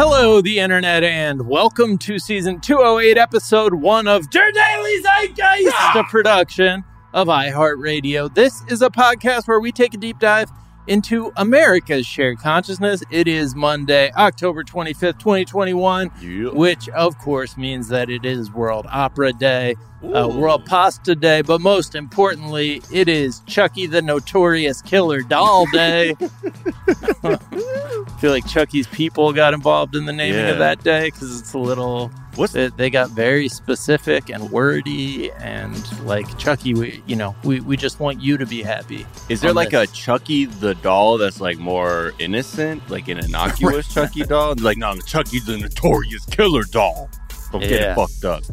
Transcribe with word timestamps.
Hello, 0.00 0.40
the 0.40 0.60
internet, 0.60 1.02
and 1.02 1.48
welcome 1.48 1.98
to 1.98 2.20
season 2.20 2.60
208, 2.60 3.18
episode 3.18 3.74
one 3.74 4.06
of 4.06 4.30
Der 4.30 4.52
Daily 4.52 5.02
Zeitgeist, 5.02 5.96
a 5.96 6.04
production 6.04 6.84
of 7.12 7.26
iHeartRadio. 7.26 8.32
This 8.32 8.62
is 8.68 8.80
a 8.80 8.90
podcast 8.90 9.48
where 9.48 9.58
we 9.58 9.72
take 9.72 9.94
a 9.94 9.96
deep 9.96 10.20
dive 10.20 10.52
into 10.88 11.32
America's 11.36 12.06
shared 12.06 12.38
consciousness. 12.38 13.02
It 13.10 13.28
is 13.28 13.54
Monday, 13.54 14.10
October 14.16 14.64
25th, 14.64 15.18
2021, 15.18 16.10
Yeah. 16.20 16.48
which 16.50 16.88
of 16.90 17.16
course 17.18 17.56
means 17.56 17.88
that 17.88 18.10
it 18.10 18.24
is 18.24 18.50
World 18.50 18.86
Opera 18.90 19.32
Day, 19.32 19.76
uh, 20.02 20.28
World 20.28 20.64
Pasta 20.64 21.14
Day, 21.14 21.42
but 21.42 21.60
most 21.60 21.94
importantly, 21.94 22.82
it 22.92 23.08
is 23.08 23.40
Chucky 23.46 23.86
the 23.86 24.00
Notorious 24.02 24.80
Killer 24.82 25.20
Doll 25.20 25.66
Day. 25.72 26.14
I 27.22 27.36
feel 28.20 28.30
like 28.32 28.46
Chucky's 28.46 28.86
people 28.86 29.32
got 29.32 29.54
involved 29.54 29.94
in 29.94 30.04
the 30.06 30.12
naming 30.12 30.40
Yeah. 30.40 30.50
of 30.52 30.58
that 30.58 30.82
day 30.82 31.06
because 31.06 31.38
it's 31.40 31.52
a 31.52 31.58
little. 31.58 32.10
What's 32.38 32.52
They, 32.52 32.68
they 32.68 32.88
got 32.88 33.10
very 33.10 33.48
specific 33.48 34.30
and 34.30 34.48
wordy, 34.52 35.32
and 35.32 35.76
like 36.04 36.38
Chucky, 36.38 36.72
we 36.72 37.02
you 37.06 37.16
know 37.16 37.34
we, 37.42 37.58
we 37.60 37.76
just 37.76 37.98
want 37.98 38.20
you 38.20 38.38
to 38.38 38.46
be 38.46 38.62
happy. 38.62 39.04
is 39.28 39.40
there 39.40 39.52
like 39.52 39.70
this. 39.70 39.90
a 39.90 39.92
Chucky 39.92 40.44
the 40.44 40.76
doll 40.76 41.18
that's 41.18 41.40
like 41.40 41.58
more 41.58 42.12
innocent, 42.20 42.88
like 42.88 43.08
an 43.08 43.18
innocuous 43.18 43.88
Chucky 43.94 44.22
doll? 44.22 44.54
Like 44.60 44.78
no, 44.78 44.96
Chucky 45.00 45.40
the 45.40 45.58
notorious 45.58 46.24
killer 46.26 46.62
doll. 46.62 47.10
Don't 47.50 47.60
get 47.60 47.72
it 47.72 47.94
fucked 47.96 48.24
up. 48.24 48.44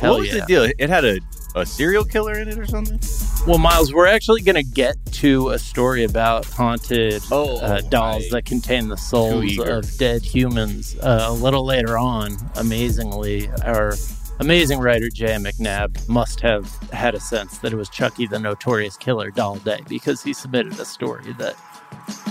Hell 0.00 0.12
what 0.12 0.20
was 0.20 0.28
yeah. 0.28 0.40
the 0.40 0.46
deal? 0.46 0.70
It 0.78 0.88
had 0.88 1.04
a, 1.04 1.18
a 1.54 1.64
serial 1.64 2.04
killer 2.04 2.38
in 2.38 2.48
it 2.48 2.58
or 2.58 2.66
something? 2.66 2.98
Well, 3.46 3.58
Miles, 3.58 3.92
we're 3.92 4.06
actually 4.06 4.42
going 4.42 4.56
to 4.56 4.62
get 4.62 4.96
to 5.12 5.50
a 5.50 5.58
story 5.58 6.04
about 6.04 6.46
haunted 6.46 7.22
Oh, 7.30 7.58
uh, 7.60 7.80
dolls 7.82 8.28
that 8.30 8.44
contain 8.44 8.88
the 8.88 8.96
souls 8.96 9.58
of 9.58 9.96
dead 9.98 10.22
humans 10.22 10.96
uh, 11.00 11.26
a 11.28 11.32
little 11.32 11.64
later 11.64 11.98
on. 11.98 12.36
Amazingly, 12.56 13.50
our 13.64 13.94
amazing 14.40 14.80
writer 14.80 15.08
Jay 15.10 15.34
McNabb 15.34 16.08
must 16.08 16.40
have 16.40 16.66
had 16.90 17.14
a 17.14 17.20
sense 17.20 17.58
that 17.58 17.72
it 17.72 17.76
was 17.76 17.88
Chucky 17.88 18.26
the 18.26 18.38
Notorious 18.38 18.96
Killer 18.96 19.30
Doll 19.30 19.56
Day 19.56 19.80
because 19.88 20.22
he 20.22 20.32
submitted 20.32 20.78
a 20.80 20.84
story 20.84 21.32
that 21.34 21.56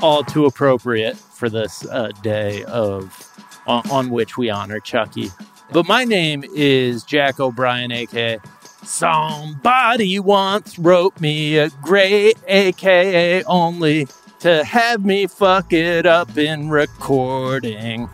all 0.02 0.24
too 0.24 0.46
appropriate 0.46 1.16
for 1.16 1.50
this 1.50 1.86
uh, 1.88 2.10
day 2.22 2.64
of 2.66 3.30
on, 3.68 3.90
on 3.90 4.10
which 4.10 4.38
we 4.38 4.50
honor 4.50 4.80
Chucky. 4.80 5.30
But 5.72 5.88
my 5.88 6.04
name 6.04 6.44
is 6.54 7.04
Jack 7.04 7.40
O'Brien, 7.40 7.92
aka 7.92 8.40
Somebody 8.86 10.20
once 10.20 10.78
wrote 10.78 11.20
me 11.20 11.58
a 11.58 11.70
great 11.82 12.38
AKA 12.48 13.44
only 13.44 14.08
to 14.40 14.64
have 14.64 15.06
me 15.06 15.26
fuck 15.26 15.72
it 15.72 16.06
up 16.06 16.38
in 16.38 16.70
recording. 16.70 18.10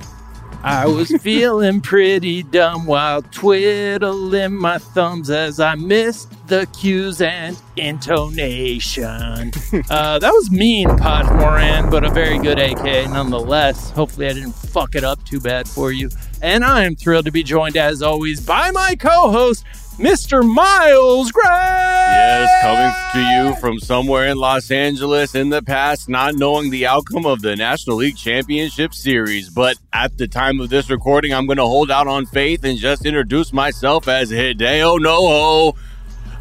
I 0.62 0.86
was 0.88 1.10
feeling 1.22 1.82
pretty 1.82 2.44
dumb 2.44 2.86
while 2.86 3.22
twiddling 3.22 4.56
my 4.56 4.78
thumbs 4.78 5.30
as 5.30 5.60
I 5.60 5.76
missed 5.76 6.30
the 6.48 6.68
cues 6.78 7.22
and 7.22 7.58
intonation. 7.78 9.52
uh, 9.90 10.20
that 10.20 10.32
was 10.32 10.52
mean, 10.52 10.96
Pod 10.98 11.26
Moran, 11.38 11.90
but 11.90 12.04
a 12.04 12.10
very 12.12 12.38
good 12.38 12.60
AK 12.60 13.10
nonetheless. 13.10 13.92
Hopefully, 13.92 14.28
I 14.28 14.34
didn't 14.34 14.54
fuck 14.56 14.96
it 14.96 15.04
up 15.04 15.24
too 15.26 15.40
bad 15.40 15.68
for 15.68 15.92
you. 15.92 16.10
And 16.42 16.64
I 16.64 16.86
am 16.86 16.96
thrilled 16.96 17.26
to 17.26 17.32
be 17.32 17.44
joined, 17.44 17.76
as 17.76 18.02
always, 18.02 18.40
by 18.40 18.72
my 18.72 18.96
co 18.96 19.32
host, 19.32 19.66
Mr. 19.98 20.42
Miles 20.42 21.32
Gray. 21.32 21.44
Yes, 21.44 22.62
coming 22.62 22.94
to 23.14 23.30
you 23.30 23.56
from 23.60 23.80
somewhere 23.80 24.28
in 24.28 24.38
Los 24.38 24.72
Angeles 24.72 25.36
in 25.36 25.50
the 25.50 25.62
past, 25.62 26.08
not 26.08 26.36
knowing 26.36 26.70
the 26.70 26.88
outcome 26.88 27.26
of 27.26 27.42
the 27.42 27.58
National 27.58 27.98
League 27.98 28.16
Championship 28.16 28.94
Series. 28.94 29.50
But 29.50 29.76
at 29.92 30.18
the 30.18 30.28
time 30.30 30.62
of 30.62 30.70
this 30.70 30.90
recording, 30.90 31.34
I'm 31.34 31.46
going 31.46 31.58
to 31.58 31.66
hold 31.66 31.92
out 31.92 32.08
on 32.08 32.26
faith 32.26 32.64
and 32.64 32.78
just 32.78 33.06
introduce 33.06 33.52
myself 33.52 34.08
as 34.08 34.32
Hideo 34.32 35.00
Noho. 35.00 35.76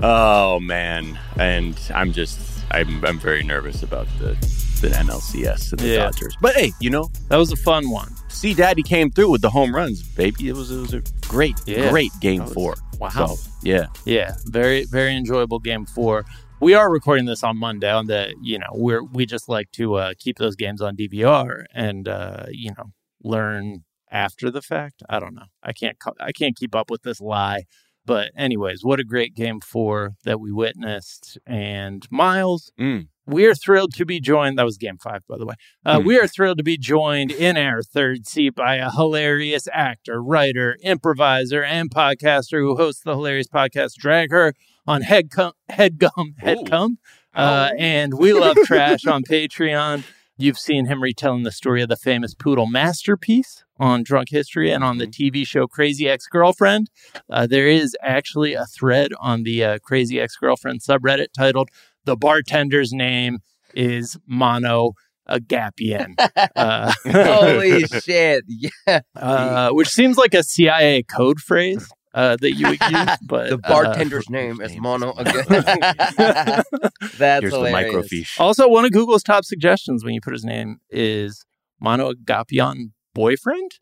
Oh, 0.00 0.60
man. 0.60 1.18
And 1.36 1.76
I'm 1.92 2.12
just, 2.12 2.38
I'm, 2.70 3.04
I'm 3.04 3.18
very 3.18 3.42
nervous 3.42 3.82
about 3.82 4.06
the, 4.20 4.36
the 4.80 4.88
NLCS 4.88 5.70
and 5.72 5.80
the 5.80 5.88
Yeah. 5.88 5.96
Dodgers. 6.04 6.36
But 6.40 6.54
hey, 6.56 6.72
you 6.80 6.90
know, 6.90 7.10
That 7.28 7.36
was 7.36 7.52
a 7.52 7.56
fun 7.56 7.90
one. 7.90 8.14
see 8.28 8.54
Daddy 8.54 8.82
came 8.82 9.10
through 9.10 9.30
with 9.30 9.42
the 9.42 9.50
home 9.50 9.74
runs, 9.74 10.02
baby. 10.02 10.48
It 10.48 10.54
was, 10.56 10.70
it 10.70 10.78
was 10.80 10.94
a 10.94 11.02
great, 11.28 11.56
Yeah. 11.66 11.90
great 11.90 12.12
game 12.20 12.42
was- 12.44 12.52
four. 12.52 12.74
Wow. 12.98 13.08
So, 13.10 13.36
yeah. 13.62 13.86
Yeah, 14.04 14.34
very 14.46 14.84
very 14.84 15.14
enjoyable 15.14 15.58
game 15.60 15.86
four. 15.86 16.24
We 16.60 16.74
are 16.74 16.90
recording 16.90 17.26
this 17.26 17.44
on 17.44 17.56
Monday. 17.56 17.90
On 17.90 18.06
the 18.06 18.34
you 18.42 18.58
know 18.58 18.66
we're 18.72 19.04
we 19.04 19.24
just 19.26 19.48
like 19.48 19.70
to 19.72 19.94
uh, 19.94 20.14
keep 20.18 20.38
those 20.38 20.56
games 20.56 20.80
on 20.82 20.96
DVR 20.96 21.64
and 21.72 22.08
uh, 22.08 22.46
you 22.50 22.72
know 22.76 22.86
learn 23.22 23.84
after 24.10 24.50
the 24.50 24.62
fact. 24.62 25.02
I 25.08 25.20
don't 25.20 25.34
know. 25.34 25.46
I 25.62 25.72
can't 25.72 25.96
I 26.20 26.32
can't 26.32 26.56
keep 26.56 26.74
up 26.74 26.90
with 26.90 27.02
this 27.02 27.20
lie. 27.20 27.64
But 28.04 28.32
anyways, 28.36 28.82
what 28.82 28.98
a 28.98 29.04
great 29.04 29.34
game 29.36 29.60
four 29.60 30.14
that 30.24 30.40
we 30.40 30.50
witnessed. 30.50 31.38
And 31.46 32.04
Miles, 32.10 32.72
Mm. 32.80 33.08
We 33.28 33.46
are 33.46 33.54
thrilled 33.54 33.94
to 33.94 34.04
be 34.04 34.20
joined. 34.20 34.58
That 34.58 34.64
was 34.64 34.76
game 34.78 34.98
five, 34.98 35.22
by 35.28 35.38
the 35.38 35.46
way. 35.46 35.54
Uh, 35.84 36.00
Hmm. 36.00 36.06
We 36.06 36.18
are 36.18 36.26
thrilled 36.26 36.58
to 36.58 36.64
be 36.64 36.76
joined 36.78 37.30
in 37.30 37.56
our 37.56 37.82
third 37.82 38.26
seat 38.26 38.54
by 38.54 38.76
a 38.76 38.90
hilarious 38.90 39.68
actor, 39.72 40.22
writer, 40.22 40.76
improviser, 40.82 41.62
and 41.62 41.90
podcaster 41.90 42.58
who 42.60 42.76
hosts 42.76 43.02
the 43.04 43.12
hilarious 43.12 43.48
podcast 43.48 43.94
Drag 43.94 44.30
Her 44.30 44.54
on 44.86 45.02
Headgum, 45.02 45.52
Headgum, 45.70 46.34
Headgum. 46.42 46.96
Uh, 47.34 47.70
and 47.78 48.14
We 48.14 48.32
Love 48.32 48.56
Trash 48.64 49.06
on 49.06 49.22
Patreon. 49.22 50.02
You've 50.40 50.58
seen 50.58 50.86
him 50.86 51.02
retelling 51.02 51.42
the 51.42 51.50
story 51.52 51.82
of 51.82 51.88
the 51.88 51.96
famous 51.96 52.32
poodle 52.32 52.66
masterpiece 52.66 53.64
on 53.78 54.02
Drunk 54.02 54.28
History 54.30 54.70
and 54.70 54.82
on 54.84 54.98
the 54.98 55.06
TV 55.06 55.46
show 55.46 55.66
Crazy 55.66 56.08
Ex 56.08 56.26
Girlfriend. 56.26 56.90
Uh, 57.28 57.46
there 57.46 57.66
is 57.68 57.96
actually 58.02 58.54
a 58.54 58.64
thread 58.66 59.10
on 59.20 59.42
the 59.42 59.62
uh, 59.64 59.78
Crazy 59.80 60.20
Ex 60.20 60.36
Girlfriend 60.36 60.80
subreddit 60.80 61.28
titled 61.36 61.70
The 62.08 62.16
Bartender's 62.16 62.90
Name 62.90 63.40
is 63.74 64.16
Mano 64.26 64.92
Agapion. 65.28 66.14
Uh, 66.56 66.90
Holy 67.04 67.84
shit. 68.02 68.44
Yeah. 68.48 69.00
uh, 69.14 69.70
which 69.72 69.88
seems 69.88 70.16
like 70.16 70.32
a 70.32 70.42
CIA 70.42 71.02
code 71.02 71.38
phrase 71.38 71.86
uh, 72.14 72.38
that 72.40 72.54
you 72.54 72.66
would 72.68 72.80
use, 72.80 73.08
but 73.28 73.50
The 73.50 73.60
uh, 73.62 73.68
bartender's 73.68 74.30
name 74.30 74.62
is 74.62 74.74
Mono 74.78 75.12
again. 75.18 75.44
That's 75.48 76.70
Here's 77.18 77.52
the 77.52 77.58
hilarious. 77.58 77.94
microfiche. 77.94 78.40
Also, 78.40 78.66
one 78.68 78.86
of 78.86 78.92
Google's 78.92 79.22
top 79.22 79.44
suggestions 79.44 80.02
when 80.02 80.14
you 80.14 80.20
put 80.22 80.32
his 80.32 80.44
name 80.46 80.78
is 80.88 81.44
Mano 81.78 82.12
Agapion 82.14 82.92
boyfriend. 83.14 83.72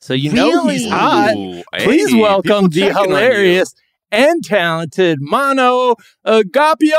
So 0.00 0.12
you 0.12 0.32
know 0.32 0.66
he's 0.68 0.82
Really? 0.84 0.90
hot. 0.90 1.34
Ooh, 1.36 1.62
Please 1.78 2.10
hey, 2.12 2.20
welcome 2.20 2.68
the 2.68 2.80
checking 2.80 2.96
on 2.96 3.04
you. 3.10 3.14
hilarious 3.14 3.74
and 4.10 4.44
talented 4.44 5.18
Mano 5.20 5.94
Agapion. 6.26 6.92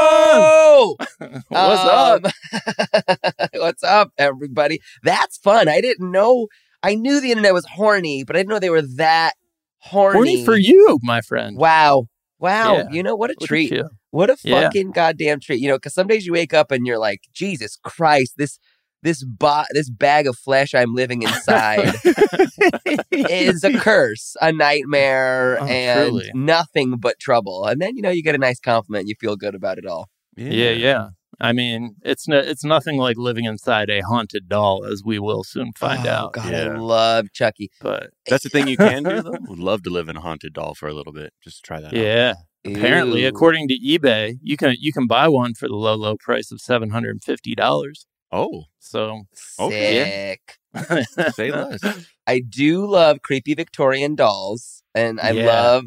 Oh! 0.00 0.96
What's 1.48 1.82
up? 1.82 2.24
up? 2.24 2.32
Um, 2.54 3.48
what's 3.60 3.82
up, 3.82 4.12
everybody? 4.18 4.80
That's 5.02 5.36
fun. 5.38 5.68
I 5.68 5.80
didn't 5.80 6.10
know. 6.10 6.48
I 6.82 6.94
knew 6.94 7.20
the 7.20 7.30
internet 7.30 7.54
was 7.54 7.66
horny, 7.66 8.24
but 8.24 8.36
I 8.36 8.40
didn't 8.40 8.50
know 8.50 8.58
they 8.58 8.70
were 8.70 8.82
that 8.96 9.32
horny. 9.78 10.14
Horny 10.14 10.44
for 10.44 10.56
you, 10.56 10.98
my 11.02 11.20
friend. 11.20 11.56
Wow. 11.56 12.06
Wow. 12.38 12.76
Yeah. 12.76 12.88
You 12.92 13.02
know, 13.02 13.16
what 13.16 13.30
a 13.30 13.34
Look 13.40 13.48
treat. 13.48 13.72
What 14.10 14.30
a 14.30 14.36
Yeah. 14.44 14.62
fucking 14.62 14.92
goddamn 14.92 15.40
treat. 15.40 15.60
You 15.60 15.68
know, 15.68 15.76
because 15.76 15.94
some 15.94 16.06
days 16.06 16.24
you 16.24 16.32
wake 16.32 16.54
up 16.54 16.70
and 16.70 16.86
you're 16.86 16.98
like, 16.98 17.22
Jesus 17.32 17.76
Christ, 17.82 18.34
this 18.36 18.58
this 19.02 19.22
bo- 19.24 19.64
this 19.72 19.90
bag 19.90 20.26
of 20.26 20.36
flesh 20.36 20.74
I'm 20.74 20.94
living 20.94 21.22
inside 21.22 21.94
is 23.10 23.64
a 23.64 23.72
curse, 23.78 24.36
a 24.40 24.52
nightmare, 24.52 25.58
Oh, 25.60 25.66
and 25.66 26.08
truly. 26.10 26.30
nothing 26.34 26.96
but 26.98 27.18
trouble. 27.18 27.64
And 27.66 27.80
then 27.80 27.96
you 27.96 28.02
know 28.02 28.10
you 28.10 28.22
get 28.22 28.34
a 28.34 28.38
nice 28.38 28.60
compliment, 28.60 29.08
you 29.08 29.14
feel 29.20 29.36
good 29.36 29.54
about 29.54 29.78
it 29.78 29.86
all. 29.86 30.08
Yeah, 30.36 30.70
yeah. 30.70 31.08
I 31.40 31.52
mean, 31.52 31.94
it's 32.02 32.26
no, 32.26 32.38
it's 32.38 32.64
nothing 32.64 32.96
like 32.96 33.16
living 33.16 33.44
inside 33.44 33.90
a 33.90 34.00
haunted 34.00 34.48
doll, 34.48 34.84
as 34.84 35.02
we 35.04 35.20
will 35.20 35.44
soon 35.44 35.72
find 35.76 36.06
oh, 36.06 36.10
out. 36.10 36.32
God, 36.32 36.50
Yeah. 36.50 36.64
I 36.72 36.76
love 36.76 37.26
Chucky. 37.32 37.70
But 37.80 38.10
That's 38.28 38.42
the 38.42 38.48
thing 38.50 38.66
you 38.66 38.76
can 38.76 39.04
do 39.04 39.22
though. 39.22 39.36
Would 39.46 39.58
love 39.60 39.82
to 39.84 39.90
live 39.90 40.08
in 40.08 40.16
a 40.16 40.20
haunted 40.20 40.52
doll 40.54 40.74
for 40.74 40.88
a 40.88 40.94
little 40.94 41.12
bit. 41.12 41.32
Just 41.42 41.64
try 41.64 41.80
that. 41.80 41.88
out. 41.88 41.92
yeah, 41.92 42.34
apparently, 42.66 43.22
Ew. 43.22 43.28
according 43.28 43.68
to 43.68 43.78
eBay, 43.78 44.38
you 44.42 44.56
can 44.56 44.74
you 44.80 44.92
can 44.92 45.06
buy 45.06 45.28
one 45.28 45.54
for 45.54 45.68
the 45.68 45.76
low 45.76 45.94
low 45.94 46.16
price 46.16 46.50
of 46.50 46.60
seven 46.60 46.90
hundred 46.90 47.10
and 47.10 47.22
fifty 47.22 47.54
dollars. 47.54 48.06
Oh, 48.32 48.64
So 48.78 49.22
Okay. 49.58 50.38
Sick. 50.74 51.34
say 51.34 51.50
less. 51.52 51.80
I 52.26 52.40
do 52.40 52.86
love 52.86 53.22
creepy 53.22 53.54
Victorian 53.54 54.14
dolls, 54.14 54.82
and 54.94 55.20
I 55.20 55.30
Yeah. 55.32 55.46
love 55.46 55.84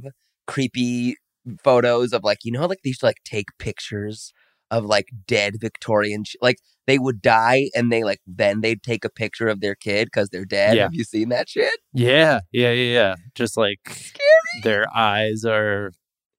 creepy 0.47 1.15
photos 1.63 2.13
of 2.13 2.23
like 2.23 2.39
you 2.43 2.51
know 2.51 2.65
like 2.65 2.79
they 2.83 2.89
used 2.89 2.99
to 2.99 3.05
like 3.05 3.21
take 3.25 3.47
pictures 3.57 4.31
of 4.69 4.85
like 4.85 5.07
dead 5.27 5.55
Victorian 5.59 6.23
sh- 6.23 6.35
like 6.41 6.57
they 6.87 6.97
would 6.99 7.21
die 7.21 7.69
and 7.75 7.91
they 7.91 8.03
like 8.03 8.19
then 8.27 8.61
they'd 8.61 8.83
take 8.83 9.03
a 9.05 9.09
picture 9.09 9.47
of 9.47 9.59
their 9.61 9.75
kid 9.75 10.05
because 10.05 10.29
they're 10.29 10.45
dead. 10.45 10.75
Yeah. 10.77 10.83
Have 10.83 10.93
you 10.93 11.03
seen 11.03 11.29
that 11.29 11.49
shit? 11.49 11.73
yeah, 11.93 12.39
yeah, 12.51 12.71
yeah, 12.71 12.93
yeah. 12.93 13.15
Just 13.35 13.57
like 13.57 13.79
Scary. 13.89 14.61
their 14.63 14.85
eyes 14.95 15.45
are 15.45 15.91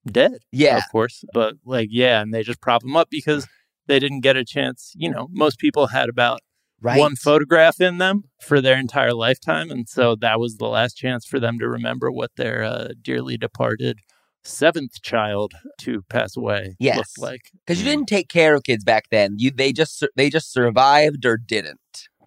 dead. 0.06 0.38
Yeah, 0.52 0.76
of 0.78 0.84
course. 0.90 1.24
But 1.32 1.54
like, 1.64 1.88
yeah, 1.90 2.20
and 2.22 2.32
they 2.34 2.42
just 2.42 2.60
prop 2.60 2.82
them 2.82 2.96
up 2.96 3.08
because 3.10 3.46
they 3.92 3.98
didn't 3.98 4.20
get 4.20 4.36
a 4.36 4.44
chance. 4.44 4.92
You 4.96 5.10
know, 5.10 5.28
most 5.30 5.58
people 5.58 5.88
had 5.88 6.08
about 6.08 6.40
Right. 6.80 6.98
one 6.98 7.14
photograph 7.14 7.80
in 7.80 7.98
them 7.98 8.24
for 8.40 8.60
their 8.60 8.76
entire 8.76 9.14
lifetime. 9.14 9.70
And 9.70 9.88
so 9.88 10.16
that 10.16 10.40
was 10.40 10.56
the 10.56 10.66
last 10.66 10.94
chance 10.96 11.24
for 11.24 11.38
them 11.38 11.58
to 11.60 11.68
remember 11.68 12.10
what 12.10 12.32
their 12.36 12.64
uh, 12.64 12.88
dearly 13.00 13.36
departed 13.36 13.98
seventh 14.42 15.00
child 15.02 15.52
to 15.82 16.02
pass 16.10 16.36
away 16.36 16.74
Yes. 16.80 16.96
looked 16.96 17.18
like. 17.20 17.42
because 17.64 17.80
you 17.80 17.88
didn't 17.88 18.08
take 18.08 18.28
care 18.28 18.56
of 18.56 18.64
kids 18.64 18.82
back 18.82 19.04
then. 19.12 19.36
You 19.38 19.52
they 19.52 19.72
just 19.72 20.04
they 20.16 20.28
just 20.28 20.52
survived 20.52 21.24
or 21.24 21.36
didn't. 21.36 21.78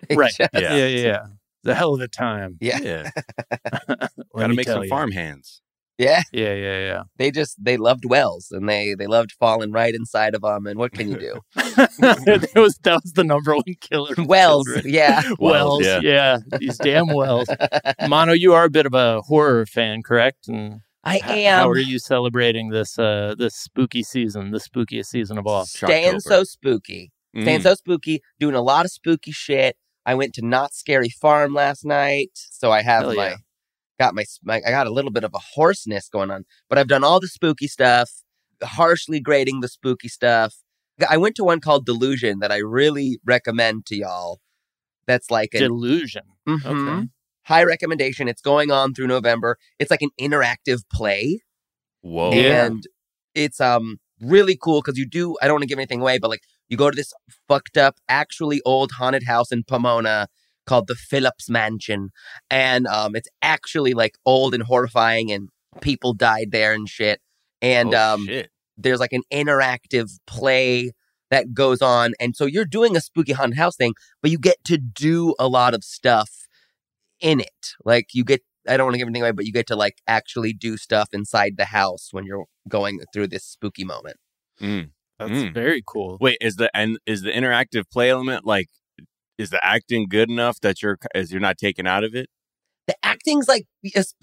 They 0.08 0.16
Right. 0.16 0.34
just- 0.38 0.50
Yeah. 0.54 0.76
Yeah, 0.76 0.86
yeah, 0.88 1.06
yeah. 1.08 1.24
The 1.64 1.76
hell 1.76 1.94
of 1.96 2.00
a 2.00 2.08
time. 2.08 2.58
yeah, 2.62 2.80
Yeah. 2.82 3.10
Gotta 4.38 4.54
make 4.54 4.68
some 4.68 4.84
you. 4.84 4.90
farm 4.90 5.12
hands. 5.12 5.62
Yeah. 5.98 6.22
Yeah, 6.34 6.54
yeah, 6.54 6.80
yeah. 6.80 7.04
They 7.18 7.32
just 7.32 7.56
they 7.64 7.78
loved 7.78 8.04
wells 8.06 8.48
and 8.52 8.68
they 8.68 8.96
they 8.96 9.08
loved 9.08 9.32
falling 9.32 9.72
right 9.72 9.94
inside 9.96 10.36
of 10.36 10.42
them. 10.42 10.68
And 10.68 10.78
what 10.78 10.92
can 10.92 11.10
you 11.10 11.18
do? 11.18 11.40
yeah. 11.56 11.64
that 12.00 12.52
was 12.56 12.78
that 12.84 13.00
was 13.04 13.14
the 13.14 13.24
number 13.24 13.54
one 13.56 13.64
killer. 13.80 14.14
wells, 14.26 14.66
children. 14.66 14.94
yeah. 14.94 15.22
Wells, 15.40 15.82
Wells, 15.84 16.04
yeah. 16.04 16.40
these 16.60 16.78
damn 16.78 17.08
wells. 17.08 17.48
Mano, 18.08 18.34
you 18.34 18.54
are 18.54 18.66
a 18.66 18.70
bit 18.70 18.86
of 18.86 18.94
a 18.94 19.22
horror 19.22 19.66
fan, 19.66 20.02
correct? 20.04 20.48
And 20.50 20.82
I 21.04 21.18
h- 21.18 21.24
am. 21.24 21.60
How 21.60 21.70
are 21.70 21.78
you 21.78 22.00
celebrating 22.00 22.70
this 22.72 23.00
uh 23.00 23.36
this 23.38 23.56
spooky 23.56 24.04
season, 24.04 24.52
the 24.52 24.60
spookiest 24.60 25.06
season 25.06 25.38
of 25.38 25.48
all? 25.48 25.66
staying 25.66 26.20
so 26.20 26.44
spooky. 26.44 27.12
Staying 27.42 27.60
Mm. 27.60 27.64
so 27.64 27.74
spooky, 27.76 28.22
doing 28.40 28.56
a 28.56 28.62
lot 28.62 28.86
of 28.86 28.92
spooky 28.92 29.32
shit. 29.32 29.76
I 30.06 30.14
went 30.16 30.34
to 30.36 30.46
Knott's 30.46 30.78
Scary 30.78 31.10
Farm 31.10 31.54
last 31.54 31.84
night, 31.84 32.30
so 32.34 32.72
I 32.72 32.82
have 32.82 33.04
Hell 33.04 33.16
my 33.16 33.30
yeah. 33.30 33.36
Got 34.00 34.14
my, 34.16 34.24
my 34.44 34.62
I 34.66 34.72
got 34.72 34.88
a 34.88 34.92
little 34.92 35.12
bit 35.12 35.24
of 35.24 35.34
a 35.34 35.40
hoarseness 35.56 36.10
going 36.10 36.32
on, 36.32 36.46
but 36.70 36.78
I've 36.78 36.88
done 36.88 37.04
all 37.04 37.20
the 37.20 37.28
spooky 37.28 37.68
stuff, 37.68 38.10
harshly 38.64 39.20
grading 39.20 39.62
the 39.62 39.68
spooky 39.68 40.08
stuff. 40.08 40.56
I 41.10 41.18
went 41.18 41.36
to 41.36 41.44
one 41.44 41.60
called 41.60 41.86
Delusion 41.86 42.40
that 42.40 42.52
I 42.52 42.58
really 42.58 43.20
recommend 43.26 43.86
to 43.88 43.96
y'all. 43.98 44.40
That's 45.08 45.30
like 45.30 45.54
an 45.54 45.62
Delusion. 45.62 46.24
Mhm. 46.48 46.66
Okay. 46.66 47.08
high 47.44 47.64
recommendation. 47.64 48.28
It's 48.28 48.42
going 48.42 48.72
on 48.72 48.94
through 48.94 49.08
November. 49.08 49.58
It's 49.78 49.92
like 49.92 50.02
an 50.02 50.10
interactive 50.20 50.82
play 50.92 51.42
Whoa. 52.02 52.32
Yeah. 52.32 52.66
and 52.66 52.84
it's 53.34 53.60
um 53.60 53.98
really 54.22 54.58
cool 54.62 54.82
because 54.82 54.98
you 54.98 55.06
do 55.06 55.36
i 55.42 55.46
don't 55.46 55.56
want 55.56 55.64
to 55.64 55.68
give 55.68 55.78
anything 55.78 56.00
away 56.00 56.18
but 56.18 56.30
like 56.30 56.40
you 56.70 56.78
go 56.78 56.90
to 56.90 56.96
this 56.96 57.12
fucked 57.50 57.78
up 57.78 57.96
actually 58.08 58.62
old 58.64 58.92
haunted 58.94 59.24
house 59.24 59.52
in 59.52 59.62
pomona 59.64 60.28
called 60.66 60.88
the 60.88 60.96
phillips 60.96 61.50
mansion 61.50 62.10
and 62.50 62.88
um 62.88 63.16
it's 63.16 63.30
actually 63.42 63.94
like 63.94 64.16
old 64.26 64.54
and 64.54 64.64
horrifying 64.64 65.32
and 65.32 65.50
people 65.82 66.14
died 66.14 66.52
there 66.52 66.74
and 66.74 66.88
shit 66.90 67.20
and 67.62 67.94
Oh, 67.94 68.14
um 68.14 68.26
shit. 68.26 68.50
there's 68.78 69.00
like 69.00 69.14
an 69.14 69.24
interactive 69.32 70.10
play 70.28 70.92
that 71.32 71.54
goes 71.54 71.82
on 71.82 72.14
and 72.20 72.36
so 72.36 72.46
you're 72.46 72.66
doing 72.66 72.96
a 72.96 73.02
spooky 73.02 73.34
haunted 73.34 73.58
house 73.58 73.76
thing 73.76 73.94
but 74.22 74.32
you 74.32 74.38
get 74.40 74.58
to 74.66 74.78
do 74.78 75.36
a 75.40 75.48
lot 75.48 75.74
of 75.74 75.84
stuff 75.84 76.30
in 77.20 77.40
it 77.40 77.74
like 77.84 78.08
you 78.14 78.24
get 78.24 78.42
i 78.68 78.76
don't 78.78 78.86
want 78.86 78.94
to 78.94 78.98
give 79.00 79.08
anything 79.08 79.22
away 79.24 79.32
but 79.32 79.46
you 79.46 79.52
get 79.54 79.68
to 79.68 79.76
like 79.76 79.98
actually 80.08 80.54
do 80.54 80.78
stuff 80.78 81.10
inside 81.14 81.56
the 81.58 81.66
house 81.66 82.10
when 82.12 82.26
you're 82.26 82.46
going 82.68 83.00
through 83.14 83.28
this 83.28 83.44
spooky 83.46 83.84
moment 83.84 84.18
Mm. 84.62 84.92
That's 85.20 85.32
Mm. 85.32 85.54
very 85.54 85.84
cool. 85.86 86.18
Wait, 86.22 86.38
is 86.40 86.56
the 86.56 86.70
and 86.76 86.98
is 87.06 87.22
the 87.24 87.32
interactive 87.32 87.90
play 87.92 88.10
element 88.10 88.46
like 88.46 88.70
is 89.38 89.50
the 89.50 89.64
acting 89.66 90.08
good 90.08 90.30
enough 90.30 90.60
that 90.62 90.82
you're 90.82 90.98
as 91.14 91.32
you're 91.32 91.42
not 91.42 91.58
taken 91.58 91.88
out 91.88 92.04
of 92.04 92.16
it? 92.16 92.30
the 92.88 92.96
acting's 93.02 93.48
like 93.48 93.66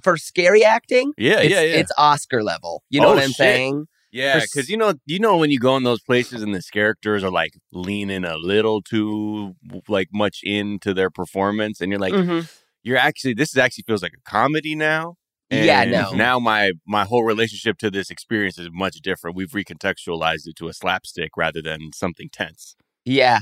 for 0.05 0.17
scary 0.17 0.65
acting 0.65 1.13
Yeah, 1.19 1.41
it's, 1.41 1.53
yeah, 1.53 1.61
yeah. 1.63 1.77
it's 1.81 1.91
oscar 1.99 2.45
level 2.45 2.85
you 2.91 3.01
know 3.01 3.09
Oh, 3.09 3.15
what 3.15 3.23
i'm 3.25 3.31
shit. 3.31 3.35
saying 3.57 3.87
Yeah, 4.13 4.41
because 4.41 4.69
you 4.71 4.77
know, 4.77 4.95
you 5.07 5.19
know 5.19 5.37
when 5.39 5.51
you 5.51 5.59
go 5.59 5.77
in 5.77 5.83
those 5.85 6.01
places 6.03 6.43
and 6.43 6.55
the 6.55 6.63
characters 6.73 7.25
are 7.25 7.31
like 7.31 7.55
leaning 7.73 8.25
a 8.25 8.37
little 8.37 8.81
too 8.83 9.55
like 9.89 10.09
much 10.13 10.41
into 10.45 10.93
their 10.95 11.11
performance, 11.11 11.81
and 11.81 11.91
you're 11.91 11.99
like, 11.99 12.13
Mhm. 12.15 12.47
you're 12.85 12.99
actually 12.99 13.35
this 13.35 13.51
is 13.51 13.57
actually 13.57 13.85
feels 13.87 14.03
like 14.03 14.13
a 14.13 14.31
comedy 14.31 14.75
now. 14.77 15.17
Yeah, 15.51 15.81
And 15.83 15.91
no. 15.91 16.13
Now 16.15 16.39
my 16.39 16.73
my 16.87 17.05
whole 17.05 17.25
relationship 17.25 17.79
to 17.79 17.91
this 17.91 18.11
experience 18.11 18.59
is 18.59 18.69
much 18.71 18.97
different. 19.01 19.35
We've 19.37 19.51
recontextualized 19.51 20.47
it 20.47 20.57
to 20.57 20.69
a 20.69 20.73
slapstick 20.75 21.31
rather 21.37 21.63
than 21.63 21.91
something 21.95 22.29
tense. 22.31 22.77
yeah 23.05 23.41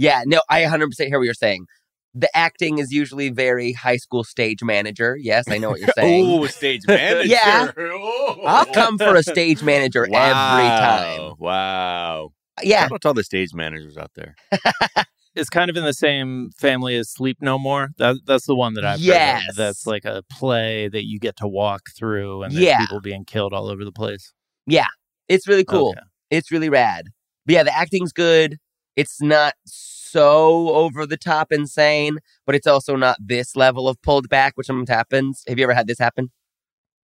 yeah 0.00 0.22
no 0.26 0.40
i 0.48 0.62
100% 0.62 1.06
hear 1.06 1.18
what 1.18 1.24
you're 1.24 1.34
saying 1.34 1.66
the 2.14 2.28
acting 2.36 2.78
is 2.78 2.90
usually 2.92 3.28
very 3.30 3.72
high 3.72 3.96
school 4.04 4.24
stage 4.24 4.62
manager 4.62 5.16
yes 5.20 5.44
i 5.48 5.58
know 5.58 5.70
what 5.70 5.80
you're 5.80 5.88
saying 5.96 6.24
Oh, 6.26 6.46
stage 6.46 6.82
manager. 6.86 7.28
Yeah. 7.38 7.70
Oh. 7.78 8.40
i'll 8.46 8.66
come 8.66 8.98
for 8.98 9.14
a 9.16 9.22
stage 9.22 9.62
manager 9.62 10.04
every 10.04 10.14
time 10.14 11.20
Wow. 11.20 11.36
Wow. 11.38 12.32
yeah 12.62 12.82
Shout 12.82 12.92
out 12.92 13.00
to 13.02 13.08
all 13.08 13.14
the 13.14 13.24
stage 13.24 13.52
managers 13.54 13.96
out 13.96 14.10
there. 14.14 14.34
It's 15.36 15.48
kind 15.48 15.70
of 15.70 15.76
in 15.76 15.84
the 15.84 15.94
same 15.94 16.50
family 16.58 16.96
as 16.96 17.08
Sleep 17.08 17.38
No 17.40 17.56
More. 17.56 17.90
That 17.98 18.16
that's 18.26 18.46
the 18.46 18.54
one 18.56 18.74
that 18.74 18.84
I've 18.84 18.98
heard 18.98 19.06
Yes. 19.06 19.48
of. 19.50 19.54
That's 19.56 19.86
like 19.86 20.04
a 20.04 20.24
play 20.28 20.88
that 20.88 21.04
you 21.06 21.20
get 21.20 21.36
to 21.36 21.46
walk 21.46 21.82
through, 21.96 22.42
and 22.42 22.52
there's 22.52 22.64
Yeah. 22.64 22.80
people 22.80 23.00
being 23.00 23.24
killed 23.24 23.52
all 23.52 23.68
over 23.68 23.84
the 23.84 23.92
place. 23.92 24.32
Yeah. 24.66 24.88
It's 25.28 25.46
really 25.46 25.64
cool 25.64 25.90
Okay. 25.90 26.00
It's 26.30 26.50
really 26.50 26.68
rad. 26.68 27.04
But 27.46 27.52
yeah, 27.54 27.62
the 27.62 27.74
acting's 27.74 28.12
good. 28.12 28.56
It's 28.96 29.22
not 29.22 29.54
so 29.66 29.89
over 30.18 31.06
the 31.06 31.16
top 31.16 31.52
insane, 31.52 32.18
but 32.46 32.54
it's 32.54 32.66
also 32.66 32.96
not 32.96 33.16
this 33.20 33.56
level 33.56 33.88
of 33.88 34.00
pulled 34.02 34.28
back, 34.28 34.52
which 34.56 34.66
sometimes 34.66 34.88
happens. 34.88 35.42
Have 35.46 35.58
you 35.58 35.64
ever 35.64 35.74
had 35.74 35.86
this 35.86 35.98
happen? 35.98 36.30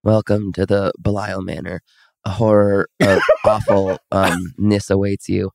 Welcome 0.03 0.53
to 0.53 0.67
the 0.67 0.93
Belial 1.00 1.43
Manor. 1.43 1.82
A 2.25 2.31
horror 2.31 2.88
of 3.00 3.20
awfulness 3.44 4.91
awaits 4.91 5.29
you. 5.29 5.50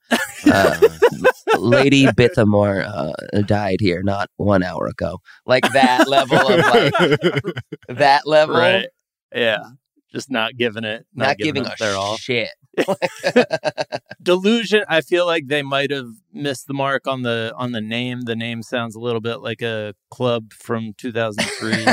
Uh, 0.45 0.89
Lady 1.57 2.05
Bithamore 2.07 2.85
uh, 2.87 3.41
died 3.41 3.77
here 3.79 4.03
not 4.03 4.29
one 4.37 4.63
hour 4.63 4.87
ago. 4.87 5.19
Like 5.45 5.69
that 5.73 6.07
level 6.07 6.37
of 6.37 6.59
like 6.59 7.53
that 7.89 8.25
level. 8.25 8.55
Right? 8.55 8.87
Yeah. 9.35 9.63
Just 10.11 10.29
not 10.29 10.57
giving 10.57 10.83
it. 10.83 11.05
Not, 11.13 11.27
Not 11.29 11.37
giving 11.37 11.65
it 11.65 11.71
a 11.73 11.75
their 11.79 11.95
all. 11.95 12.17
shit. 12.17 12.49
Delusion. 14.21 14.83
I 14.87 15.01
feel 15.01 15.25
like 15.25 15.47
they 15.47 15.61
might 15.61 15.91
have 15.91 16.09
missed 16.33 16.67
the 16.67 16.73
mark 16.73 17.07
on 17.07 17.21
the 17.23 17.53
on 17.55 17.71
the 17.71 17.81
name. 17.81 18.21
The 18.21 18.35
name 18.35 18.61
sounds 18.63 18.95
a 18.95 18.99
little 18.99 19.21
bit 19.21 19.37
like 19.37 19.61
a 19.61 19.93
club 20.09 20.53
from 20.53 20.93
2003. 20.97 21.85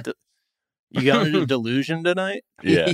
you 0.90 1.02
going 1.02 1.32
to 1.32 1.46
Delusion 1.46 2.04
tonight? 2.04 2.42
yeah. 2.62 2.92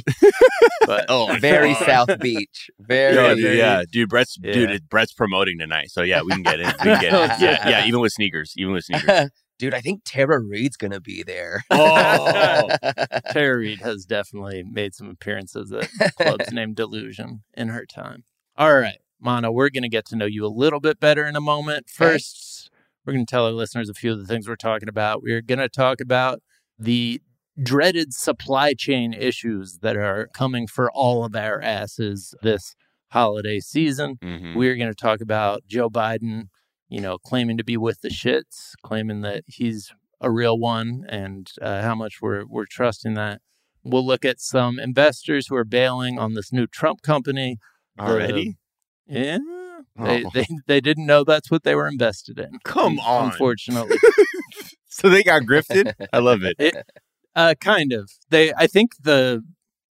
But 0.86 1.06
Oh, 1.08 1.36
Very 1.40 1.72
God. 1.74 1.86
South 1.86 2.18
Beach. 2.20 2.70
Very, 2.78 3.14
Yeah, 3.16 3.34
dude, 3.34 3.58
yeah, 3.58 3.82
dude. 3.90 4.08
Brett's 4.08 4.38
Yeah. 4.42 4.52
dude. 4.52 4.70
it- 4.70 4.88
Brett's 4.88 5.12
promoting 5.12 5.58
tonight, 5.58 5.90
so 5.90 6.02
yeah, 6.02 6.22
we 6.22 6.30
can 6.32 6.42
get 6.42 6.60
in. 6.60 6.66
We 6.66 6.72
can 6.72 7.00
get 7.00 7.04
in. 7.04 7.12
Yeah. 7.12 7.36
Yeah, 7.40 7.68
yeah. 7.68 7.86
Even 7.86 8.00
with 8.00 8.12
sneakers, 8.12 8.54
even 8.56 8.72
with 8.74 8.84
sneakers. 8.84 9.30
Dude, 9.58 9.74
I 9.74 9.80
think 9.80 10.02
Tara 10.04 10.38
Reid's 10.40 10.76
gonna 10.76 11.00
be 11.00 11.22
there. 11.22 11.64
Oh. 11.70 12.68
Tara 13.32 13.56
Reid 13.58 13.80
has 13.80 14.04
definitely 14.04 14.62
made 14.62 14.94
some 14.94 15.08
appearances 15.08 15.72
at 15.72 15.88
clubs 16.16 16.52
named 16.52 16.76
Delusion 16.76 17.42
in 17.54 17.68
her 17.68 17.86
time. 17.86 18.24
All 18.56 18.74
right, 18.74 18.98
Mano, 19.20 19.50
we're 19.50 19.70
going 19.70 19.82
to 19.82 19.88
get 19.88 20.06
to 20.06 20.16
know 20.16 20.24
you 20.26 20.44
a 20.46 20.48
little 20.48 20.80
bit 20.80 20.98
better 21.00 21.26
in 21.26 21.36
a 21.36 21.40
moment. 21.40 21.86
Okay. 22.00 22.12
First, 22.12 22.70
we're 23.04 23.12
going 23.12 23.26
to 23.26 23.30
tell 23.30 23.44
our 23.46 23.52
listeners 23.52 23.88
a 23.88 23.94
few 23.94 24.12
of 24.12 24.18
the 24.18 24.26
things 24.26 24.48
we're 24.48 24.56
talking 24.56 24.88
about. 24.88 25.22
We're 25.22 25.42
going 25.42 25.58
to 25.58 25.68
talk 25.68 26.00
about 26.00 26.40
the 26.78 27.20
dreaded 27.62 28.14
supply 28.14 28.72
chain 28.74 29.12
issues 29.12 29.78
that 29.82 29.96
are 29.96 30.28
coming 30.34 30.66
for 30.66 30.90
all 30.92 31.24
of 31.24 31.34
our 31.36 31.60
asses 31.60 32.34
this 32.42 32.74
holiday 33.10 33.60
season. 33.60 34.16
Mhm. 34.22 34.56
We're 34.56 34.76
going 34.76 34.90
to 34.90 34.94
talk 34.94 35.20
about 35.20 35.62
Joe 35.66 35.88
Biden, 35.88 36.48
you 36.88 37.00
know, 37.00 37.18
claiming 37.18 37.56
to 37.58 37.64
be 37.64 37.76
with 37.76 38.00
the 38.00 38.08
shits, 38.10 38.72
claiming 38.82 39.20
that 39.22 39.44
he's 39.46 39.90
a 40.20 40.30
real 40.30 40.58
one, 40.58 41.04
and 41.08 41.50
uh, 41.60 41.82
how 41.82 41.94
much 41.94 42.16
we're 42.22 42.44
we're 42.46 42.66
trusting 42.66 43.14
that. 43.14 43.40
We'll 43.82 44.06
look 44.06 44.24
at 44.24 44.40
some 44.40 44.78
investors 44.80 45.46
who 45.48 45.56
are 45.56 45.64
bailing 45.64 46.18
on 46.18 46.34
this 46.34 46.52
new 46.52 46.66
Trump 46.66 47.02
company. 47.02 47.58
The- 47.96 48.02
Already? 48.04 48.56
yeah, 49.06 49.38
they, 49.96 50.24
Oh. 50.24 50.30
they 50.34 50.46
they 50.66 50.80
didn't 50.80 51.06
know 51.06 51.22
that's 51.24 51.50
what 51.50 51.62
they 51.64 51.74
were 51.74 51.86
invested 51.88 52.38
in. 52.38 52.58
Come 52.64 52.98
on. 53.00 53.26
unfortunately, 53.30 53.96
So 54.88 55.08
they 55.08 55.22
got 55.22 55.42
grifted. 55.42 55.92
I 56.12 56.18
love 56.18 56.40
it. 56.42 56.56
uh, 57.34 57.54
kind 57.60 57.92
of. 57.92 58.10
They, 58.30 58.52
I 58.54 58.66
think 58.66 58.92
the, 59.02 59.42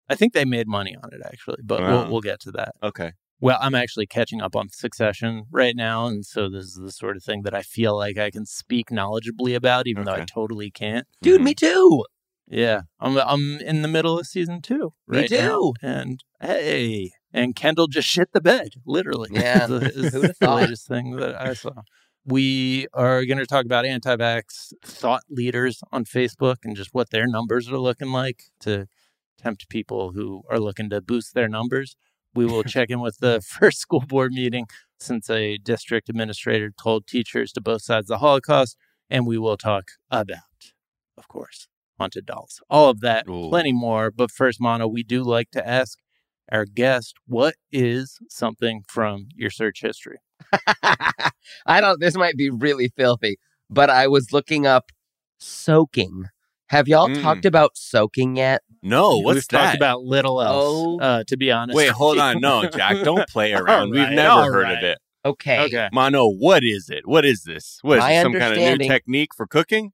I 0.10 0.16
think 0.16 0.34
they 0.34 0.44
made 0.46 0.68
money 0.68 0.96
on 1.02 1.14
it 1.14 1.22
actually, 1.26 1.62
but 1.64 1.80
Wow. 1.82 1.90
we'll 2.04 2.12
we'll 2.12 2.22
get 2.22 2.40
to 2.42 2.52
that. 2.52 2.76
Okay. 2.84 3.14
Well, 3.42 3.58
I'm 3.62 3.76
actually 3.76 4.06
catching 4.06 4.42
up 4.42 4.56
on 4.56 4.68
Succession 4.70 5.46
right 5.52 5.76
now, 5.76 6.08
and 6.08 6.26
so 6.26 6.50
this 6.50 6.66
is 6.66 6.74
the 6.76 6.92
sort 6.92 7.16
of 7.16 7.24
thing 7.24 7.44
that 7.44 7.54
I 7.54 7.62
feel 7.62 7.96
like 7.96 8.18
I 8.18 8.32
can 8.32 8.46
speak 8.46 8.90
knowledgeably 8.90 9.56
about, 9.56 9.88
even 9.88 10.04
though 10.06 10.12
I 10.14 10.26
totally 10.26 10.70
can't. 10.72 11.08
Dude, 11.22 11.40
Mhm. 11.40 11.44
me 11.46 11.54
too. 11.56 12.06
Yeah, 12.48 12.82
I'm 13.00 13.18
I'm 13.18 13.60
in 13.60 13.82
the 13.84 13.88
middle 13.88 14.20
of 14.20 14.26
season 14.28 14.62
two 14.62 14.94
Me 15.08 15.20
right 15.20 15.32
now, 15.32 15.74
and 15.82 16.24
hey, 16.42 17.12
and 17.32 17.56
Kendall 17.56 17.88
just 17.88 18.08
shit 18.08 18.30
the 18.34 18.42
bed, 18.42 18.70
literally. 18.86 19.30
Yeah, 19.32 19.68
the- 19.68 19.80
the 20.42 20.50
latest 20.56 20.88
thing 20.88 21.16
that 21.18 21.40
I 21.40 21.54
saw. 21.54 21.84
We 22.26 22.88
are 22.94 23.24
going 23.26 23.38
to 23.38 23.46
talk 23.46 23.66
about 23.66 23.86
anti-vax 23.86 24.74
thought 24.84 25.24
leaders 25.30 25.82
on 25.92 26.04
Facebook 26.06 26.58
and 26.64 26.76
just 26.76 26.90
what 26.94 27.12
their 27.12 27.26
numbers 27.28 27.72
are 27.72 27.78
looking 27.80 28.12
like 28.12 28.44
to 28.62 28.88
tempt 29.38 29.70
people 29.70 30.12
who 30.12 30.44
are 30.50 30.60
looking 30.60 30.90
to 30.90 31.02
boost 31.02 31.34
their 31.34 31.48
numbers. 31.48 31.96
We 32.34 32.46
will 32.46 32.64
check 32.76 32.90
in 32.90 33.00
with 33.00 33.18
the 33.20 33.42
first 33.48 33.80
school 33.80 34.02
board 34.02 34.34
meeting 34.34 34.68
since 35.00 35.30
a 35.30 35.58
district 35.58 36.10
administrator 36.10 36.72
told 36.82 37.08
teachers 37.08 37.52
to 37.54 37.62
both 37.62 37.82
sides 37.82 38.06
of 38.10 38.16
the 38.16 38.18
Holocaust. 38.20 38.78
And 39.10 39.26
we 39.26 39.38
will 39.38 39.58
talk 39.58 39.86
about, 40.12 40.38
of 41.18 41.28
course, 41.28 41.68
haunted 41.98 42.26
dolls. 42.26 42.62
All 42.70 42.90
of 42.90 43.02
that, 43.02 43.28
Ooh. 43.28 43.50
plenty 43.50 43.74
more. 43.74 44.12
But 44.12 44.30
first, 44.32 44.62
Mano, 44.62 44.88
we 44.88 45.04
do 45.04 45.24
like 45.24 45.50
to 45.52 45.68
ask 45.68 45.98
our 46.52 46.66
guest, 46.66 47.16
what 47.28 47.56
is 47.72 48.20
something 48.30 48.84
from 48.88 49.28
your 49.36 49.50
search 49.50 49.82
history? 49.82 50.18
I 51.66 51.82
don't. 51.82 52.00
This 52.00 52.16
might 52.16 52.38
be 52.38 52.50
really 52.50 52.92
filthy, 52.96 53.38
but 53.70 53.90
I 53.90 54.08
was 54.08 54.32
looking 54.32 54.66
up 54.66 54.92
soaking. 55.40 56.26
Have 56.70 56.88
y'all 56.88 57.08
Mm. 57.10 57.22
talked 57.22 57.46
about 57.46 57.72
soaking 57.76 58.36
yet? 58.38 58.62
No, 58.84 59.18
what's 59.20 59.36
We've 59.36 59.48
that? 59.50 59.64
talked 59.66 59.76
about 59.76 60.04
little 60.04 60.42
else, 60.42 60.66
Oh. 60.68 61.00
uh, 61.00 61.24
to 61.28 61.36
be 61.38 61.52
honest. 61.52 61.76
Wait, 61.76 61.90
hold 61.90 62.18
on. 62.20 62.40
No, 62.40 62.68
Jack, 62.70 62.98
don't 63.04 63.28
play 63.28 63.54
around. 63.54 63.90
We've 63.92 64.10
never 64.10 64.52
heard 64.54 64.64
right. 64.64 64.78
of 64.78 64.84
it. 64.84 64.98
Okay. 65.26 65.66
Okay. 65.66 65.90
Mano, 65.92 66.28
what 66.30 66.64
is 66.64 66.90
it? 66.90 67.06
What 67.08 67.26
is 67.26 67.44
this? 67.44 67.80
What 67.82 67.98
is 67.98 68.02
My 68.04 68.14
this, 68.14 68.22
some 68.24 68.34
kind 68.34 68.54
of 68.54 68.58
new 68.80 68.88
technique 68.88 69.30
for 69.36 69.46
cooking? 69.48 69.92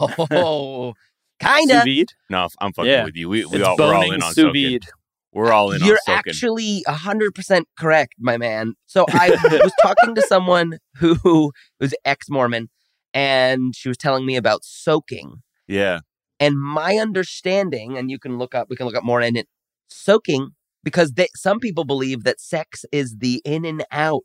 Oh, 0.00 0.94
kinda. 1.40 1.82
vide? 1.84 2.12
No, 2.28 2.48
I'm 2.60 2.72
fucking 2.72 2.90
Yeah. 2.90 3.04
with 3.04 3.16
you. 3.16 3.28
We, 3.28 3.44
we 3.46 3.62
all, 3.62 3.76
we're 3.78 3.94
all 3.94 4.10
in 4.12 4.22
on 4.22 4.32
sous 4.34 4.44
soaking. 4.46 4.70
vide. 4.72 4.84
We're 5.32 5.52
all 5.52 5.72
in 5.72 5.82
You're 5.84 5.94
on 6.08 6.16
soaking. 6.16 6.30
actually 6.30 6.84
hundred 6.88 7.34
percent 7.34 7.68
correct, 7.78 8.14
my 8.18 8.36
man. 8.38 8.74
So 8.86 9.04
I 9.10 9.30
was 9.30 9.72
talking 9.82 10.14
to 10.16 10.22
someone 10.22 10.78
who 10.96 11.52
was 11.80 11.94
ex-Mormon, 12.04 12.68
and 13.14 13.74
she 13.76 13.88
was 13.88 13.96
telling 13.96 14.26
me 14.26 14.36
about 14.36 14.64
soaking. 14.64 15.42
yeah. 15.66 16.00
And 16.40 16.60
my 16.60 16.96
understanding, 16.96 17.98
and 17.98 18.10
you 18.10 18.18
can 18.18 18.38
look 18.38 18.54
up, 18.54 18.68
we 18.70 18.76
can 18.76 18.86
look 18.86 18.96
up 18.96 19.04
more 19.04 19.20
in 19.20 19.36
it, 19.36 19.48
soaking, 19.88 20.50
because 20.84 21.12
they, 21.12 21.28
some 21.34 21.58
people 21.58 21.84
believe 21.84 22.24
that 22.24 22.40
sex 22.40 22.84
is 22.92 23.16
the 23.18 23.42
in 23.44 23.64
and 23.64 23.84
out 23.90 24.22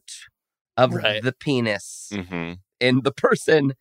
of 0.77 0.93
Right. 0.93 1.23
the 1.23 1.33
penis 1.33 2.11
hmm 2.11 2.53
in 2.79 3.01
the 3.03 3.11
person. 3.11 3.73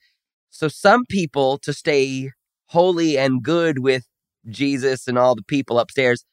So 0.51 0.69
some 0.69 1.05
people, 1.09 1.59
to 1.59 1.73
stay 1.73 2.31
holy 2.67 3.19
and 3.19 3.43
good 3.43 3.79
with 3.81 4.05
Jesus 4.49 5.09
and 5.09 5.19
all 5.19 5.35
the 5.35 5.43
people 5.43 5.79
upstairs, 5.79 6.25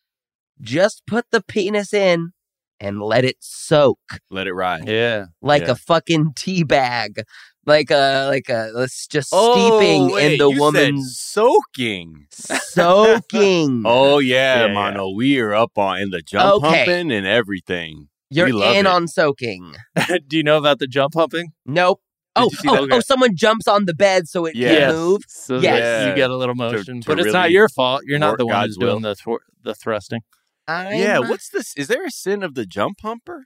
just 0.62 1.04
put 1.08 1.26
the 1.32 1.42
penis 1.42 1.94
in 1.94 2.32
and 2.80 3.02
let 3.02 3.26
it 3.26 3.38
soak 3.40 4.00
Let 4.30 4.48
it 4.48 4.54
ride. 4.54 4.88
Yeah. 4.88 5.26
like 5.42 5.64
Yeah. 5.64 5.72
a 5.72 5.76
fucking 5.76 6.34
tea 6.36 6.64
bag. 6.64 7.24
Like 7.66 7.92
a 7.92 8.26
like 8.28 8.50
a 8.50 8.72
let's 8.74 9.06
just 9.06 9.30
Oh, 9.32 9.80
steeping 9.80 10.12
wait, 10.12 10.32
in 10.34 10.38
the 10.40 10.46
you 10.48 10.54
said 10.54 10.60
woman's 10.60 11.18
soaking. 11.20 12.26
soaking. 12.32 13.84
Oh 13.86 14.20
yeah, 14.20 14.66
Yeah, 14.66 14.92
yeah. 14.96 15.06
We 15.16 15.40
are 15.40 15.54
up 15.54 15.78
on 15.78 16.00
in 16.00 16.10
the 16.10 16.22
jump 16.22 16.64
Okay. 16.64 16.78
humping 16.86 17.12
and 17.12 17.28
everything. 17.28 18.08
You're 18.30 18.48
we 18.48 18.52
love 18.54 18.76
in 18.76 18.86
it. 18.86 18.90
on 18.90 19.08
soaking. 19.08 19.74
do 20.28 20.38
you 20.38 20.44
know 20.44 20.58
about 20.58 20.80
the 20.80 20.88
jump 20.88 21.14
humping? 21.16 21.50
Nope. 21.66 22.02
Oh, 22.36 22.50
oh, 22.68 22.78
oh, 22.82 22.88
oh, 22.92 23.00
someone 23.02 23.36
jumps 23.36 23.68
on 23.68 23.86
the 23.86 23.94
bed 23.94 24.28
so 24.28 24.46
it 24.46 24.56
Yes. 24.56 24.92
can 24.92 24.96
move. 24.96 25.22
So 25.28 25.60
Yes. 25.60 25.80
that 25.82 26.10
you 26.10 26.16
get 26.16 26.30
a 26.30 26.38
little 26.38 26.56
motion, 26.56 27.02
to 27.02 27.08
but 27.08 27.20
it's 27.20 27.34
not 27.34 27.52
your 27.52 27.68
fault. 27.70 28.02
You're 28.06 28.20
not 28.20 28.38
the 28.38 28.46
one 28.46 28.54
God's 28.54 28.68
who's 28.76 28.78
doing 28.78 29.02
the 29.02 29.16
thwar- 29.16 29.40
the 29.64 29.74
thrusting. 29.76 30.22
I'm, 30.70 31.00
yeah. 31.00 31.20
What's 31.20 31.50
this? 31.50 31.74
Is 31.76 31.88
there 31.88 32.06
a 32.06 32.12
sin 32.12 32.44
of 32.44 32.54
the 32.56 32.66
jump 32.66 32.98
humper? 33.02 33.46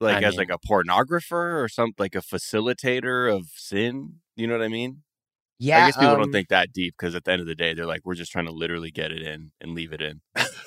Like 0.00 0.16
I 0.22 0.26
as 0.28 0.36
mean- 0.36 0.48
like 0.48 0.50
a 0.50 0.58
pornographer 0.58 1.62
or 1.62 1.68
something, 1.68 1.94
like 1.98 2.14
a 2.14 2.18
facilitator 2.20 3.32
of 3.34 3.46
sin. 3.56 4.16
You 4.36 4.46
know 4.46 4.56
what 4.58 4.64
I 4.64 4.68
mean? 4.68 5.02
yeah, 5.60 5.84
I 5.84 5.88
guess 5.88 5.96
people 5.96 6.14
um, 6.14 6.20
don't 6.22 6.32
think 6.32 6.48
that 6.48 6.72
deep 6.72 6.94
because 6.98 7.14
at 7.14 7.24
the 7.24 7.30
end 7.32 7.40
of 7.40 7.46
the 7.46 7.54
day, 7.54 7.72
they're 7.74 7.86
like, 7.86 8.00
we're 8.04 8.16
just 8.16 8.32
trying 8.32 8.46
to 8.46 8.52
literally 8.52 8.90
get 8.90 9.12
it 9.12 9.22
in 9.22 9.52
and 9.60 9.72
leave 9.72 9.92
it 9.92 10.02
in. 10.02 10.20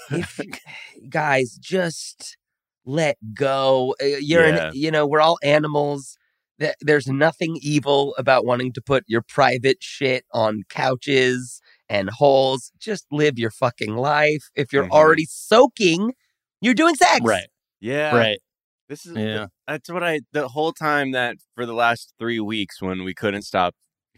if, 0.10 0.40
guys, 1.10 1.58
just 1.60 2.38
let 2.86 3.18
go. 3.34 3.94
Uh, 4.02 4.06
You're, 4.06 4.48
Yeah. 4.48 4.68
an, 4.70 4.72
you 4.74 4.90
know, 4.90 5.06
we're 5.06 5.20
all 5.20 5.38
animals. 5.44 6.18
Th- 6.60 6.74
There's 6.80 7.08
nothing 7.08 7.58
evil 7.62 8.16
about 8.18 8.46
wanting 8.46 8.72
to 8.74 8.82
put 8.82 9.04
your 9.08 9.22
private 9.22 9.78
shit 9.82 10.24
on 10.34 10.64
couches 10.70 11.60
and 11.90 12.10
holes. 12.10 12.72
Just 12.80 13.06
live 13.12 13.38
your 13.40 13.52
fucking 13.52 13.96
life. 13.96 14.50
If 14.56 14.72
you're 14.74 14.86
Mhm. 14.86 14.92
already 14.92 15.26
soaking, 15.26 16.14
you're 16.62 16.74
doing 16.74 16.96
sex. 16.96 17.20
Right. 17.24 17.48
Yeah. 17.80 18.16
Right. 18.16 18.40
This 18.90 19.06
is 19.06 19.16
Yeah. 19.18 19.48
that's 19.68 19.90
what 19.90 20.04
I 20.04 20.22
the 20.32 20.48
whole 20.50 20.72
time 20.74 21.12
that 21.12 21.38
for 21.56 21.66
the 21.66 21.74
last 21.74 22.14
three 22.20 22.40
weeks 22.40 22.82
when 22.82 23.04
we 23.04 23.14
couldn't 23.14 23.42
stop 23.44 23.76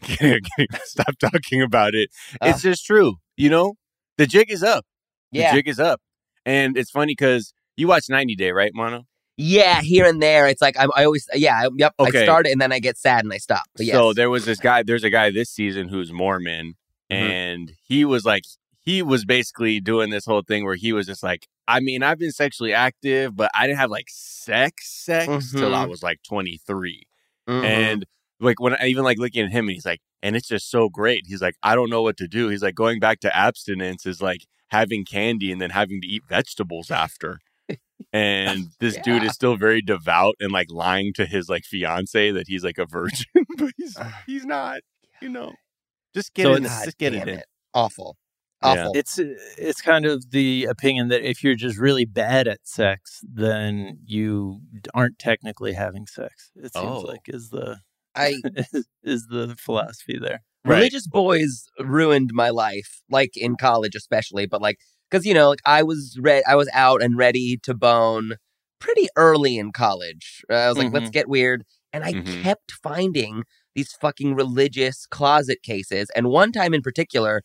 stop 0.84 1.18
talking 1.18 1.62
about 1.62 1.94
it. 1.94 2.10
Uh. 2.40 2.48
It's 2.48 2.62
just 2.62 2.84
true. 2.86 3.16
You 3.36 3.50
know, 3.50 3.74
the 4.18 4.26
jig 4.26 4.50
is 4.50 4.62
up. 4.62 4.84
The 5.32 5.40
Yeah. 5.40 5.54
jig 5.54 5.68
is 5.68 5.78
up, 5.78 6.00
and 6.44 6.76
it's 6.76 6.90
funny 6.90 7.12
because 7.12 7.52
you 7.76 7.86
watch 7.88 8.04
90 8.08 8.34
Day, 8.34 8.50
right, 8.52 8.72
Mano? 8.74 9.04
Yeah. 9.36 9.80
Here 9.80 10.06
and 10.06 10.20
there. 10.22 10.46
It's 10.48 10.60
like, 10.60 10.76
I'm, 10.78 10.90
I 10.94 11.04
always, 11.04 11.26
yeah, 11.34 11.62
I- 11.64 11.70
yep. 11.76 11.94
I 11.98 12.08
Okay. 12.08 12.24
start 12.24 12.46
it 12.46 12.50
and 12.52 12.60
then 12.60 12.72
I 12.72 12.78
get 12.78 12.98
sad 12.98 13.24
and 13.24 13.32
I 13.32 13.38
stop. 13.38 13.62
But 13.74 13.86
yes. 13.86 13.94
So 13.94 14.12
there 14.12 14.28
was 14.28 14.44
this 14.44 14.58
guy. 14.58 14.82
There's 14.82 15.04
a 15.04 15.08
guy 15.08 15.30
this 15.30 15.48
season 15.50 15.88
who's 15.88 16.12
Mormon, 16.12 16.74
Mhm. 17.10 17.16
and 17.16 17.72
he 17.86 18.04
was 18.04 18.24
like, 18.24 18.44
he 18.80 19.02
was 19.02 19.24
basically 19.24 19.80
doing 19.80 20.10
this 20.10 20.24
whole 20.24 20.42
thing 20.42 20.64
where 20.64 20.76
he 20.76 20.92
was 20.92 21.06
just 21.06 21.22
like, 21.22 21.46
I 21.68 21.80
mean, 21.80 22.02
I've 22.02 22.18
been 22.18 22.32
sexually 22.32 22.72
active, 22.72 23.36
but 23.36 23.50
I 23.54 23.66
didn't 23.66 23.78
have 23.78 23.90
like 23.90 24.06
sex, 24.08 24.88
sex 25.04 25.52
till 25.52 25.74
I 25.74 25.84
Mhm. 25.86 25.90
was 25.90 26.02
like 26.02 26.20
23. 26.26 27.06
Mhm. 27.48 27.64
And 27.64 28.06
like 28.40 28.58
when 28.60 28.74
I 28.74 28.86
even 28.86 29.04
like 29.04 29.18
looking 29.18 29.44
at 29.44 29.50
him 29.52 29.66
and 29.68 29.74
he's 29.74 29.84
like, 29.86 30.00
and 30.22 30.34
it's 30.36 30.48
just 30.48 30.70
so 30.70 30.88
great. 30.88 31.26
He's 31.26 31.42
like, 31.42 31.54
I 31.62 31.74
don't 31.74 31.90
know 31.90 32.02
what 32.02 32.16
to 32.18 32.26
do. 32.28 32.48
He's 32.48 32.62
like, 32.62 32.74
going 32.74 33.00
back 33.00 33.20
to 33.20 33.36
abstinence 33.36 34.06
is 34.06 34.20
like 34.22 34.46
having 34.68 35.04
candy 35.04 35.50
and 35.52 35.60
then 35.60 35.70
having 35.70 36.00
to 36.00 36.06
eat 36.06 36.22
vegetables 36.28 36.90
after. 36.90 37.38
And 38.12 38.68
this 38.80 38.96
dude 38.98 39.22
is 39.22 39.32
still 39.32 39.56
very 39.56 39.82
devout 39.82 40.34
and 40.40 40.50
like 40.50 40.70
lying 40.70 41.12
to 41.14 41.26
his 41.26 41.48
like 41.48 41.64
fiance 41.64 42.30
that 42.32 42.48
he's 42.48 42.64
like 42.64 42.78
a 42.78 42.86
virgin, 42.86 43.26
but 43.58 43.70
he's 43.76 43.96
he's 44.26 44.44
not. 44.44 44.80
You 45.22 45.28
know, 45.28 45.52
just 46.14 46.34
get 46.34 46.42
So 46.44 46.54
it. 46.54 46.62
Just 46.62 46.98
get 46.98 47.10
damn 47.12 47.28
it 47.28 47.32
in. 47.34 47.42
Awful. 47.74 48.16
Yeah. 48.62 48.68
Awful. 48.82 48.92
It's 48.94 49.18
it's 49.18 49.80
kind 49.80 50.04
of 50.06 50.30
the 50.30 50.66
opinion 50.66 51.08
that 51.08 51.22
if 51.22 51.42
you're 51.42 51.54
just 51.54 51.78
really 51.78 52.04
bad 52.04 52.46
at 52.46 52.60
sex, 52.64 53.20
then 53.22 53.98
you 54.04 54.60
aren't 54.94 55.18
technically 55.18 55.72
having 55.72 56.06
sex. 56.06 56.50
It 56.56 56.72
seems 56.74 56.86
Oh. 56.86 57.00
like 57.00 57.22
is 57.26 57.50
the 57.50 57.78
I 58.14 58.34
is, 58.74 58.86
is 59.02 59.26
the 59.30 59.56
philosophy 59.58 60.18
there. 60.20 60.42
Right. 60.64 60.76
religious 60.76 61.06
boys 61.06 61.64
ruined 61.78 62.30
my 62.34 62.50
life 62.50 63.00
like 63.08 63.34
in 63.34 63.56
college 63.56 63.94
especially 63.94 64.44
but 64.44 64.60
like 64.60 64.76
because 65.10 65.24
you 65.24 65.32
know 65.32 65.48
like 65.48 65.62
i 65.64 65.82
was 65.82 66.18
re- 66.20 66.42
i 66.46 66.54
was 66.54 66.68
out 66.74 67.02
and 67.02 67.16
ready 67.16 67.56
to 67.62 67.72
bone 67.72 68.34
pretty 68.78 69.06
early 69.16 69.56
in 69.56 69.72
college 69.72 70.42
Uh, 70.50 70.56
i 70.56 70.68
was 70.68 70.76
like 70.76 70.92
let's 70.92 71.08
get 71.08 71.30
weird 71.30 71.64
and 71.94 72.04
i 72.04 72.12
Mhm. 72.12 72.42
kept 72.42 72.72
finding 72.72 73.44
these 73.74 73.92
fucking 73.92 74.34
religious 74.34 75.06
closet 75.06 75.62
cases 75.62 76.10
and 76.16 76.28
one 76.28 76.52
time 76.52 76.74
in 76.74 76.82
particular 76.82 77.42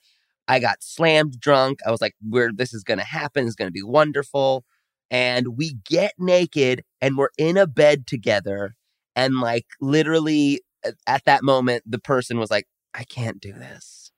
i 0.47 0.59
got 0.59 0.83
slammed 0.83 1.39
drunk. 1.39 1.79
I 1.85 1.91
was 1.91 2.01
like 2.01 2.13
where 2.27 2.51
this 2.53 2.73
is 2.73 2.83
gonna 2.83 3.03
happen. 3.03 3.45
Is 3.47 3.55
gonna 3.55 3.71
be 3.71 3.81
wonderful. 3.83 4.63
And 5.11 5.57
we 5.57 5.77
get 5.89 6.13
naked 6.19 6.83
and 7.01 7.17
we're 7.17 7.29
in 7.37 7.57
a 7.57 7.65
bed 7.67 8.05
together 8.07 8.75
and 9.15 9.39
like 9.39 9.65
literally 9.81 10.61
at- 10.83 10.95
at 11.07 11.25
that 11.25 11.43
moment 11.43 11.83
the 11.87 11.99
person 11.99 12.37
was 12.37 12.51
like 12.51 12.65
i 12.93 13.03
can't 13.03 13.39
do 13.41 13.53
this. 13.53 14.11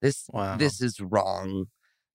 This 0.00 0.24
Wow. 0.32 0.56
this 0.56 0.80
is 0.80 1.00
wrong. 1.00 1.66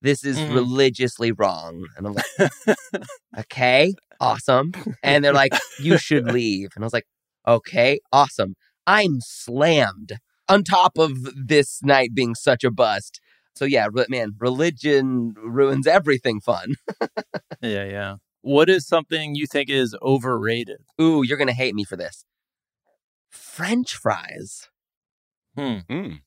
This 0.01 0.23
is 0.23 0.37
Mhm. 0.37 0.53
religiously 0.55 1.31
wrong. 1.33 1.85
And 1.97 2.07
i'm 2.07 2.13
like 2.13 2.25
okay 3.39 3.93
awesome. 4.19 4.71
And 5.03 5.23
they're 5.23 5.33
like 5.33 5.53
you 5.79 5.97
should 5.97 6.25
leave. 6.31 6.69
And 6.75 6.83
i 6.83 6.85
was 6.85 6.93
like 6.93 7.07
okay 7.47 7.99
awesome 8.11 8.55
i'm 8.87 9.19
slammed 9.21 10.13
on 10.49 10.63
top 10.63 10.97
of 10.97 11.11
this 11.35 11.83
night 11.83 12.15
being 12.15 12.33
such 12.33 12.63
a 12.63 12.71
bust 12.71 13.19
so 13.55 13.65
yeah 13.65 13.87
re- 13.91 14.05
man 14.09 14.31
religion 14.39 15.33
ruins 15.37 15.85
everything 15.85 16.39
fun 16.41 16.73
yeah, 17.61 17.83
yeah. 17.85 18.15
What 18.41 18.69
is 18.69 18.87
something 18.87 19.35
you 19.35 19.45
think 19.45 19.69
is 19.69 19.95
overrated? 20.01 20.77
ooh 21.01 21.21
you're 21.23 21.37
gonna 21.37 21.53
hate 21.53 21.75
me 21.75 21.83
for 21.83 21.95
this 21.97 22.25
french 23.29 23.93
fries 23.95 24.69
Hmm. 25.55 25.79
Mm. 25.89 26.19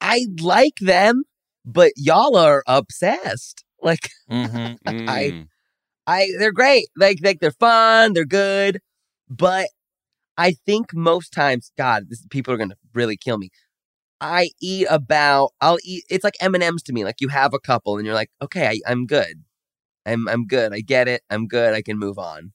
I 0.00 0.26
like 0.40 0.76
them, 0.80 1.24
but 1.64 1.90
y'all 1.96 2.36
are 2.36 2.62
obsessed. 2.68 3.64
Like 3.82 4.10
Mm-hmm. 4.30 4.88
I- 5.08 5.30
Mm. 5.32 5.48
I 6.06 6.28
they're 6.38 6.52
great. 6.52 6.86
Like 6.96 7.18
like 7.22 7.40
they're 7.40 7.50
fun, 7.50 8.12
they're 8.14 8.24
good, 8.24 8.78
but 9.28 9.66
I 10.38 10.52
think 10.66 10.94
most 10.94 11.32
times, 11.32 11.72
God, 11.76 12.04
this, 12.08 12.24
people 12.30 12.52
are 12.52 12.56
gonna 12.56 12.76
really 12.94 13.16
kill 13.16 13.38
me. 13.38 13.50
I 14.20 14.50
eat 14.60 14.86
about 14.90 15.50
I'll 15.60 15.78
eat 15.84 16.04
it's 16.08 16.24
like 16.24 16.36
M&Ms 16.40 16.82
to 16.84 16.92
me. 16.92 17.04
Like 17.04 17.20
you 17.20 17.28
have 17.28 17.54
a 17.54 17.58
couple 17.58 17.96
and 17.96 18.06
you're 18.06 18.14
like, 18.14 18.30
okay, 18.42 18.66
I, 18.66 18.80
I'm 18.90 19.06
good. 19.06 19.44
I'm 20.06 20.28
I'm 20.28 20.46
good. 20.46 20.72
I 20.72 20.80
get 20.80 21.08
it. 21.08 21.22
I'm 21.30 21.46
good. 21.46 21.74
I 21.74 21.82
can 21.82 21.98
move 21.98 22.18
on. 22.18 22.52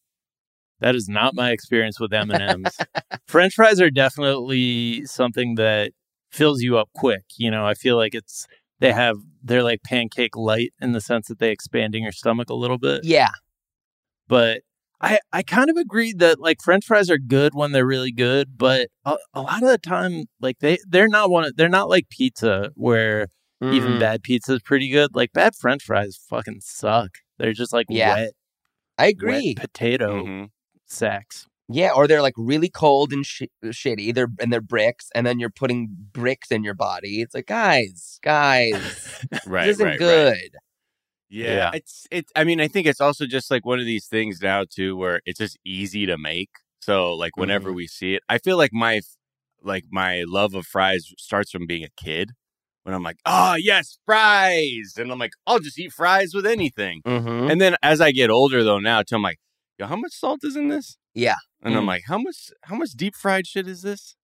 That 0.80 0.96
is 0.96 1.08
not 1.08 1.36
my 1.36 1.52
experience 1.52 2.00
with 2.00 2.12
M 2.12 2.32
and 2.32 2.42
M's. 2.42 2.78
French 3.28 3.54
fries 3.54 3.80
are 3.80 3.92
definitely 3.92 5.06
something 5.06 5.56
that 5.56 5.92
fills 6.32 6.62
you 6.62 6.78
up 6.78 6.90
quick. 6.96 7.24
You 7.38 7.52
know, 7.52 7.66
I 7.66 7.76
feel 7.76 7.98
like 7.98 8.16
it's 8.16 8.48
they 8.80 8.92
have 8.92 9.18
they're 9.44 9.64
like 9.64 9.84
pancake 9.84 10.36
light 10.36 10.74
in 10.82 10.94
the 10.94 11.02
sense 11.02 11.28
that 11.28 11.38
they 11.38 11.52
expand 11.52 11.94
in 11.94 12.04
your 12.04 12.12
stomach 12.12 12.50
a 12.50 12.56
little 12.56 12.80
bit. 12.80 13.02
Yeah. 13.04 13.30
But 14.28 14.62
I, 15.02 15.20
I 15.34 15.42
kind 15.44 15.70
of 15.70 15.78
agree 15.78 16.14
that 16.14 16.40
like 16.40 16.62
French 16.64 16.86
fries 16.86 17.10
are 17.10 17.18
good 17.18 17.56
when 17.56 17.72
they're 17.72 17.86
really 17.86 18.12
good, 18.12 18.58
but 18.58 18.88
a, 19.06 19.16
a 19.34 19.42
lot 19.42 19.64
of 19.64 19.70
the 19.70 19.78
time, 19.80 20.26
like 20.40 20.60
they 20.60 20.78
they're 20.88 21.08
not 21.08 21.30
one. 21.32 21.46
Of, 21.46 21.56
they're 21.58 21.70
not 21.70 21.90
like 21.90 22.10
pizza 22.10 22.72
where 22.76 23.28
even 23.64 23.94
Mm. 23.94 24.00
bad 24.00 24.24
pizza 24.24 24.54
is 24.56 24.62
pretty 24.64 24.90
good. 24.90 25.16
Like 25.16 25.34
bad 25.34 25.54
French 25.56 25.84
fries 25.84 26.20
fucking 26.30 26.62
suck. 26.62 27.10
They're 27.38 27.54
just 27.54 27.74
like 27.74 27.86
Yeah. 27.90 28.16
wet, 28.16 28.32
I 28.98 29.06
agree. 29.08 29.56
wet 29.58 29.62
potato 29.72 30.24
Mhm. 30.26 30.50
sacks. 30.88 31.46
Yeah, 31.70 31.92
or 31.96 32.06
they're 32.08 32.22
like 32.24 32.34
really 32.38 32.70
cold 32.70 33.14
and 33.14 33.26
sh- 33.26 33.44
shitty. 33.66 34.14
They're 34.14 34.28
and 34.40 34.52
they're 34.52 34.62
bricks, 34.62 35.10
and 35.16 35.26
then 35.26 35.40
you're 35.40 35.50
putting 35.52 35.90
bricks 36.12 36.52
in 36.52 36.64
your 36.64 36.74
body. 36.74 37.22
It's 37.22 37.34
like, 37.34 37.46
guys, 37.48 38.20
guys, 38.24 38.74
Right, 39.48 39.68
this 39.68 39.76
isn't 39.78 39.86
right, 39.88 40.00
right. 40.02 40.52
Yeah, 41.32 41.54
Yeah. 41.54 41.72
it's 41.74 42.06
it's. 42.12 42.32
I 42.36 42.44
mean, 42.44 42.60
I 42.60 42.68
think 42.68 42.86
it's 42.88 43.00
also 43.02 43.26
just 43.26 43.50
like 43.50 43.66
one 43.66 43.80
of 43.80 43.86
these 43.86 44.06
things 44.08 44.42
now 44.42 44.66
too, 44.70 44.96
where 44.98 45.22
it's 45.26 45.40
just 45.40 45.58
easy 45.66 46.06
to 46.06 46.18
make. 46.18 46.50
So 46.82 47.14
like 47.14 47.38
whenever 47.38 47.70
Mm-hmm. 47.70 47.76
we 47.78 47.88
see 47.88 48.16
it, 48.16 48.24
I 48.28 48.38
feel 48.38 48.58
like 48.58 48.74
my 48.74 49.02
like 49.64 49.86
my 49.92 50.24
love 50.28 50.54
of 50.56 50.66
fries 50.68 51.14
starts 51.18 51.52
from 51.52 51.66
being 51.68 51.84
a 51.86 51.90
kid. 51.96 52.32
When 52.84 52.94
I'm 52.96 53.04
like, 53.04 53.18
oh 53.26 53.56
yes, 53.56 53.98
fries, 54.06 54.96
and 54.98 55.12
I'm 55.12 55.20
like, 55.20 55.34
I'll 55.48 55.60
just 55.60 55.80
eat 55.80 55.94
fries 55.94 56.34
with 56.34 56.46
anything. 56.46 57.02
Mm-hmm. 57.06 57.50
And 57.52 57.62
then 57.62 57.76
as 57.82 58.02
I 58.02 58.12
get 58.12 58.30
older 58.30 58.64
though, 58.64 58.80
now 58.80 59.02
too, 59.04 59.16
I'm 59.16 59.22
like, 59.22 59.40
yo, 59.80 59.86
how 59.86 59.96
much 59.96 60.14
salt 60.14 60.40
is 60.44 60.56
in 60.56 60.68
this? 60.68 60.98
Yeah. 61.14 61.36
And 61.64 61.76
I'm 61.78 61.84
Mm. 61.84 61.88
like, 61.88 62.04
how 62.08 62.18
much 62.18 62.50
how 62.64 62.76
much 62.76 62.92
deep 62.92 63.16
fried 63.16 63.46
shit 63.48 63.68
is 63.68 63.84
this? 63.84 64.16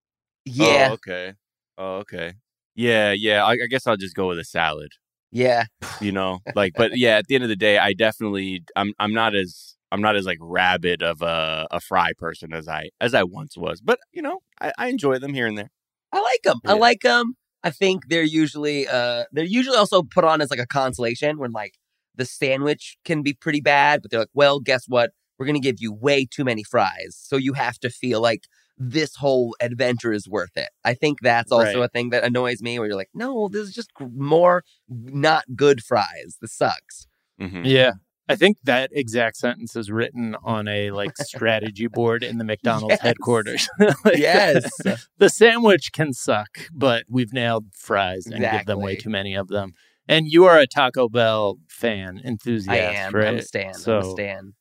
Yeah, 0.43 0.87
Oh, 0.89 0.93
okay. 0.93 1.33
Oh, 1.77 1.95
okay. 1.97 2.33
Yeah, 2.75 3.11
yeah. 3.11 3.45
I, 3.45 3.51
I 3.51 3.67
guess 3.69 3.85
I'll 3.87 3.97
just 3.97 4.15
go 4.15 4.27
with 4.27 4.39
a 4.39 4.43
salad 4.43 4.91
yeah, 5.31 5.65
you 6.01 6.12
know 6.12 6.39
like 6.55 6.74
but 6.75 6.98
yeah 6.98 7.17
at 7.17 7.27
the 7.27 7.36
end 7.36 7.43
of 7.43 7.50
the 7.50 7.55
day 7.55 7.77
i 7.77 7.93
definitely 7.93 8.63
i'm 8.75 8.93
i'm 9.00 9.13
not 9.13 9.36
as 9.36 9.75
i'm 9.91 10.01
not 10.01 10.15
as 10.15 10.25
like 10.25 10.38
rabid 10.41 11.01
of 11.01 11.22
a, 11.22 11.67
a 11.72 11.79
fry 11.79 12.12
person 12.17 12.53
as 12.53 12.67
i 12.67 12.89
as 13.01 13.13
i 13.13 13.24
once 13.24 13.57
was 13.57 13.81
but 13.81 14.00
you 14.12 14.22
know 14.22 14.39
i, 14.62 14.72
I 14.77 14.88
enjoy 14.88 15.19
them 15.19 15.34
here 15.34 15.48
and 15.48 15.57
there 15.57 15.69
I 16.12 16.22
like 16.22 16.41
them. 16.43 16.60
I 16.65 16.74
like 16.74 17.01
them. 17.01 17.36
I 17.63 17.69
think 17.69 18.07
they're 18.07 18.24
usually 18.24 18.88
uh 18.88 19.25
they're 19.31 19.43
usually 19.43 19.77
also 19.77 20.03
put 20.03 20.24
on 20.24 20.41
as 20.41 20.50
like 20.50 20.60
a 20.60 20.67
consolation 20.67 21.38
when 21.38 21.51
like 21.51 21.74
the 22.15 22.25
sandwich 22.25 22.98
can 23.03 23.22
be 23.22 23.34
pretty 23.34 23.62
bad, 23.62 24.01
but 24.01 24.12
they're 24.12 24.22
like, 24.22 24.29
well, 24.34 24.60
guess 24.60 24.86
what? 24.88 25.12
We're 25.38 25.46
gonna 25.46 25.60
give 25.60 25.77
you 25.79 25.93
way 25.93 26.25
too 26.29 26.43
many 26.43 26.63
fries, 26.63 27.17
so 27.19 27.36
you 27.36 27.53
have 27.53 27.77
to 27.79 27.89
feel 27.89 28.22
like 28.22 28.46
this 28.77 29.15
whole 29.15 29.55
adventure 29.60 30.13
is 30.13 30.27
worth 30.29 30.55
it. 30.55 30.69
I 30.86 30.93
think 30.93 31.19
that's 31.22 31.51
also 31.51 31.79
Right. 31.79 31.86
a 31.86 31.89
thing 31.89 32.10
that 32.12 32.24
annoys 32.24 32.62
me, 32.62 32.77
where 32.77 32.88
you're 32.88 32.98
like, 32.98 33.10
no, 33.13 33.48
this 33.50 33.67
is 33.67 33.74
just 33.74 33.89
more 34.00 34.63
not 34.88 35.43
good 35.55 35.84
fries. 35.84 36.38
This 36.41 36.53
sucks. 36.53 37.07
Mhm. 37.41 37.63
Yeah. 37.65 37.93
I 38.29 38.36
think 38.36 38.57
that 38.63 38.89
exact 38.93 39.38
sentence 39.38 39.75
is 39.77 39.89
written 39.89 40.36
on 40.43 40.67
a 40.67 40.91
like 40.91 41.15
strategy 41.17 41.88
board 41.88 42.24
in 42.24 42.38
the 42.39 42.43
McDonald's 42.51 42.91
Yes. 42.96 43.01
headquarters. 43.01 43.69
Like, 44.03 44.17
Yes. 44.17 44.69
the 45.17 45.29
sandwich 45.29 45.91
can 45.93 46.12
suck, 46.13 46.50
but 46.74 47.05
we've 47.10 47.31
nailed 47.34 47.67
fries 47.74 48.25
and 48.27 48.41
give 48.43 48.65
them 48.65 48.81
way 48.81 48.96
too 48.98 49.10
many 49.10 49.34
of 49.34 49.48
them. 49.48 49.72
And 50.10 50.27
you 50.27 50.46
are 50.46 50.57
a 50.60 50.67
Taco 50.67 51.10
Bell 51.10 51.57
fan, 51.69 52.22
enthusiast, 52.24 52.69
I 52.69 52.77
am. 52.77 53.13
right? 53.15 53.27
I'm 53.27 53.36
a 53.38 53.41
stan. 53.41 53.74
I'm 53.88 53.93
a 54.01 54.03
stan. 54.12 54.53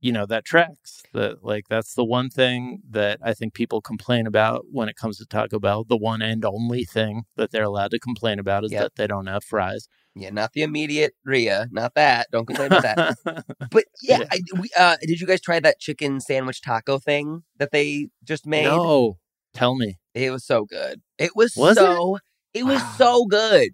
You 0.00 0.12
know 0.12 0.26
that 0.26 0.44
tracks. 0.44 1.02
That 1.12 1.44
like 1.44 1.68
that's 1.68 1.94
the 1.94 2.04
one 2.04 2.30
thing 2.30 2.80
that 2.90 3.18
I 3.22 3.34
think 3.34 3.54
people 3.54 3.80
complain 3.80 4.26
about 4.26 4.66
when 4.70 4.88
it 4.88 4.96
comes 4.96 5.18
to 5.18 5.26
Taco 5.26 5.58
Bell. 5.58 5.84
The 5.84 5.96
one 5.96 6.22
and 6.22 6.44
only 6.44 6.84
thing 6.84 7.24
that 7.36 7.50
they're 7.50 7.64
allowed 7.64 7.90
to 7.92 7.98
complain 7.98 8.38
about 8.38 8.64
is 8.64 8.72
Yep. 8.72 8.82
that 8.82 8.94
they 8.96 9.06
don't 9.06 9.26
have 9.26 9.44
fries. 9.44 9.88
Yeah, 10.14 10.30
not 10.30 10.52
the 10.54 10.62
immediate 10.62 11.14
ria 11.24 11.68
not 11.70 11.94
that. 11.94 12.26
Don't 12.32 12.46
complain 12.46 12.72
about 12.72 12.82
that. 12.82 13.16
But 13.70 13.84
yeah, 14.02 14.18
Yeah. 14.20 14.26
I, 14.32 14.40
we, 14.58 14.68
uh, 14.76 14.96
did 15.00 15.20
you 15.20 15.26
guys 15.26 15.40
try 15.40 15.60
that 15.60 15.78
chicken 15.78 16.20
sandwich 16.20 16.60
taco 16.62 16.98
thing 16.98 17.42
that 17.58 17.70
they 17.70 18.08
just 18.24 18.46
made? 18.46 18.64
no, 18.64 19.18
tell 19.54 19.74
me. 19.76 19.98
It 20.14 20.30
was 20.32 20.44
so 20.44 20.64
good. 20.64 21.00
It 21.18 21.36
was, 21.36 21.54
Was 21.56 21.76
so. 21.76 22.18
It, 22.52 22.64
was 22.64 22.80
Wow. 22.82 22.94
so 22.98 23.24
good. 23.26 23.70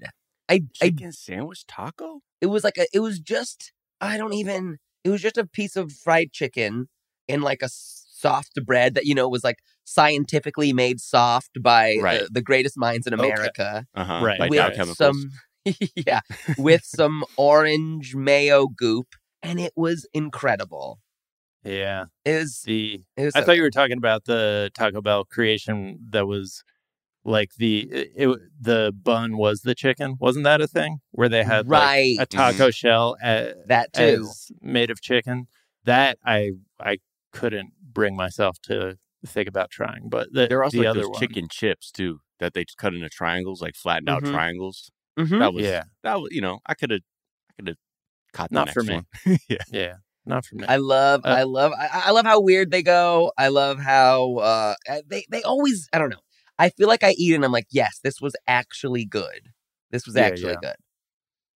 I, 0.49 0.55
I, 0.55 0.61
chicken 0.91 1.13
sandwich 1.13 1.67
taco 1.67 2.21
it 2.43 2.47
was 2.47 2.63
like 2.65 2.77
a. 2.79 2.87
It 2.93 3.01
was 3.01 3.19
just. 3.19 3.73
I 4.01 4.19
don't 4.19 4.35
even. 4.35 4.77
It 5.07 5.11
was 5.11 5.23
just 5.23 5.39
a 5.39 5.47
piece 5.47 5.77
of 5.77 5.93
fried 5.93 6.33
chicken 6.33 6.89
in 7.29 7.41
like 7.41 7.63
a 7.63 7.69
soft 7.71 8.59
bread 8.67 8.95
that 8.95 9.05
you 9.07 9.15
know 9.15 9.29
was 9.29 9.45
like 9.45 9.59
scientifically 9.85 10.73
made 10.73 10.99
soft 11.01 11.63
by 11.63 11.97
Right. 12.01 12.23
uh, 12.23 12.27
the 12.31 12.43
greatest 12.43 12.77
minds 12.77 13.07
in 13.07 13.15
Okay. 13.15 13.23
America. 13.23 13.87
uh-huh 13.95 14.25
Right. 14.25 14.51
with 14.51 14.75
Dow 14.77 14.85
some 14.95 15.31
yeah 15.95 16.21
with 16.59 16.83
some 16.85 17.25
orange 17.37 18.17
mayo 18.17 18.67
goop 18.67 19.07
and 19.45 19.61
it 19.61 19.73
was 19.77 20.09
incredible 20.13 20.99
Yeah, 21.63 22.07
it 22.25 22.39
was, 22.41 22.63
the 22.65 23.03
it 23.17 23.25
was 23.27 23.35
I 23.35 23.41
so 23.41 23.47
thought 23.47 23.57
you 23.57 23.63
were 23.63 23.71
talking 23.71 23.99
about 23.99 24.25
the 24.25 24.71
Taco 24.75 25.01
Bell 25.03 25.25
creation 25.25 25.99
that 26.11 26.27
was 26.27 26.65
like 27.27 27.51
the 27.59 27.81
it, 27.91 28.13
it- 28.17 28.39
the 28.61 28.93
bun 29.03 29.37
was 29.37 29.61
the 29.63 29.75
chicken. 29.75 30.17
Wasn't 30.21 30.45
that 30.45 30.61
a 30.61 30.67
thing 30.67 31.01
where 31.11 31.29
they 31.29 31.45
had 31.45 31.69
like, 31.69 31.83
right 31.83 32.17
a 32.21 32.27
taco 32.27 32.71
shell 32.71 33.17
a- 33.23 33.53
that 33.67 33.93
too 33.93 34.25
as 34.29 34.51
made 34.61 34.91
of 34.91 35.01
chicken? 35.01 35.47
That 35.85 36.19
I 36.25 36.53
I 36.81 36.99
couldn't 37.33 37.73
bring 37.83 38.17
myself 38.17 38.57
to 38.63 38.97
think 39.27 39.49
about 39.49 39.71
trying. 39.71 40.09
But 40.09 40.33
the, 40.33 40.47
there 40.47 40.59
are 40.61 40.65
also 40.65 40.77
the 40.79 40.85
like 40.85 40.89
other 40.91 41.01
those 41.03 41.11
one, 41.11 41.21
chicken 41.21 41.49
chips 41.51 41.91
too 41.91 42.21
that 42.39 42.55
they 42.55 42.65
cut 42.77 42.95
into 42.95 43.09
triangles 43.09 43.61
like 43.63 43.75
flattened 43.75 44.09
out 44.09 44.23
Mhm. 44.23 44.31
triangles 44.33 44.91
Mhm. 45.19 45.39
that 45.41 45.53
was 45.55 45.65
Yeah. 45.65 45.85
that 46.03 46.21
was 46.21 46.29
you 46.33 46.41
know 46.43 46.61
i 46.67 46.75
could 46.75 46.91
have 46.91 47.01
i 47.51 47.53
could 47.57 47.69
have 47.69 47.77
caught 48.35 48.51
the 48.51 48.55
Not 48.55 48.67
next 48.67 48.75
for 48.75 48.83
me. 48.83 48.95
one. 48.95 49.07
yeah 49.49 49.57
yeah, 49.73 49.95
not 50.27 50.45
for 50.45 50.57
me. 50.57 50.65
i 50.69 50.77
love 50.77 51.23
Uh, 51.25 51.29
i 51.31 51.43
love 51.45 51.73
I, 51.73 52.03
I 52.07 52.11
love 52.11 52.27
how 52.27 52.41
weird 52.41 52.71
they 52.71 52.83
go 52.83 53.33
i 53.39 53.49
love 53.49 53.79
how 53.79 54.35
uh 54.37 54.75
they 55.07 55.25
they 55.31 55.43
always 55.45 55.89
i 55.95 55.99
don't 55.99 56.11
know 56.11 56.21
i 56.59 56.69
feel 56.71 56.89
like 56.89 57.03
i 57.05 57.13
eat 57.19 57.35
and 57.35 57.45
i'm 57.45 57.53
like 57.53 57.67
yes 57.71 57.99
this 58.03 58.21
was 58.21 58.35
actually 58.47 59.05
good 59.05 59.51
this 59.91 60.07
was 60.07 60.17
Yeah, 60.17 60.25
actually 60.29 60.53
yeah. 60.53 60.61
good 60.63 60.77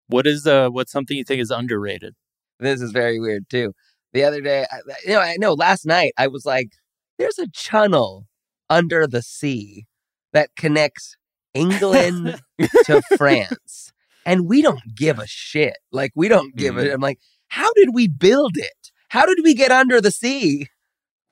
what 0.07 0.25
is 0.27 0.45
uh 0.47 0.69
what's 0.69 0.91
something 0.91 1.17
you 1.17 1.23
think 1.23 1.41
is 1.41 1.51
underrated? 1.51 2.15
this 2.59 2.81
is 2.81 2.91
very 2.91 3.19
weird 3.19 3.49
too. 3.49 3.73
The 4.11 4.23
other 4.23 4.41
day, 4.41 4.65
I, 4.71 4.77
you 5.05 5.13
know, 5.13 5.19
I 5.21 5.35
know 5.37 5.53
last 5.53 5.85
night 5.85 6.13
I 6.17 6.25
was 6.27 6.45
like, 6.45 6.71
"There's 7.19 7.37
a 7.37 7.47
channel 7.47 8.25
under 8.69 9.05
the 9.05 9.21
sea 9.21 9.85
that 10.33 10.49
connects 10.57 11.15
England 11.53 12.41
to 12.85 13.01
France, 13.17 13.93
and 14.25 14.47
we 14.49 14.61
don't 14.63 14.81
give 14.95 15.19
a 15.19 15.27
shit. 15.27 15.77
Like 15.91 16.11
we 16.15 16.27
don't 16.27 16.55
give 16.55 16.75
Mm-hmm. 16.75 16.87
it." 16.87 16.93
I'm 16.93 17.01
like, 17.01 17.19
"How 17.49 17.71
did 17.75 17.89
we 17.93 18.07
build 18.07 18.57
it? 18.57 18.91
How 19.09 19.25
did 19.27 19.39
we 19.43 19.53
get 19.53 19.71
under 19.71 20.01
the 20.01 20.11
sea?" 20.11 20.67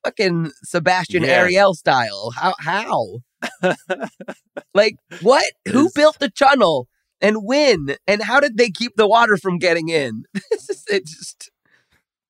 Fucking 0.08 0.52
Sebastian 0.64 1.24
Yeah. 1.24 1.30
Ariel 1.42 1.74
style. 1.74 2.32
How? 2.36 2.54
How? 2.60 3.20
Like 4.74 4.96
what? 5.22 5.46
Who 5.72 5.90
built 5.96 6.20
the 6.20 6.30
tunnel 6.30 6.88
And 7.20 7.38
when? 7.44 7.96
And 8.08 8.22
how 8.24 8.40
did 8.40 8.58
they 8.58 8.70
keep 8.70 8.96
the 8.96 9.08
water 9.08 9.38
from 9.38 9.58
getting 9.58 9.90
in? 9.90 10.24
This 10.52 10.70
is- 10.70 10.84
it 10.90 11.06
just 11.08 11.52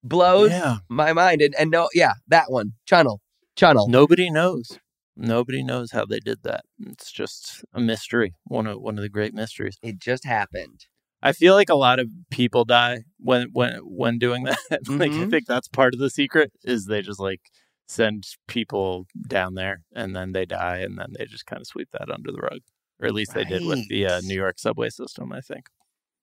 blows 0.03 0.51
yeah, 0.51 0.77
my 0.89 1.11
mind. 1.13 1.41
And, 1.41 1.53
and 1.59 1.69
no, 1.71 1.89
yeah, 1.93 2.13
that 2.29 2.45
one. 2.49 2.73
Channel. 2.85 3.21
Channel. 3.55 3.87
nobody 3.89 4.29
knows. 4.29 4.79
Nobody 5.15 5.63
knows 5.63 5.91
how 5.91 6.05
they 6.05 6.19
did 6.19 6.43
that. 6.43 6.63
It's 6.79 7.11
just 7.11 7.63
a 7.73 7.79
mystery. 7.81 8.33
One 8.45 8.67
of 8.67 8.79
one 8.81 8.97
of 8.97 9.01
the 9.01 9.09
great 9.09 9.33
mysteries. 9.33 9.77
It 9.81 9.99
just 9.99 10.25
happened. 10.25 10.85
I 11.21 11.31
feel 11.33 11.55
like 11.55 11.69
a 11.69 11.75
lot 11.75 11.99
of 11.99 12.07
people 12.29 12.63
die 12.65 12.99
when 13.19 13.47
when 13.51 13.79
when 13.83 14.19
doing 14.19 14.43
that. 14.69 14.87
like 14.87 15.11
I 15.11 15.15
Mhm. 15.15 15.29
think 15.31 15.47
that's 15.47 15.67
part 15.67 15.93
of 15.95 15.99
the 15.99 16.09
secret 16.11 16.51
is 16.63 16.85
they 16.85 17.01
just 17.01 17.19
like 17.19 17.41
send 17.88 18.26
people 18.47 19.08
down 19.28 19.54
there 19.56 19.84
and 19.93 20.15
then 20.15 20.34
they 20.34 20.45
die 20.45 20.78
and 20.78 20.97
then 20.97 21.13
they 21.17 21.26
just 21.26 21.45
kind 21.45 21.62
of 21.62 21.67
sweep 21.67 21.89
that 21.93 22.10
under 22.12 22.32
the 22.32 22.39
rug. 22.41 22.60
Or 23.00 23.08
at 23.08 23.13
least 23.13 23.34
they 23.34 23.45
did 23.45 23.65
with 23.65 23.88
the 23.88 24.06
uh, 24.08 24.21
New 24.21 24.34
York 24.36 24.60
subway 24.60 24.89
system, 24.89 25.32
I 25.32 25.41
think. 25.41 25.67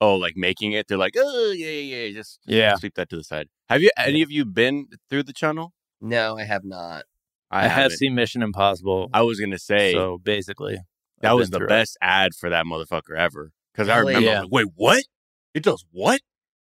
oh 0.01 0.17
like 0.17 0.37
making 0.37 0.73
it 0.73 0.89
they're 0.89 0.99
like 0.99 1.15
oh 1.17 1.53
yeah 1.53 1.69
yeah 1.69 1.97
yeah 2.07 2.13
just 2.13 2.41
Yeah. 2.47 2.75
sweep 2.77 2.95
that 2.97 3.09
to 3.11 3.17
the 3.17 3.23
side 3.25 3.49
have 3.69 3.81
you 3.81 3.91
any 3.97 4.23
of 4.23 4.31
you 4.31 4.45
been 4.45 4.89
through 5.09 5.23
the 5.23 5.33
channel 5.33 5.73
No, 6.01 6.37
I 6.37 6.43
have 6.45 6.65
not. 6.65 7.05
I, 7.51 7.63
have 7.63 7.71
haven't. 7.73 7.99
seen 7.99 8.15
Mission 8.17 8.43
Impossible. 8.43 9.09
i 9.15 9.23
was 9.23 9.39
gonna 9.39 9.59
say 9.59 9.93
so 9.93 10.19
basically 10.19 10.79
that 11.21 11.31
I've 11.31 11.37
was 11.39 11.51
the 11.51 11.59
through 11.59 11.67
it. 11.69 11.77
best 11.77 11.97
ad 12.03 12.35
for 12.35 12.51
that 12.51 12.67
motherfucker 12.67 13.17
ever 13.17 13.53
because 13.73 13.89
i 13.89 13.97
Really? 13.97 14.15
remember 14.15 14.29
I 14.31 14.33
Yeah. 14.33 14.39
was 14.41 14.45
like, 14.47 14.53
wait 14.53 14.67
what 14.75 15.05
it 15.55 15.63
does 15.63 15.85
what 15.93 16.21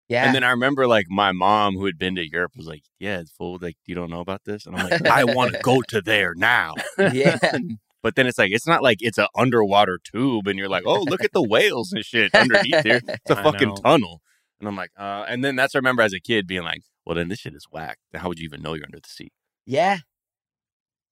Yeah. 0.09 0.25
And 0.25 0.33
then 0.35 0.43
I 0.43 0.49
remember 0.51 0.87
like 0.87 1.05
my 1.09 1.31
mom 1.31 1.75
who 1.75 1.85
had 1.85 1.97
been 1.99 2.15
to 2.15 2.27
Europe 2.27 2.53
was 2.57 2.65
like, 2.65 2.81
Yeah, 2.99 3.19
it's 3.19 3.31
full. 3.31 3.59
Like, 3.61 3.77
you 3.85 3.93
don't 3.95 4.09
know 4.09 4.21
about 4.21 4.41
this? 4.43 4.65
And 4.65 4.75
I'm 4.75 4.89
like, 4.89 5.05
I 5.05 5.23
want 5.23 5.53
to 5.53 5.59
go 5.63 5.81
to 5.89 6.01
there 6.01 6.33
now. 6.35 6.73
yeah. 6.97 7.37
But 8.01 8.15
then 8.15 8.27
it's 8.27 8.37
like, 8.37 8.51
it's 8.53 8.65
not 8.65 8.81
like 8.81 8.99
it's 9.01 9.17
an 9.17 9.27
underwater 9.35 9.99
tube 10.01 10.47
and 10.47 10.57
you're 10.57 10.69
like, 10.69 10.83
oh, 10.85 11.01
look 11.01 11.21
at 11.21 11.33
the 11.33 11.43
whales 11.43 11.91
and 11.91 12.03
shit 12.05 12.33
underneath 12.33 12.81
here. 12.83 13.01
It's 13.07 13.29
a 13.29 13.37
I 13.37 13.43
fucking 13.43 13.67
know. 13.67 13.75
tunnel. 13.75 14.21
And 14.61 14.69
I'm 14.69 14.75
like, 14.77 14.91
uh, 14.97 15.25
and 15.27 15.43
then 15.43 15.57
that's 15.57 15.75
I 15.75 15.79
remember 15.79 16.01
as 16.01 16.13
a 16.13 16.19
kid 16.21 16.47
being 16.47 16.63
like, 16.63 16.81
well, 17.05 17.15
then 17.15 17.27
this 17.27 17.39
shit 17.39 17.53
is 17.55 17.67
whack. 17.69 17.97
How 18.15 18.29
would 18.29 18.39
you 18.39 18.45
even 18.45 18.61
know 18.61 18.73
you're 18.73 18.85
under 18.85 18.99
the 19.01 19.09
sea? 19.09 19.31
Yeah. 19.65 19.97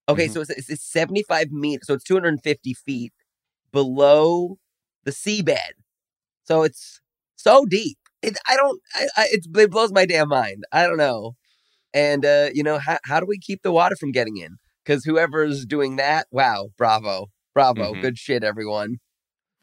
Okay, 0.07 0.27
Mhm. 0.27 0.31
so 0.33 0.39
it's, 0.41 0.49
it's, 0.51 0.69
it's 0.69 0.83
75 0.83 1.51
meters, 1.51 1.87
so 1.87 1.93
it's 1.93 2.05
250 2.05 2.73
feet 2.73 3.11
below 3.73 4.57
the 5.03 5.11
seabed. 5.11 5.73
So 6.45 6.63
it's 6.63 7.01
so 7.35 7.65
deep. 7.65 7.97
It, 8.21 8.37
I 8.47 8.55
don't, 8.55 8.81
I, 8.95 9.07
I, 9.15 9.27
it's, 9.31 9.47
it 9.55 9.71
blows 9.71 9.91
my 9.91 10.05
damn 10.05 10.29
mind. 10.29 10.63
I 10.71 10.87
don't 10.87 10.97
know. 10.97 11.35
And 11.93 12.25
uh, 12.25 12.49
you 12.53 12.63
know, 12.63 12.77
how 12.79 12.97
how 13.05 13.19
do 13.19 13.25
we 13.25 13.39
keep 13.39 13.61
the 13.63 13.71
water 13.71 13.95
from 13.95 14.11
getting 14.11 14.37
in? 14.37 14.57
Because 14.83 15.05
whoever's 15.05 15.65
doing 15.65 15.95
that, 15.97 16.27
wow, 16.31 16.69
bravo, 16.77 17.27
bravo, 17.53 17.93
Mhm. 17.93 18.01
good 18.01 18.17
shit, 18.17 18.43
everyone. 18.43 18.97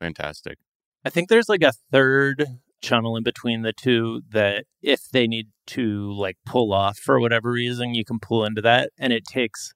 Fantastic. 0.01 0.59
I 1.05 1.11
think 1.11 1.29
there's 1.29 1.49
like 1.49 1.63
a 1.63 1.73
third 1.93 2.47
channel 2.83 3.17
in 3.17 3.23
between 3.23 3.63
the 3.63 3.73
two 3.73 4.23
that 4.31 4.65
if 4.83 5.09
they 5.11 5.27
need 5.27 5.49
to 5.67 6.13
like 6.13 6.37
pull 6.45 6.73
off 6.73 6.99
for 6.99 7.21
whatever 7.21 7.51
reason, 7.51 7.95
you 7.95 8.05
can 8.05 8.19
pull 8.19 8.45
into 8.45 8.61
that. 8.63 8.91
And 8.99 9.13
it 9.13 9.25
takes 9.27 9.73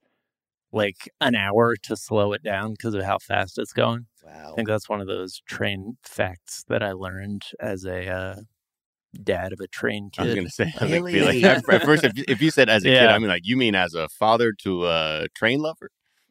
like 0.73 1.11
an 1.21 1.35
hour 1.35 1.77
to 1.77 1.97
slow 1.97 2.33
it 2.33 2.43
down 2.43 2.73
because 2.73 2.95
of 2.95 3.05
how 3.05 3.19
fast 3.19 3.59
it's 3.59 3.73
going. 3.73 4.07
Wow. 4.23 4.53
I 4.53 4.55
think 4.55 4.69
that's 4.69 4.89
one 4.89 5.01
of 5.01 5.07
those 5.07 5.41
train 5.47 5.97
facts 6.03 6.65
that 6.69 6.83
I 6.83 6.93
learned 6.93 7.43
as 7.59 7.85
a 7.85 8.07
uh, 8.07 8.37
dad 9.23 9.53
of 9.53 9.61
a 9.61 9.67
train 9.69 10.11
kid. 10.11 10.23
I 10.23 10.25
was 10.27 10.35
gonna 10.35 10.51
say, 10.51 10.73
I 10.81 10.85
Really? 10.91 11.13
feel 11.13 11.25
like 11.27 11.43
at, 11.43 11.69
at 11.69 11.83
first, 11.85 12.05
if, 12.05 12.13
if 12.29 12.43
you 12.43 12.51
said 12.51 12.69
as 12.69 12.85
a 12.85 12.89
kid, 12.89 13.07
I 13.09 13.19
mean, 13.19 13.29
like 13.29 13.43
you 13.45 13.57
mean 13.57 13.75
as 13.75 13.95
a 13.95 14.09
father 14.09 14.53
to 14.65 14.87
a 14.87 15.29
train 15.35 15.61
lover? 15.61 15.91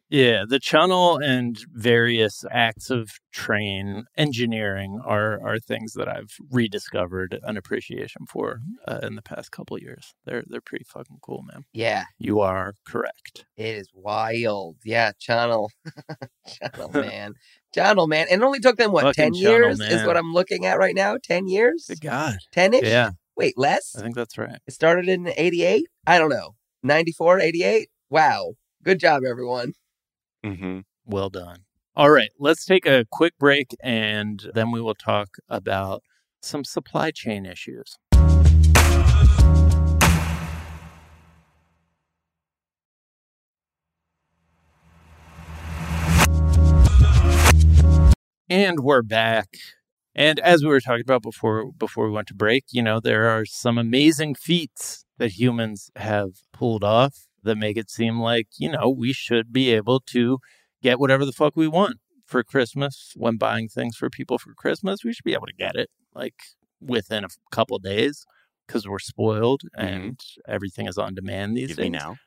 Yeah, 0.09 0.45
the 0.47 0.59
channel 0.59 1.17
and 1.17 1.57
various 1.73 2.45
acts 2.49 2.89
of 2.89 3.11
train 3.33 4.05
engineering 4.15 5.01
are 5.03 5.39
are 5.45 5.59
things 5.59 5.93
that 5.93 6.07
I've 6.07 6.37
rediscovered 6.49 7.37
an 7.43 7.57
appreciation 7.57 8.25
for 8.25 8.61
uh, 8.87 8.99
in 9.03 9.15
the 9.15 9.21
past 9.21 9.51
couple 9.51 9.75
of 9.75 9.83
years. 9.83 10.13
They're 10.25 10.43
they're 10.47 10.61
pretty 10.61 10.85
fucking 10.85 11.17
cool, 11.21 11.43
man. 11.43 11.65
Yeah, 11.73 12.05
You 12.17 12.39
are 12.39 12.73
correct. 12.85 13.45
it 13.57 13.75
is 13.75 13.89
wild. 13.93 14.77
Yeah, 14.85 15.11
channel, 15.19 15.71
channel 16.47 16.89
man, 16.93 17.33
channel 17.73 18.07
man. 18.07 18.27
And 18.31 18.41
it 18.41 18.45
only 18.45 18.59
took 18.59 18.77
them 18.77 18.93
what 18.93 19.03
Fucking 19.03 19.33
ten 19.33 19.33
Channel 19.33 19.49
years 19.51 19.79
is 19.81 20.05
what 20.05 20.15
I'm 20.15 20.33
looking 20.33 20.65
at 20.65 20.77
right 20.79 20.95
now. 20.95 21.17
Ten 21.21 21.47
years, 21.47 21.85
Good 21.89 22.01
God. 22.01 22.37
ten 22.53 22.73
ish. 22.73 22.83
Yeah, 22.85 23.11
Wait, 23.35 23.55
less? 23.57 23.95
I 23.95 24.01
think 24.01 24.15
that's 24.15 24.37
right. 24.37 24.59
It 24.65 24.73
started 24.73 25.07
in 25.07 25.27
88? 25.27 25.85
I 26.07 26.17
don't 26.17 26.29
know. 26.31 26.55
94, 26.81 27.39
88? 27.39 27.87
Wow. 28.09 28.53
Good 28.83 28.99
job, 28.99 29.21
everyone. 29.23 29.73
Mm-hmm. 30.45 30.79
Well 31.05 31.29
done. 31.29 31.59
All 31.95 32.11
right, 32.11 32.29
let's 32.39 32.65
take 32.65 32.85
a 32.85 33.05
quick 33.11 33.33
break 33.39 33.75
and 33.81 34.51
then 34.53 34.71
we 34.71 34.81
will 34.81 34.95
talk 34.95 35.29
about 35.49 36.03
some 36.41 36.63
supply 36.63 37.11
chain 37.11 37.45
issues. 37.45 37.97
And 48.49 48.79
we're 48.79 49.01
back. 49.01 49.57
And 50.15 50.39
as 50.39 50.63
we 50.63 50.69
were 50.69 50.79
talking 50.79 51.01
about 51.01 51.21
before 51.21 51.71
before 51.71 52.05
we 52.07 52.11
went 52.11 52.27
to 52.29 52.33
break, 52.33 52.65
you 52.71 52.81
know, 52.81 52.99
there 52.99 53.27
are 53.27 53.45
some 53.45 53.77
amazing 53.77 54.35
feats 54.35 55.03
that 55.17 55.31
humans 55.31 55.91
have 55.95 56.31
pulled 56.53 56.83
off 56.83 57.26
that 57.47 57.57
make 57.57 57.75
it 57.77 57.89
seem 57.89 58.19
like, 58.19 58.47
you 58.59 58.71
know, 58.71 58.87
we 58.89 59.11
should 59.13 59.51
be 59.51 59.71
able 59.71 59.99
to 60.01 60.37
get 60.83 60.99
whatever 60.99 61.25
the 61.25 61.31
fuck 61.33 61.55
we 61.55 61.67
want 61.67 61.97
for 62.25 62.43
Christmas 62.43 63.13
when 63.15 63.37
buying 63.37 63.67
things 63.67 63.95
for 63.97 64.09
people 64.09 64.37
for 64.37 64.53
Christmas. 64.53 65.03
We 65.03 65.13
should 65.13 65.23
be 65.25 65.33
able 65.33 65.47
to 65.47 65.53
get 65.53 65.75
it 65.75 65.89
like 66.13 66.35
within 66.79 67.23
a 67.23 67.29
couple 67.51 67.79
days 67.79 68.25
because 68.67 68.87
we're 68.87 68.99
spoiled 68.99 69.61
and 69.75 70.19
everything 70.47 70.87
is 70.87 70.97
on 70.97 71.15
demand 71.15 71.57
these 71.57 71.69
Give 71.69 71.77
days 71.77 71.83
me 71.85 71.89
now. 71.97 72.17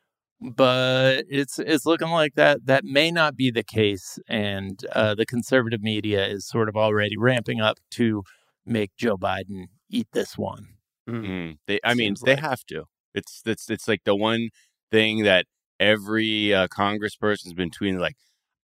but 0.41 1.23
it's 1.29 1.59
it's 1.59 1.85
looking 1.85 2.09
like 2.09 2.33
that 2.35 2.65
that 2.65 2.83
may 2.83 3.11
not 3.11 3.35
be 3.35 3.51
the 3.51 3.63
case 3.63 4.17
and 4.27 4.83
uh, 4.93 5.13
the 5.15 5.25
conservative 5.25 5.81
media 5.81 6.25
is 6.25 6.47
sort 6.47 6.67
of 6.67 6.75
already 6.75 7.15
ramping 7.17 7.61
up 7.61 7.77
to 7.91 8.23
make 8.65 8.91
joe 8.97 9.17
biden 9.17 9.65
eat 9.89 10.07
this 10.13 10.37
one 10.37 10.67
Mm. 11.09 11.57
They, 11.67 11.79
I 11.83 11.95
mean, 11.95 12.15
Seems 12.15 12.21
they 12.21 12.35
like- 12.35 12.43
have 12.43 12.63
to. 12.67 12.83
It's 13.15 13.41
it's 13.45 13.69
it's 13.71 13.87
like 13.87 14.01
the 14.05 14.15
one 14.15 14.49
thing 14.91 15.23
that 15.23 15.45
every 15.79 16.53
uh, 16.53 16.67
congressperson's 16.67 17.53
been 17.53 17.71
tweeting. 17.71 17.99
Like, 17.99 18.15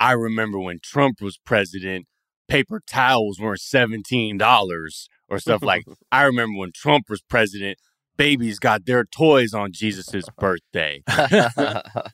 I 0.01 0.13
remember 0.13 0.59
when 0.59 0.79
Trump 0.83 1.21
was 1.21 1.39
president, 1.39 2.07
paper 2.49 2.81
towels 2.87 3.41
weren't 3.41 3.61
seventeen 3.61 4.37
dollars 4.39 5.09
or 5.29 5.39
stuff 5.39 5.63
like. 5.63 5.85
I 6.13 6.25
remember 6.25 6.59
when 6.59 6.73
Trump 6.75 7.07
was 7.09 7.23
president, 7.23 7.79
babies 8.17 8.59
got 8.59 8.87
their 8.87 9.05
toys 9.05 9.53
on 9.55 9.73
Jesus's 9.73 10.25
birthday. 10.39 11.03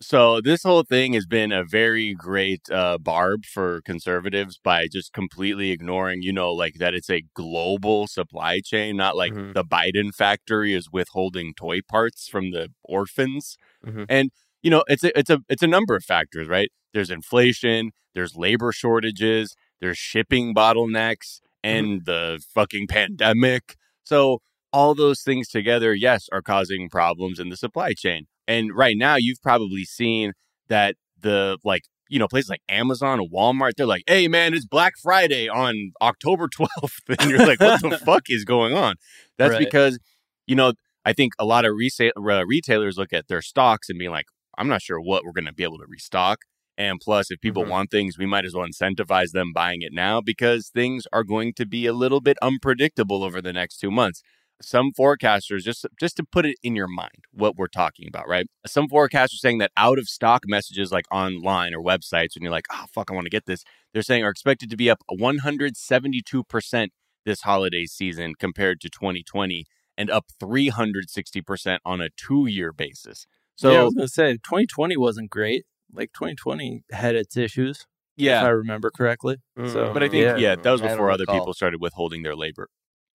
So 0.00 0.40
this 0.40 0.62
whole 0.62 0.82
thing 0.82 1.12
has 1.14 1.26
been 1.26 1.52
a 1.52 1.64
very 1.64 2.14
great 2.14 2.62
uh, 2.70 2.98
barb 2.98 3.44
for 3.44 3.80
conservatives 3.82 4.58
by 4.62 4.88
just 4.90 5.12
completely 5.12 5.70
ignoring, 5.70 6.22
you 6.22 6.32
know, 6.32 6.52
like 6.52 6.74
that 6.74 6.94
it's 6.94 7.10
a 7.10 7.22
global 7.34 8.06
supply 8.06 8.60
chain, 8.64 8.96
not 8.96 9.16
like 9.16 9.32
Mhm. 9.32 9.54
the 9.54 9.64
Biden 9.64 10.12
factory 10.14 10.74
is 10.74 10.90
withholding 10.92 11.54
toy 11.54 11.80
parts 11.82 12.28
from 12.28 12.50
the 12.50 12.68
orphans. 12.82 13.56
Mhm. 13.86 14.06
And 14.08 14.30
you 14.62 14.70
know, 14.70 14.84
it's 14.88 15.02
a 15.04 15.16
it's 15.18 15.30
a 15.30 15.40
it's 15.48 15.62
a 15.62 15.66
number 15.66 15.96
of 15.96 16.04
factors, 16.04 16.48
right? 16.48 16.70
There's 16.94 17.10
inflation, 17.10 17.90
there's 18.14 18.36
labor 18.36 18.70
shortages, 18.72 19.54
there's 19.80 19.98
shipping 19.98 20.54
bottlenecks, 20.54 21.40
and 21.64 22.04
the 22.04 22.42
fucking 22.54 22.86
pandemic. 22.88 23.76
So 24.04 24.40
all 24.72 24.94
those 24.94 25.22
things 25.22 25.48
together, 25.48 25.94
yes, 25.94 26.28
are 26.32 26.42
causing 26.42 26.88
problems 26.88 27.38
in 27.38 27.48
the 27.50 27.56
supply 27.56 27.92
chain. 27.94 28.26
And 28.48 28.74
right 28.74 28.96
now, 28.96 29.16
you've 29.16 29.42
probably 29.42 29.84
seen 29.84 30.32
that 30.68 30.96
the 31.20 31.58
like, 31.64 31.82
you 32.08 32.18
know, 32.18 32.26
places 32.28 32.50
like 32.50 32.62
Amazon 32.68 33.20
and 33.20 33.30
Walmart, 33.30 33.72
they're 33.76 33.86
like, 33.86 34.02
hey, 34.06 34.28
man, 34.28 34.54
it's 34.54 34.66
Black 34.66 34.94
Friday 35.02 35.48
on 35.48 35.92
October 36.00 36.48
12th. 36.56 37.00
And 37.18 37.30
you're 37.30 37.46
like, 37.46 37.60
what 37.60 37.80
the 37.82 37.98
fuck 38.04 38.24
is 38.28 38.44
going 38.44 38.74
on? 38.74 38.94
That's 39.38 39.52
Right. 39.52 39.58
because, 39.60 39.98
you 40.46 40.54
know, 40.56 40.72
I 41.04 41.12
think 41.12 41.32
a 41.38 41.44
lot 41.44 41.64
of 41.64 41.74
resa- 41.76 42.12
uh, 42.16 42.44
retailers 42.46 42.96
look 42.98 43.12
at 43.12 43.28
their 43.28 43.42
stocks 43.42 43.88
and 43.88 43.98
being 43.98 44.10
like, 44.10 44.26
I'm 44.58 44.68
not 44.68 44.82
sure 44.82 45.00
what 45.00 45.24
we're 45.24 45.32
going 45.32 45.46
to 45.46 45.52
be 45.52 45.64
able 45.64 45.78
to 45.78 45.86
restock. 45.88 46.40
And 46.78 47.00
plus, 47.00 47.30
if 47.30 47.40
people 47.40 47.64
Mhm. 47.64 47.68
want 47.68 47.90
things, 47.90 48.18
we 48.18 48.26
might 48.26 48.44
as 48.44 48.54
well 48.54 48.66
incentivize 48.66 49.32
them 49.32 49.52
buying 49.52 49.82
it 49.82 49.92
now 49.92 50.20
because 50.20 50.68
things 50.70 51.06
are 51.12 51.24
going 51.24 51.52
to 51.54 51.66
be 51.66 51.86
a 51.86 51.92
little 51.92 52.20
bit 52.20 52.36
unpredictable 52.42 53.22
over 53.24 53.42
the 53.42 53.52
next 53.52 53.78
two 53.78 53.90
months. 53.90 54.22
Some 54.62 54.92
forecasters, 54.92 55.62
just 55.62 55.86
just 56.00 56.16
to 56.18 56.24
put 56.24 56.46
it 56.46 56.56
in 56.62 56.76
your 56.76 56.86
mind, 56.86 57.24
what 57.32 57.56
we're 57.56 57.66
talking 57.66 58.06
about, 58.08 58.28
right? 58.28 58.46
Some 58.66 58.88
forecasters 58.88 59.40
saying 59.40 59.58
that 59.58 59.72
out 59.76 59.98
of 59.98 60.08
stock 60.08 60.44
messages 60.46 60.92
like 60.92 61.04
online 61.10 61.74
or 61.74 61.82
websites, 61.82 62.34
when 62.36 62.42
you're 62.42 62.52
like, 62.52 62.66
oh 62.72 62.84
fuck, 62.94 63.10
I 63.10 63.14
want 63.14 63.26
to 63.26 63.30
get 63.30 63.46
this, 63.46 63.64
they're 63.92 64.02
saying 64.02 64.22
are 64.24 64.30
expected 64.30 64.70
to 64.70 64.76
be 64.76 64.88
up 64.88 65.00
172 65.08 66.44
percent 66.44 66.92
this 67.24 67.42
holiday 67.42 67.86
season 67.86 68.34
compared 68.38 68.80
to 68.82 68.88
2020, 68.90 69.64
and 69.96 70.10
up 70.10 70.26
360 70.40 71.42
percent 71.42 71.82
on 71.84 72.00
a 72.00 72.08
two-year 72.16 72.72
basis. 72.72 73.26
So 73.56 73.70
yeah, 73.72 73.80
i 73.80 73.84
was 73.84 73.94
gonna 73.94 74.08
say 74.08 74.32
2020 74.34 74.96
wasn't 74.96 75.30
great 75.30 75.64
like 75.92 76.12
2020 76.14 76.84
had 76.90 77.14
its 77.14 77.36
issues 77.36 77.86
Yeah. 78.16 78.40
if 78.40 78.46
i 78.46 78.48
remember 78.48 78.90
correctly 78.90 79.36
so 79.66 79.92
But 79.92 80.02
I 80.02 80.08
think, 80.08 80.22
yeah, 80.24 80.36
yeah, 80.36 80.56
that 80.56 80.70
was 80.70 80.80
before 80.80 81.10
other 81.10 81.22
recall. 81.24 81.38
people 81.40 81.54
started 81.54 81.80
withholding 81.80 82.22
their 82.22 82.34
labor 82.34 82.68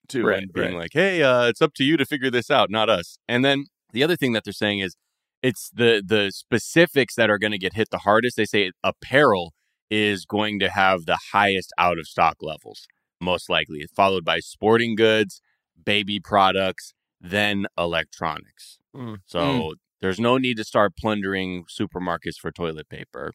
too 0.08 0.24
Right, 0.26 0.44
and 0.44 0.54
being 0.54 0.74
right. 0.74 0.82
like, 0.84 0.92
hey, 0.94 1.22
uh, 1.24 1.46
it's 1.48 1.62
up 1.62 1.74
to 1.76 1.84
you 1.84 1.98
to 1.98 2.06
figure 2.06 2.30
this 2.30 2.50
out, 2.52 2.70
not 2.70 2.88
us. 2.90 3.18
And 3.28 3.44
then 3.44 3.66
the 3.92 4.04
other 4.04 4.16
thing 4.16 4.32
that 4.34 4.44
they're 4.46 4.54
saying 4.54 4.80
is 4.80 4.96
it's 5.44 5.70
the 5.74 6.02
the 6.06 6.32
specifics 6.32 7.16
that 7.16 7.30
are 7.30 7.38
going 7.38 7.52
to 7.52 7.58
get 7.58 7.74
hit 7.74 7.90
the 7.90 8.00
hardest. 8.00 8.38
They 8.38 8.46
say 8.46 8.72
apparel 8.84 9.54
is 9.90 10.26
going 10.26 10.60
to 10.60 10.70
have 10.70 11.06
the 11.06 11.18
highest 11.34 11.74
out 11.78 11.98
of 12.00 12.08
stock 12.08 12.38
levels, 12.42 12.88
most 13.20 13.50
likely, 13.50 13.86
followed 13.96 14.24
by 14.24 14.40
sporting 14.40 14.96
goods, 14.96 15.42
baby 15.84 16.20
products, 16.20 16.94
then 17.22 17.66
electronics. 17.78 18.78
Mm. 18.96 19.18
So 19.26 19.74
there's 20.02 20.20
no 20.20 20.38
need 20.38 20.58
to 20.58 20.63
start 20.63 20.96
plundering 20.98 21.66
supermarkets 21.66 22.36
for 22.40 22.52
toilet 22.52 22.90
paper 22.90 23.34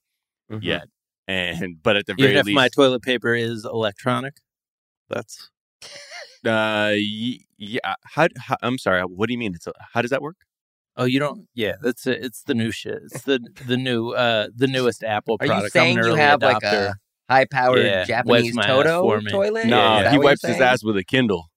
Mhm. 0.51 0.63
yet. 0.63 0.89
And 1.29 1.83
but 1.83 1.97
at 1.97 2.07
the 2.07 2.15
very 2.15 2.31
even 2.31 2.41
if 2.41 2.47
least, 2.47 2.55
my 2.57 2.69
toilet 2.69 3.03
paper 3.03 3.35
is 3.35 3.65
electronic 3.65 4.35
that's 5.09 5.51
Uh, 6.45 6.95
yeah. 6.97 7.95
How, 8.05 8.27
how? 8.39 8.57
I'm 8.63 8.79
sorry. 8.79 9.03
What 9.03 9.27
do 9.29 9.33
you 9.33 9.39
mean? 9.39 9.55
It's 9.55 9.67
a, 9.67 9.73
how 9.95 10.03
does 10.03 10.11
that 10.11 10.23
work? 10.23 10.37
oh 10.99 11.05
you 11.05 11.19
don't 11.19 11.49
yeah 11.55 11.73
that's 11.81 12.07
it 12.07 12.23
it's 12.23 12.43
the 12.43 12.53
new 12.53 12.71
shit 12.71 13.01
it's 13.05 13.23
the 13.23 13.41
the 13.67 13.79
new 13.79 14.11
uh 14.11 14.49
the 14.55 14.67
newest 14.67 15.03
apple 15.03 15.39
Are 15.41 15.47
product 15.47 15.75
you 15.75 15.81
saying 15.81 15.93
I'm 15.93 15.99
an 16.01 16.05
you 16.05 16.11
early 16.11 16.21
have 16.21 16.43
like 16.43 16.63
a 16.63 16.97
high 17.31 17.47
powered 17.47 17.79
Yeah, 17.83 18.05
Japanese 18.05 18.55
wipes 18.55 18.55
my 18.57 18.63
ass 18.65 18.69
Toto 18.69 19.01
for 19.01 19.21
me. 19.23 19.31
toilet? 19.31 19.67
No, 19.69 20.01
Is 20.01 20.05
No, 20.05 20.11
he 20.11 20.19
wipes 20.19 20.45
his 20.45 20.61
ass 20.61 20.85
with 20.85 20.99
a 20.99 21.05
Kindle. 21.05 21.49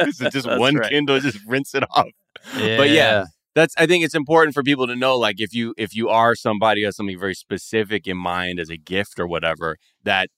It's 0.00 0.18
just 0.18 0.46
That's 0.46 0.58
one 0.58 0.76
right. 0.76 0.90
Kindle, 0.90 1.20
just 1.20 1.38
rinse 1.46 1.74
it 1.74 1.84
off. 1.90 2.06
But 2.54 2.90
yeah, 2.90 3.26
that's. 3.54 3.74
I 3.78 3.86
think 3.86 4.04
it's 4.04 4.14
important 4.14 4.54
for 4.54 4.62
people 4.62 4.86
to 4.86 4.96
know, 4.96 5.18
like, 5.18 5.36
if 5.40 5.54
you 5.54 5.74
if 5.76 5.94
you 5.94 6.08
are 6.08 6.34
somebody 6.34 6.82
who 6.82 6.86
has 6.86 6.96
something 6.96 7.18
very 7.18 7.34
specific 7.34 8.06
in 8.06 8.16
mind 8.16 8.58
as 8.60 8.68
a 8.70 8.76
gift 8.76 9.18
or 9.18 9.26
whatever, 9.26 9.76
that 10.02 10.28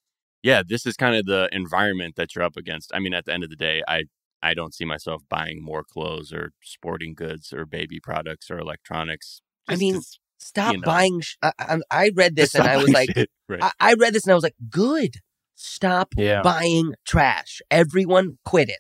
yeah, 0.42 0.62
this 0.66 0.86
is 0.86 0.94
kind 0.96 1.16
of 1.16 1.26
the 1.26 1.48
environment 1.52 2.16
that 2.16 2.34
you're 2.34 2.44
up 2.44 2.56
against. 2.56 2.90
I 2.94 2.98
mean, 3.00 3.14
at 3.14 3.24
the 3.24 3.32
end 3.32 3.44
of 3.44 3.50
the 3.50 3.56
day, 3.56 3.82
I 3.88 4.04
I 4.42 4.54
don't 4.54 4.74
see 4.74 4.84
myself 4.84 5.22
buying 5.28 5.62
more 5.62 5.82
clothes 5.82 6.32
or 6.32 6.52
sporting 6.62 7.14
goods 7.14 7.52
or 7.52 7.64
baby 7.66 7.98
products 8.00 8.50
or 8.50 8.58
electronics. 8.58 9.40
I 9.68 9.72
mean, 9.72 9.78
mean, 9.80 9.94
'cause- 9.94 10.18
Stop 10.38 10.74
you 10.74 10.80
know. 10.80 10.84
buying. 10.84 11.22
Sh- 11.22 11.36
I, 11.42 11.52
I, 11.58 11.78
I 11.90 12.10
read 12.14 12.36
this 12.36 12.52
just 12.52 12.56
and 12.62 12.68
I 12.68 12.76
was 12.76 12.90
like, 12.90 13.08
right. 13.48 13.62
I, 13.62 13.72
I 13.80 13.94
read 13.94 14.12
this 14.12 14.24
and 14.24 14.32
I 14.32 14.34
was 14.34 14.44
like, 14.44 14.54
good. 14.68 15.14
Stop 15.56 16.14
yeah 16.16 16.42
buying 16.42 16.94
trash. 17.06 17.60
Everyone 17.70 18.38
quit 18.44 18.68
it. 18.68 18.78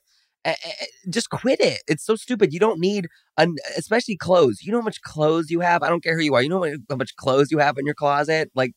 just 1.10 1.30
quit 1.30 1.60
it. 1.60 1.82
It's 1.88 2.04
so 2.04 2.14
stupid. 2.16 2.52
You 2.52 2.60
don't 2.60 2.78
need, 2.78 3.08
an, 3.36 3.56
especially 3.76 4.16
clothes. 4.16 4.62
You 4.62 4.72
know 4.72 4.78
how 4.78 4.84
much 4.84 5.00
clothes 5.02 5.50
you 5.50 5.60
have. 5.60 5.82
I 5.82 5.88
don't 5.88 6.04
care 6.04 6.16
who 6.16 6.22
you 6.24 6.34
are. 6.34 6.42
You 6.42 6.48
know 6.48 6.64
how 6.88 6.96
much 6.96 7.16
clothes 7.16 7.50
you 7.50 7.58
have 7.58 7.78
in 7.78 7.86
your 7.86 7.94
closet. 7.94 8.50
Like, 8.54 8.72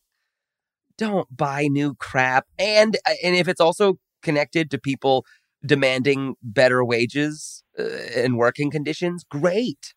don't 0.97 1.27
buy 1.35 1.67
new 1.67 1.95
crap. 1.95 2.45
And 2.57 2.97
uh, 3.07 3.13
and 3.23 3.35
if 3.35 3.47
it's 3.47 3.61
also 3.61 3.95
connected 4.21 4.69
to 4.71 4.77
people 4.77 5.25
demanding 5.65 6.35
better 6.41 6.83
wages 6.83 7.63
uh, 7.77 7.83
and 8.15 8.37
working 8.37 8.71
conditions, 8.71 9.23
great. 9.29 9.93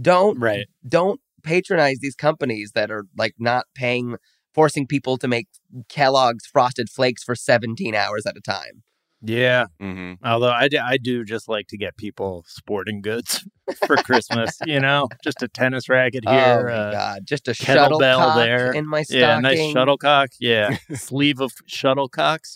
Don't 0.00 0.38
Right. 0.38 0.66
don't 0.86 1.20
patronize 1.42 1.98
these 2.00 2.16
companies 2.16 2.72
that 2.74 2.90
are 2.90 3.04
like 3.16 3.34
not 3.38 3.66
paying 3.74 4.16
forcing 4.56 4.86
people 4.86 5.18
to 5.18 5.28
make 5.28 5.46
Kellogg's 5.90 6.46
frosted 6.46 6.88
flakes 6.88 7.22
for 7.22 7.34
17 7.34 7.94
hours 7.94 8.24
at 8.26 8.36
a 8.36 8.40
time. 8.40 8.82
Yeah. 9.22 9.66
hmm 9.78 10.14
Although 10.24 10.50
I 10.50 10.68
do, 10.68 10.78
I 10.78 10.96
do 10.96 11.24
just 11.24 11.48
like 11.48 11.66
to 11.68 11.76
get 11.76 11.96
people 11.96 12.44
sporting 12.46 13.02
goods 13.02 13.46
for 13.86 13.96
Christmas, 13.96 14.58
you 14.64 14.80
know, 14.80 15.08
just 15.22 15.42
a 15.42 15.48
tennis 15.48 15.88
racket 15.88 16.24
oh 16.26 16.32
here. 16.32 16.66
my 16.66 16.72
uh, 16.72 16.90
god, 16.92 17.20
just 17.24 17.48
a 17.48 17.52
kettlebell 17.52 18.18
shuttlecock 18.18 18.36
there. 18.36 18.72
in 18.72 18.88
my 18.88 19.02
stocking. 19.02 19.20
yeah, 19.20 19.38
nice 19.40 19.72
shuttlecock. 19.72 20.30
Yeah. 20.40 20.76
Sleeve 20.94 21.40
of 21.40 21.52
shuttlecocks. 21.68 22.54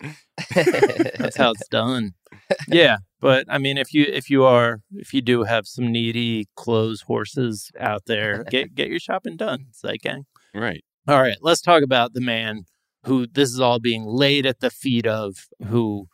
That's 1.19 1.37
how 1.37 1.51
it's 1.53 1.69
done. 1.69 2.15
Yeah. 2.69 2.97
But 3.21 3.47
I 3.49 3.59
mean, 3.59 3.79
if 3.79 3.93
you 3.95 4.05
if 4.09 4.29
you 4.31 4.45
are 4.45 4.81
if 4.93 5.13
you 5.15 5.21
do 5.21 5.45
have 5.45 5.67
some 5.67 5.93
needy 5.93 6.49
clothes 6.57 7.03
horses 7.03 7.71
out 7.79 8.03
there, 8.07 8.45
get 8.45 8.75
get 8.75 8.89
your 8.89 8.99
shopping 8.99 9.37
done, 9.37 9.67
Gang. 10.03 10.25
Right. 10.55 10.83
All 11.09 11.21
right, 11.21 11.39
let's 11.41 11.63
talk 11.63 11.83
about 11.83 12.13
the 12.13 12.21
man 12.21 12.65
who 13.05 13.27
this 13.27 13.49
is 13.49 13.59
all 13.59 13.81
being 13.81 14.05
laid 14.05 14.45
at 14.45 14.61
the 14.61 14.71
feet 14.71 15.07
of, 15.07 15.47
who 15.67 16.09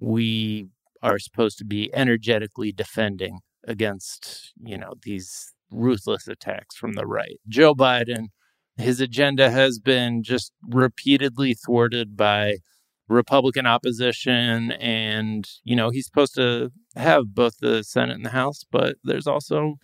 we 0.00 0.66
are 1.00 1.20
supposed 1.20 1.58
to 1.58 1.64
be 1.64 1.94
energetically 1.94 2.72
defending 2.72 3.38
against, 3.68 4.52
you 4.60 4.76
know, 4.76 4.94
these 5.02 5.52
ruthless 5.70 6.26
attacks 6.26 6.74
from 6.74 6.94
the 6.94 7.06
right. 7.06 7.38
Joe 7.48 7.72
Biden, 7.72 8.26
his 8.76 9.00
agenda 9.00 9.48
has 9.50 9.78
been 9.78 10.24
just 10.24 10.52
repeatedly 10.68 11.54
thwarted 11.54 12.16
by 12.16 12.56
Republican 13.08 13.66
opposition. 13.66 14.72
And, 14.72 15.48
you 15.62 15.76
know, 15.76 15.90
he's 15.90 16.06
supposed 16.06 16.34
to 16.34 16.72
have 16.96 17.34
both 17.34 17.58
the 17.60 17.84
Senate 17.84 18.16
and 18.16 18.24
the 18.24 18.30
House, 18.30 18.64
but 18.70 18.96
there's 19.04 19.28
also 19.28 19.76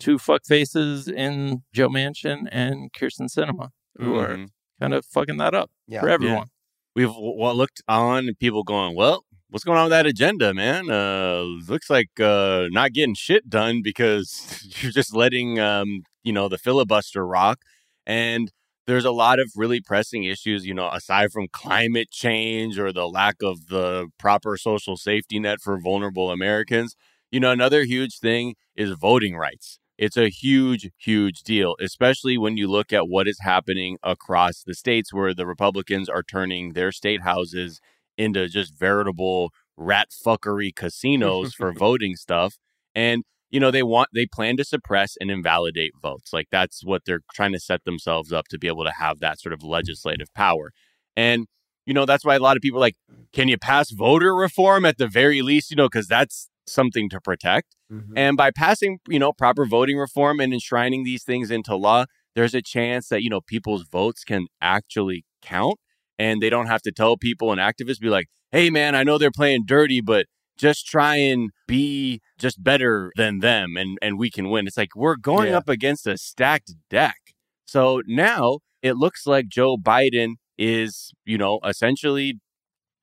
two 0.00 0.18
fuck 0.18 0.46
faces 0.46 1.08
in 1.08 1.62
Joe 1.74 1.90
Manchin 1.90 2.48
and 2.50 2.90
Kyrsten 2.92 3.28
Sinema 3.28 3.68
who 3.98 4.16
are 4.16 4.36
Mhm. 4.36 4.48
kind 4.80 4.94
of 4.94 5.04
fucking 5.06 5.36
that 5.38 5.54
up 5.54 5.70
Yeah. 5.86 6.00
for 6.00 6.08
everyone. 6.08 6.48
We've 6.94 7.08
w- 7.08 7.32
w- 7.36 7.52
looked 7.56 7.82
on 7.88 8.34
people 8.40 8.62
going, 8.64 8.94
well, 8.96 9.24
what's 9.50 9.64
going 9.64 9.78
on 9.78 9.84
with 9.84 9.90
that 9.90 10.06
agenda, 10.06 10.52
man? 10.54 10.90
Uh, 10.90 11.42
looks 11.68 11.88
like 11.90 12.08
uh, 12.20 12.66
not 12.70 12.92
getting 12.92 13.14
shit 13.14 13.48
done 13.48 13.82
because 13.82 14.28
you're 14.82 14.92
just 14.92 15.14
letting, 15.14 15.58
um, 15.58 16.02
you 16.24 16.32
know, 16.32 16.48
the 16.48 16.58
filibuster 16.58 17.26
rock. 17.26 17.60
And 18.06 18.50
there's 18.86 19.04
a 19.04 19.10
lot 19.10 19.38
of 19.38 19.52
really 19.54 19.80
pressing 19.80 20.24
issues, 20.24 20.64
you 20.66 20.74
know, 20.74 20.88
aside 20.90 21.30
from 21.30 21.46
climate 21.52 22.10
change 22.10 22.78
or 22.78 22.92
the 22.92 23.06
lack 23.08 23.36
of 23.42 23.66
the 23.68 24.08
proper 24.18 24.56
social 24.56 24.96
safety 24.96 25.38
net 25.38 25.60
for 25.60 25.78
vulnerable 25.78 26.30
Americans. 26.30 26.96
You 27.30 27.40
know, 27.40 27.50
another 27.50 27.84
huge 27.84 28.18
thing 28.18 28.54
is 28.74 28.90
voting 28.92 29.36
rights. 29.36 29.78
It's 29.98 30.16
a 30.16 30.28
huge, 30.28 30.90
huge 30.96 31.42
deal, 31.42 31.74
especially 31.80 32.38
when 32.38 32.56
you 32.56 32.68
look 32.68 32.92
at 32.92 33.08
what 33.08 33.26
is 33.26 33.40
happening 33.40 33.98
across 34.04 34.62
the 34.62 34.74
states 34.74 35.12
where 35.12 35.34
the 35.34 35.46
Republicans 35.46 36.08
are 36.08 36.22
turning 36.22 36.72
their 36.72 36.92
state 36.92 37.22
houses 37.22 37.80
into 38.16 38.48
just 38.48 38.78
veritable 38.78 39.50
rat 39.76 40.08
fuckery 40.24 40.74
casinos 40.74 41.52
for 41.52 41.72
voting 41.76 42.14
stuff. 42.14 42.58
And, 42.94 43.24
you 43.50 43.58
know, 43.58 43.72
they 43.72 43.82
want, 43.82 44.10
they 44.14 44.26
plan 44.26 44.56
to 44.58 44.64
suppress 44.64 45.16
and 45.20 45.32
invalidate 45.32 45.92
votes. 46.00 46.32
Like 46.32 46.46
that's 46.52 46.84
what 46.84 47.02
they're 47.04 47.22
trying 47.34 47.52
to 47.52 47.60
set 47.60 47.84
themselves 47.84 48.32
up 48.32 48.46
to 48.48 48.58
be 48.58 48.68
able 48.68 48.84
to 48.84 48.92
have 48.92 49.18
that 49.18 49.40
sort 49.40 49.52
of 49.52 49.64
legislative 49.64 50.32
power. 50.32 50.70
And, 51.16 51.46
you 51.86 51.94
know, 51.94 52.04
that's 52.04 52.24
why 52.24 52.36
a 52.36 52.40
lot 52.40 52.56
of 52.56 52.62
people 52.62 52.78
are 52.78 52.86
like, 52.86 52.96
can 53.32 53.48
you 53.48 53.58
pass 53.58 53.90
voter 53.90 54.34
reform 54.34 54.84
at 54.84 54.98
the 54.98 55.08
very 55.08 55.42
least, 55.42 55.70
you 55.70 55.76
know, 55.76 55.86
because 55.86 56.06
that's 56.06 56.48
something 56.72 57.08
to 57.10 57.20
protect. 57.20 57.74
Mhm. 57.92 58.12
And 58.16 58.36
by 58.36 58.50
passing, 58.50 58.98
you 59.08 59.18
know, 59.18 59.32
proper 59.32 59.66
voting 59.66 59.98
reform 59.98 60.40
and 60.40 60.52
enshrining 60.52 61.04
these 61.04 61.24
things 61.24 61.50
into 61.50 61.74
law, 61.76 62.04
there's 62.34 62.54
a 62.54 62.62
chance 62.62 63.08
that, 63.08 63.22
you 63.22 63.30
know, 63.30 63.40
people's 63.40 63.84
votes 63.90 64.24
can 64.24 64.46
actually 64.60 65.24
count 65.42 65.78
and 66.18 66.40
they 66.42 66.50
don't 66.50 66.66
have 66.66 66.82
to 66.82 66.92
tell 66.92 67.16
people 67.16 67.50
and 67.52 67.60
activists 67.60 68.00
be 68.00 68.08
like, 68.10 68.26
"Hey 68.52 68.70
man, 68.70 68.94
I 68.94 69.02
know 69.04 69.18
they're 69.18 69.30
playing 69.30 69.64
dirty, 69.66 70.00
but 70.00 70.26
just 70.58 70.86
try 70.86 71.16
and 71.16 71.50
be 71.66 72.20
just 72.38 72.62
better 72.62 73.12
than 73.16 73.38
them 73.40 73.76
and 73.76 73.98
and 74.02 74.18
we 74.18 74.30
can 74.30 74.48
win." 74.50 74.66
It's 74.66 74.76
like 74.76 74.94
we're 74.96 75.16
going 75.16 75.48
Yeah. 75.50 75.58
up 75.58 75.68
against 75.68 76.06
a 76.06 76.16
stacked 76.18 76.74
deck. 76.90 77.18
So 77.66 78.02
now 78.06 78.58
it 78.82 78.94
looks 78.96 79.26
like 79.26 79.48
Joe 79.48 79.76
Biden 79.76 80.34
is, 80.56 81.12
you 81.24 81.38
know, 81.38 81.60
essentially 81.64 82.34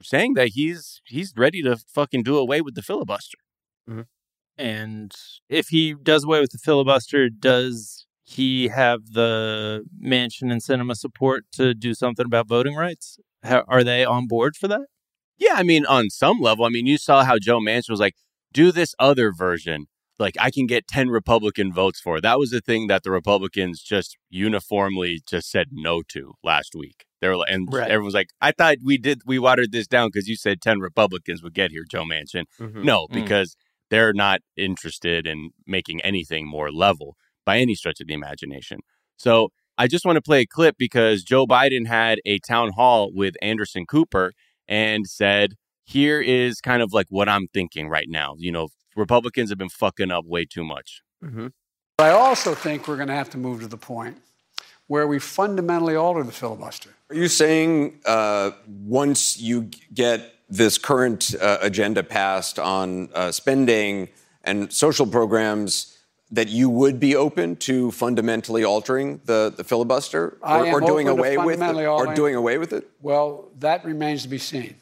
saying 0.04 0.34
that 0.36 0.50
he's 0.50 1.02
he's 1.06 1.34
ready 1.38 1.62
to 1.64 1.78
fucking 1.78 2.24
do 2.24 2.38
away 2.38 2.62
with 2.62 2.76
the 2.76 2.82
filibuster. 2.82 3.38
And 4.58 5.12
if 5.50 5.68
he 5.70 5.94
does 5.94 6.24
away 6.24 6.40
with 6.40 6.52
the 6.52 6.58
filibuster, 6.58 7.30
does 7.30 8.06
he 8.24 8.70
have 8.70 9.12
the 9.12 9.84
Manchin 10.04 10.52
and 10.52 10.62
Sinema 10.62 10.96
support 10.96 11.46
to 11.54 11.74
do 11.74 11.94
something 11.94 12.26
about 12.26 12.48
voting 12.48 12.76
rights? 12.76 13.20
How, 13.44 13.64
are 13.68 13.84
they 13.84 14.06
on 14.06 14.28
board 14.28 14.56
for 14.56 14.68
that? 14.70 14.86
Yeah, 15.38 15.54
I 15.56 15.64
mean, 15.64 15.86
on 15.86 16.10
some 16.10 16.40
level, 16.40 16.64
I 16.66 16.70
mean, 16.70 16.86
you 16.86 16.98
saw 16.98 17.24
how 17.26 17.38
Joe 17.38 17.60
Manchin 17.60 17.90
was 17.90 18.00
like, 18.00 18.16
do 18.54 18.72
this 18.72 18.96
other 18.98 19.34
version. 19.34 19.88
Like, 20.18 20.38
I 20.40 20.50
can 20.50 20.66
get 20.66 20.88
10 20.88 21.10
Republican 21.10 21.74
votes 21.74 22.00
for. 22.00 22.22
That 22.22 22.40
was 22.40 22.52
the 22.52 22.62
thing 22.62 22.88
that 22.88 23.04
the 23.04 23.12
Republicans 23.12 23.82
just 23.82 24.16
uniformly 24.30 25.22
just 25.28 25.52
said 25.52 25.68
no 25.74 26.02
to 26.08 26.36
last 26.42 26.74
week. 26.74 27.04
They 27.20 27.28
were 27.28 27.36
like, 27.36 27.52
and 27.52 27.68
Right. 27.70 27.92
everyone's 27.92 28.14
like, 28.14 28.30
I 28.40 28.54
thought 28.54 28.78
we 28.82 28.98
did, 28.98 29.24
we 29.26 29.38
watered 29.40 29.74
this 29.74 29.88
down 29.88 30.08
because 30.08 30.30
you 30.30 30.38
said 30.38 30.62
10 30.62 30.80
Republicans 30.80 31.44
would 31.44 31.54
get 31.54 31.72
here, 31.72 31.84
Joe 31.84 32.06
Manchin. 32.06 32.46
Mhm. 32.62 32.86
No, 32.86 33.08
Mm. 33.08 33.14
because 33.14 33.58
they're 33.90 34.14
not 34.14 34.42
interested 34.58 35.28
in 35.28 35.52
making 35.68 36.02
anything 36.02 36.48
more 36.48 36.72
level 36.72 37.16
by 37.46 37.60
any 37.60 37.76
stretch 37.76 38.02
of 38.02 38.08
the 38.08 38.14
imagination. 38.14 38.80
So 39.18 39.50
I 39.78 39.88
just 39.88 40.06
want 40.06 40.16
to 40.16 40.22
play 40.22 40.42
a 40.42 40.46
clip 40.48 40.76
because 40.78 41.24
Joe 41.24 41.46
Biden 41.46 41.88
had 41.88 42.20
a 42.26 42.40
town 42.40 42.72
hall 42.72 43.12
with 43.14 43.36
Anderson 43.42 43.86
Cooper 43.86 44.32
and 44.68 45.06
said, 45.08 45.54
here 45.84 46.20
is 46.20 46.62
kind 46.62 46.82
of 46.82 46.94
like 46.94 47.08
what 47.10 47.30
I'm 47.30 47.48
thinking 47.54 47.90
right 47.90 48.08
now. 48.10 48.36
You 48.38 48.52
know, 48.52 48.70
Republicans 48.96 49.50
have 49.50 49.58
been 49.58 49.70
fucking 49.70 50.12
up 50.12 50.26
way 50.26 50.46
too 50.46 50.64
much. 50.64 51.02
Mm-hmm. 51.24 51.48
But 51.98 52.04
I 52.08 52.12
also 52.12 52.56
think 52.56 52.88
we're 52.88 52.96
going 52.96 53.10
to 53.10 53.14
have 53.14 53.30
to 53.32 53.38
move 53.38 53.62
to 53.62 53.68
the 53.68 53.78
point 53.78 54.18
where 54.88 55.08
we 55.08 55.20
fundamentally 55.20 55.96
alter 55.96 56.24
the 56.24 56.32
filibuster. 56.32 56.92
Are 57.10 57.16
you 57.16 57.28
saying 57.28 58.00
uh, 58.06 58.52
once 58.68 59.40
you 59.40 59.70
get 59.94 60.35
this 60.50 60.78
current 60.78 61.36
uh, 61.42 61.58
agenda 61.62 62.04
passed 62.04 62.60
on 62.60 63.10
uh, 63.14 63.32
spending 63.32 64.10
and 64.44 64.72
social 64.72 65.08
programs, 65.08 65.98
that 66.32 66.50
you 66.50 66.70
would 66.70 67.00
be 67.00 67.16
open 67.16 67.56
to 67.56 67.92
fundamentally 67.92 68.64
altering 68.64 69.22
the, 69.26 69.54
the 69.56 69.64
filibuster, 69.64 70.38
or, 70.42 70.68
or 70.68 70.82
doing 70.82 71.08
away 71.08 71.38
with 71.38 71.62
it, 71.62 71.86
or 71.86 72.14
doing 72.14 72.36
away 72.36 72.58
with 72.58 72.74
it? 72.74 72.90
Well, 73.02 73.50
that 73.60 73.86
remains 73.86 74.24
to 74.24 74.28
be 74.28 74.38
seen. 74.38 74.76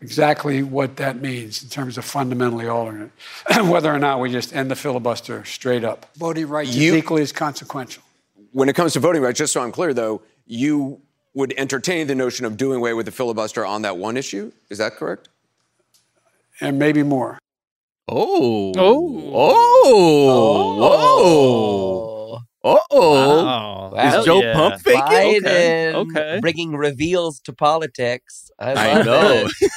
Exactly 0.00 0.62
what 0.62 0.96
that 0.96 1.20
means 1.20 1.62
in 1.62 1.68
terms 1.70 1.96
of 1.96 2.04
fundamentally 2.04 2.66
altering 2.66 3.10
it, 3.48 3.64
whether 3.70 3.92
or 3.92 3.98
not 3.98 4.20
we 4.20 4.30
just 4.30 4.54
end 4.54 4.70
the 4.70 4.76
filibuster 4.76 5.44
straight 5.44 5.84
up. 5.84 6.06
Voting 6.16 6.48
rights 6.48 6.74
You- 6.74 6.92
is 6.92 6.98
equally 6.98 7.22
as 7.22 7.32
consequential. 7.32 8.02
When 8.52 8.68
it 8.68 8.74
comes 8.74 8.92
to 8.92 9.00
voting 9.00 9.22
rights, 9.22 9.38
just 9.38 9.52
so 9.52 9.62
I'm 9.62 9.72
clear, 9.72 9.92
though, 9.94 10.22
you 10.46 11.00
would 11.34 11.52
entertain 11.56 12.06
the 12.06 12.14
notion 12.14 12.46
of 12.46 12.56
doing 12.56 12.78
away 12.78 12.94
with 12.94 13.06
the 13.06 13.12
filibuster 13.12 13.64
on 13.66 13.82
that 13.82 13.96
one 13.96 14.16
issue. 14.16 14.52
Is 14.70 14.78
that 14.78 14.96
correct? 14.96 15.28
And 16.60 16.78
maybe 16.78 17.02
more. 17.02 17.38
Oh. 18.08 18.72
Oh. 18.76 19.32
Oh. 19.34 20.78
Whoa. 20.78 22.38
Oh. 22.64 22.78
Wow. 22.92 23.90
Wow. 23.92 24.18
Is 24.20 24.24
Joe 24.24 24.40
yeah. 24.40 24.54
pump 24.54 24.80
faking? 24.80 25.02
Biden 25.02 25.44
Okay, 25.44 25.92
okay. 25.94 26.38
bringing 26.40 26.76
reveals 26.76 27.40
to 27.40 27.52
politics. 27.52 28.50
I, 28.58 28.72
I 28.72 29.02
know. 29.02 29.48
it. 29.60 29.70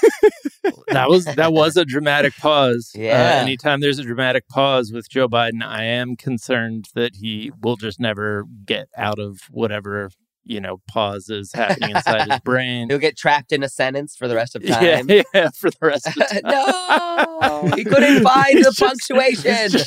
that 0.88 1.10
was 1.10 1.26
that 1.26 1.52
was 1.54 1.76
a 1.78 1.86
dramatic 1.86 2.36
pause. 2.38 2.92
Uh, 2.96 3.02
Yeah. 3.02 3.40
anytime 3.42 3.80
there's 3.82 4.00
a 4.00 4.04
dramatic 4.04 4.48
pause 4.48 4.92
with 4.94 5.10
Joe 5.10 5.28
Biden, 5.28 5.64
I 5.64 5.84
am 5.84 6.16
concerned 6.16 6.86
that 6.96 7.16
he 7.16 7.52
will 7.62 7.76
just 7.76 8.00
never 8.00 8.46
get 8.66 8.88
out 8.96 9.20
of 9.20 9.40
whatever 9.52 10.10
you 10.48 10.60
know 10.62 10.82
pauses 10.88 11.52
happening 11.54 11.92
inside 11.96 12.30
his 12.32 12.40
brain. 12.44 12.90
He'll 12.90 13.00
get 13.00 13.18
trapped 13.18 13.52
in 13.52 13.64
a 13.64 13.70
sentence 13.70 14.16
for 14.16 14.28
the 14.28 14.36
rest 14.36 14.56
of 14.56 14.66
time. 14.68 15.10
yeah, 15.10 15.50
for 15.56 15.70
the 15.70 15.78
rest 15.82 16.08
of 16.08 16.14
the 16.16 16.24
time. 16.26 16.42
no. 16.44 17.76
He 17.76 17.84
couldn't 17.84 18.24
find 18.24 18.64
the 18.64 18.74
punctuation. 18.78 19.82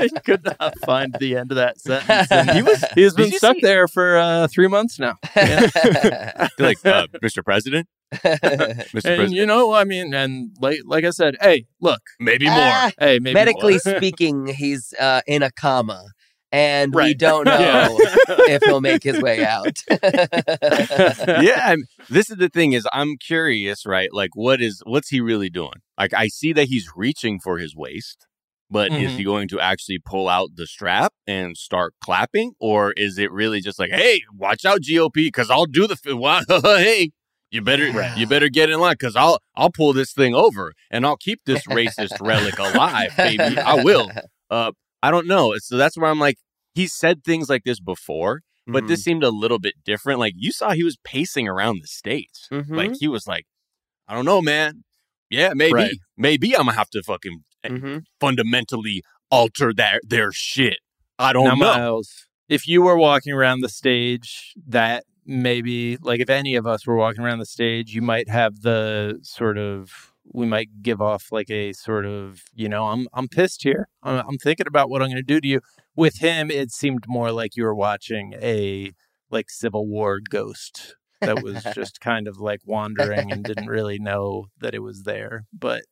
he 0.00 0.10
could 0.24 0.44
not 0.60 0.78
find 0.80 1.14
the 1.18 1.36
end 1.36 1.50
of 1.52 1.56
that 1.56 1.78
sentence. 1.80 2.30
And 2.30 2.50
He 2.50 2.62
was- 2.62 2.84
he's 2.94 3.14
been 3.14 3.30
stuck 3.32 3.56
see- 3.56 3.60
there 3.62 3.88
for 3.88 4.16
uh, 4.16 4.48
three 4.48 4.68
months 4.68 4.98
now. 4.98 5.14
like, 6.58 6.84
uh, 6.84 7.06
Mr. 7.22 7.44
President? 7.44 7.88
Mr. 8.14 8.30
And 8.42 8.90
President? 8.92 9.32
you 9.32 9.44
know, 9.46 9.72
I 9.74 9.84
mean, 9.84 10.14
and 10.14 10.50
like 10.60 10.80
like 10.86 11.04
I 11.04 11.10
said, 11.10 11.36
hey, 11.42 11.66
look, 11.80 12.00
Maybe 12.18 12.46
more. 12.46 12.54
Ah, 12.56 12.90
hey, 12.98 13.18
maybe 13.18 13.34
medically 13.34 13.78
more. 13.84 13.96
speaking, 13.96 14.46
he's 14.46 14.94
uh, 14.98 15.20
in 15.26 15.42
a 15.42 15.50
comma, 15.50 16.04
and 16.52 16.94
we 16.94 17.14
don't 17.14 17.44
know 17.52 17.58
Yeah. 17.58 17.88
if 18.48 18.62
he'll 18.64 18.80
make 18.80 19.02
his 19.02 19.20
way 19.20 19.44
out. 19.44 19.78
yeah, 21.42 21.60
I'm, 21.64 21.84
this 22.08 22.30
is 22.30 22.36
the 22.36 22.48
thing 22.52 22.72
is 22.72 22.86
I'm 22.92 23.16
curious, 23.16 23.84
right? 23.86 24.08
Like 24.12 24.30
what 24.34 24.60
is 24.60 24.82
what's 24.86 25.08
he 25.08 25.20
really 25.20 25.50
doing? 25.50 25.80
Like 25.98 26.14
I 26.14 26.28
see 26.28 26.52
that 26.54 26.68
he's 26.68 26.88
reaching 26.96 27.38
for 27.40 27.58
his 27.58 27.74
waist, 27.76 28.26
but 28.70 28.92
is 28.92 29.12
Mhm. 29.12 29.16
he 29.16 29.24
going 29.24 29.48
to 29.48 29.60
actually 29.60 29.98
pull 30.04 30.28
out 30.28 30.50
the 30.56 30.66
strap 30.66 31.12
and 31.26 31.56
start 31.56 31.94
clapping 32.02 32.52
or 32.60 32.92
is 32.96 33.18
it 33.18 33.30
really 33.32 33.60
just 33.60 33.78
like, 33.78 33.90
"Hey, 33.90 34.20
watch 34.34 34.64
out 34.64 34.80
GOP 34.82 35.30
cuz 35.32 35.50
I'll 35.50 35.66
do 35.66 35.86
the 35.86 35.96
fi- 35.96 36.42
hey, 36.82 37.10
you 37.50 37.62
better 37.62 37.90
Right. 37.92 38.16
you 38.16 38.26
better 38.26 38.48
get 38.48 38.70
in 38.70 38.78
line 38.80 38.96
cuz 38.96 39.16
I'll 39.16 39.38
I'll 39.56 39.70
pull 39.72 39.92
this 39.92 40.12
thing 40.12 40.34
over 40.34 40.72
and 40.90 41.04
I'll 41.06 41.16
keep 41.16 41.40
this 41.46 41.64
racist 41.66 42.16
relic 42.20 42.58
alive, 42.58 43.14
baby. 43.16 43.58
I 43.58 43.82
will." 43.82 44.10
Uh 44.50 44.72
I 45.02 45.10
don't 45.10 45.26
know. 45.26 45.54
So 45.58 45.76
that's 45.76 45.96
where 45.96 46.10
I'm 46.10 46.18
like 46.20 46.36
he 46.74 46.86
said 46.86 47.24
things 47.24 47.48
like 47.48 47.64
this 47.64 47.80
before, 47.80 48.40
but 48.66 48.80
Mm-hmm. 48.82 48.86
this 48.88 49.02
seemed 49.02 49.24
a 49.24 49.30
little 49.30 49.58
bit 49.58 49.74
different. 49.84 50.18
Like 50.20 50.34
you 50.36 50.52
saw 50.52 50.70
he 50.72 50.84
was 50.84 50.96
pacing 51.04 51.48
around 51.48 51.80
the 51.82 51.88
stage. 51.88 52.46
Mhm. 52.52 52.76
Like 52.76 52.92
he 53.00 53.08
was 53.08 53.26
like, 53.26 53.44
I 54.06 54.14
don't 54.14 54.24
know, 54.24 54.40
man. 54.42 54.84
Yeah, 55.30 55.52
maybe. 55.54 55.72
Right. 55.74 55.96
Maybe 56.16 56.54
I'm 56.56 56.64
gonna 56.66 56.76
have 56.76 56.90
to 56.90 57.02
fucking 57.02 57.42
Mhm. 57.66 58.02
fundamentally 58.20 59.02
alter 59.30 59.72
that 59.74 60.00
their 60.06 60.32
shit. 60.32 60.78
I 61.18 61.32
don't 61.32 61.44
now, 61.44 61.54
know. 61.54 61.78
Miles, 61.78 62.26
if 62.48 62.66
you 62.68 62.80
were 62.82 62.96
walking 62.96 63.32
around 63.32 63.60
the 63.60 63.68
stage, 63.68 64.54
that 64.66 65.04
maybe, 65.26 65.96
like, 65.98 66.20
if 66.20 66.30
any 66.30 66.54
of 66.54 66.66
us 66.66 66.86
were 66.86 66.96
walking 66.96 67.22
around 67.22 67.38
the 67.40 67.44
stage, 67.46 67.92
you 67.92 68.00
might 68.00 68.28
have 68.30 68.60
the 68.62 69.18
sort 69.22 69.58
of, 69.58 70.12
we 70.32 70.46
might 70.46 70.82
give 70.82 71.00
off 71.00 71.32
like 71.32 71.50
a 71.50 71.72
sort 71.72 72.06
of, 72.06 72.42
you 72.54 72.68
know, 72.68 72.86
I'm 72.86 73.08
I'm 73.12 73.28
pissed 73.28 73.62
here. 73.62 73.88
I'm, 74.02 74.24
I'm 74.28 74.38
thinking 74.38 74.66
about 74.66 74.90
what 74.90 75.02
I'm 75.02 75.08
going 75.08 75.16
to 75.16 75.22
do 75.22 75.40
to 75.40 75.48
you. 75.48 75.60
With 75.96 76.18
him, 76.18 76.50
it 76.50 76.70
seemed 76.72 77.04
more 77.08 77.32
like 77.32 77.56
you 77.56 77.64
were 77.64 77.74
watching 77.74 78.34
a 78.34 78.92
like 79.30 79.50
Civil 79.50 79.86
War 79.86 80.20
ghost 80.20 80.96
that 81.24 81.40
was 81.40 81.64
just 81.74 82.00
kind 82.00 82.28
of 82.28 82.38
like 82.38 82.60
wandering 82.66 83.32
and 83.32 83.44
didn't 83.44 83.66
really 83.68 83.98
know 83.98 84.46
that 84.60 84.74
it 84.74 84.80
was 84.82 85.02
there. 85.04 85.44
But 85.52 85.84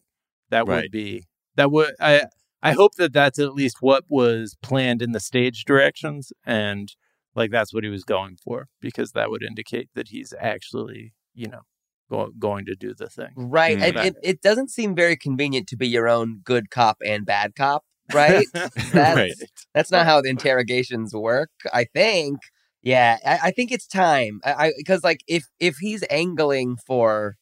that 0.50 0.66
Right. 0.66 0.82
would 0.84 0.90
be 0.90 1.24
that 1.56 1.70
would 1.70 1.94
I 2.00 2.24
I 2.62 2.72
hope 2.72 2.94
that 2.96 3.12
that's 3.12 3.38
at 3.38 3.54
least 3.54 3.78
what 3.80 4.04
was 4.08 4.56
planned 4.62 5.02
in 5.02 5.12
the 5.12 5.20
stage 5.20 5.64
directions 5.64 6.32
and 6.44 6.94
like 7.34 7.50
that's 7.50 7.72
what 7.74 7.84
he 7.84 7.90
was 7.90 8.04
going 8.04 8.36
for 8.42 8.68
because 8.80 9.12
that 9.12 9.30
would 9.30 9.42
indicate 9.42 9.88
that 9.94 10.08
he's 10.08 10.32
actually 10.38 11.12
you 11.34 11.48
know 11.48 11.62
go, 12.10 12.30
going 12.38 12.64
to 12.66 12.74
do 12.74 12.94
the 12.94 13.08
thing. 13.08 13.32
Right. 13.36 13.78
Mm. 13.78 13.88
And 13.88 13.96
it, 13.98 14.16
it 14.22 14.42
doesn't 14.42 14.70
seem 14.70 14.94
very 14.94 15.16
convenient 15.16 15.66
to 15.68 15.76
be 15.76 15.88
your 15.88 16.08
own 16.08 16.40
good 16.44 16.70
cop 16.70 16.98
and 17.04 17.24
bad 17.26 17.54
cop, 17.54 17.84
right? 18.12 18.46
That's, 18.54 18.94
Right. 18.94 19.32
that's 19.74 19.90
not 19.90 20.06
how 20.06 20.20
the 20.20 20.28
interrogations 20.28 21.14
work, 21.14 21.50
I 21.72 21.84
think. 21.84 22.38
Yeah, 22.82 23.18
I, 23.24 23.38
I 23.44 23.50
think 23.50 23.72
it's 23.72 23.86
time. 23.86 24.40
I 24.44 24.72
because 24.78 25.02
like 25.02 25.20
if 25.26 25.44
if 25.58 25.76
he's 25.80 26.04
angling 26.08 26.76
for 26.86 27.36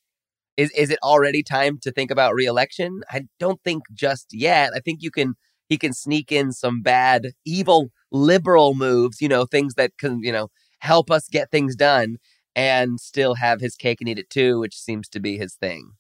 is 0.57 0.71
is 0.71 0.91
it 0.91 0.99
already 1.03 1.43
time 1.43 1.79
to 1.83 1.93
think 1.93 2.11
about 2.11 2.35
reelection? 2.35 3.03
I 3.11 3.23
don't 3.39 3.61
think 3.63 3.83
just 3.93 4.29
yet. 4.33 4.73
I 4.75 4.81
think 4.81 5.03
you 5.03 5.11
can 5.11 5.35
he 5.69 5.77
can 5.77 5.93
sneak 5.93 6.31
in 6.33 6.53
some 6.53 6.83
bad 6.83 7.33
evil 7.45 7.91
liberal 8.13 8.75
moves, 8.75 9.21
you 9.21 9.29
know, 9.29 9.45
things 9.47 9.75
that 9.75 9.93
can, 9.99 10.21
you 10.23 10.33
know, 10.33 10.49
help 10.81 11.11
us 11.11 11.29
get 11.29 11.51
things 11.51 11.75
done 11.77 12.17
and 12.57 13.01
still 13.01 13.35
have 13.37 13.61
his 13.61 13.75
cake 13.77 14.01
and 14.01 14.09
eat 14.09 14.19
it 14.19 14.31
too, 14.31 14.59
which 14.61 14.77
seems 14.77 15.09
to 15.11 15.21
be 15.21 15.39
his 15.39 15.55
thing. 15.55 15.93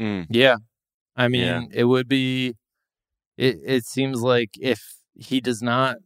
Mm. 0.00 0.26
Yeah. 0.30 0.56
I 1.16 1.28
mean, 1.28 1.42
Yeah. 1.42 1.62
it 1.72 1.84
would 1.84 2.08
be 2.08 2.54
it 3.36 3.58
it 3.64 3.84
seems 3.86 4.20
like 4.22 4.50
if 4.60 4.80
he 5.14 5.40
does 5.40 5.62
not, 5.62 5.96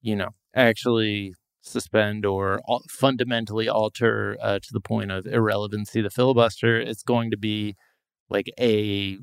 you 0.00 0.16
know, 0.16 0.30
actually 0.54 1.34
suspend 1.62 2.26
or 2.26 2.60
al- 2.68 2.82
fundamentally 2.90 3.68
alter 3.68 4.36
uh, 4.40 4.58
to 4.60 4.68
the 4.72 4.80
point 4.80 5.10
of 5.12 5.26
irrelevancy 5.26 6.00
the 6.02 6.10
filibuster, 6.10 6.80
it's 6.80 7.02
going 7.04 7.30
to 7.30 7.36
be 7.36 7.76
like 8.30 8.50
a 8.58 9.18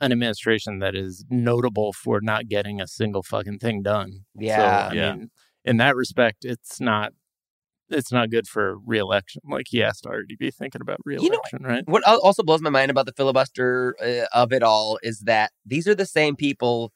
an 0.00 0.12
administration 0.12 0.80
that 0.80 0.94
is 0.94 1.24
notable 1.30 1.92
for 1.92 2.20
not 2.20 2.48
getting 2.48 2.80
a 2.80 2.86
single 2.88 3.22
fucking 3.22 3.58
thing 3.58 3.82
done. 3.82 4.24
Yeah. 4.34 4.56
So, 4.56 4.90
I 4.90 4.92
Yeah. 4.94 5.14
mean, 5.14 5.30
in 5.64 5.76
that 5.78 5.96
respect, 5.96 6.44
it's 6.44 6.80
not 6.80 7.12
it's 7.90 8.12
not 8.12 8.30
good 8.30 8.46
for 8.46 8.78
reelection. 8.84 9.42
Like 9.48 9.66
he 9.68 9.78
has 9.78 10.00
to 10.02 10.08
already 10.08 10.36
be 10.36 10.50
thinking 10.50 10.80
about 10.80 11.00
know, 11.06 11.12
reelection, 11.20 11.62
right? 11.62 11.82
What 11.86 12.04
also 12.04 12.42
blows 12.42 12.60
my 12.60 12.70
mind 12.70 12.90
about 12.90 13.06
the 13.06 13.12
filibuster 13.12 13.94
uh, 14.02 14.26
of 14.32 14.52
it 14.52 14.62
all 14.62 14.98
is 15.02 15.20
that 15.20 15.52
these 15.64 15.86
are 15.86 15.94
the 15.94 16.06
same 16.06 16.36
people, 16.36 16.92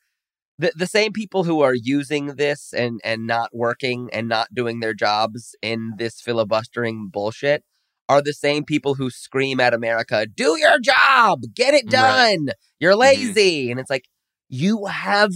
the, 0.59 0.73
the 0.77 0.87
same 0.87 1.13
people 1.13 1.45
who 1.45 1.61
are 1.61 1.75
using 1.75 2.37
this 2.37 2.73
and 2.73 3.01
and 3.05 3.27
not 3.27 3.51
working 3.53 4.09
and 4.13 4.29
not 4.29 4.55
doing 4.55 4.81
their 4.81 4.95
jobs 4.95 5.55
in 5.63 5.95
this 5.99 6.21
filibustering 6.21 7.09
bullshit 7.13 7.65
are 8.09 8.23
the 8.23 8.33
same 8.33 8.65
people 8.65 8.95
who 8.95 9.11
scream 9.11 9.61
at 9.61 9.75
America, 9.75 10.27
"Do 10.27 10.57
your 10.59 10.79
job, 10.81 11.43
get 11.55 11.75
it 11.75 11.85
Right. 11.87 11.91
done. 11.91 12.49
You're 12.81 12.97
lazy," 12.97 13.71
and 13.71 13.79
it's 13.79 13.91
like 13.91 14.07
you 14.49 14.87
have 14.87 15.33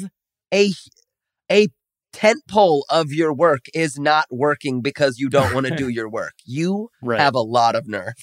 a 0.52 0.72
a 1.50 1.68
tent 2.12 2.42
pole 2.48 2.84
of 2.90 3.12
your 3.12 3.32
work 3.32 3.66
is 3.74 3.98
not 3.98 4.26
working 4.30 4.80
because 4.82 5.18
you 5.18 5.28
don't 5.28 5.54
want 5.54 5.66
to 5.66 5.74
do 5.76 5.88
your 5.88 6.08
work. 6.08 6.34
You 6.44 6.90
Right. 7.02 7.20
have 7.20 7.34
a 7.34 7.40
lot 7.40 7.74
of 7.74 7.86
nerve. 7.88 8.14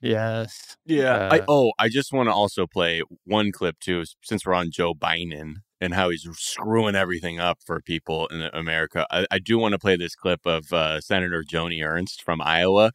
yes. 0.00 0.76
Yeah. 0.86 1.28
I, 1.30 1.38
Uh, 1.40 1.44
oh, 1.48 1.72
I 1.78 1.88
just 1.88 2.12
want 2.12 2.28
to 2.28 2.32
also 2.32 2.66
play 2.66 3.02
one 3.24 3.52
clip 3.52 3.78
too, 3.80 4.04
since 4.22 4.44
we're 4.46 4.54
on 4.54 4.70
Joe 4.70 4.94
Biden 4.94 5.56
and 5.80 5.94
how 5.94 6.10
he's 6.10 6.26
screwing 6.32 6.94
everything 6.94 7.38
up 7.40 7.58
for 7.64 7.80
people 7.80 8.26
in 8.28 8.42
America. 8.52 9.06
I, 9.10 9.26
I 9.30 9.38
do 9.38 9.58
want 9.58 9.72
to 9.72 9.78
play 9.78 9.96
this 9.96 10.14
clip 10.14 10.40
of 10.46 10.72
uh, 10.72 11.00
Senator 11.00 11.42
Joni 11.42 11.84
Ernst 11.84 12.22
from 12.22 12.40
Iowa, 12.42 12.92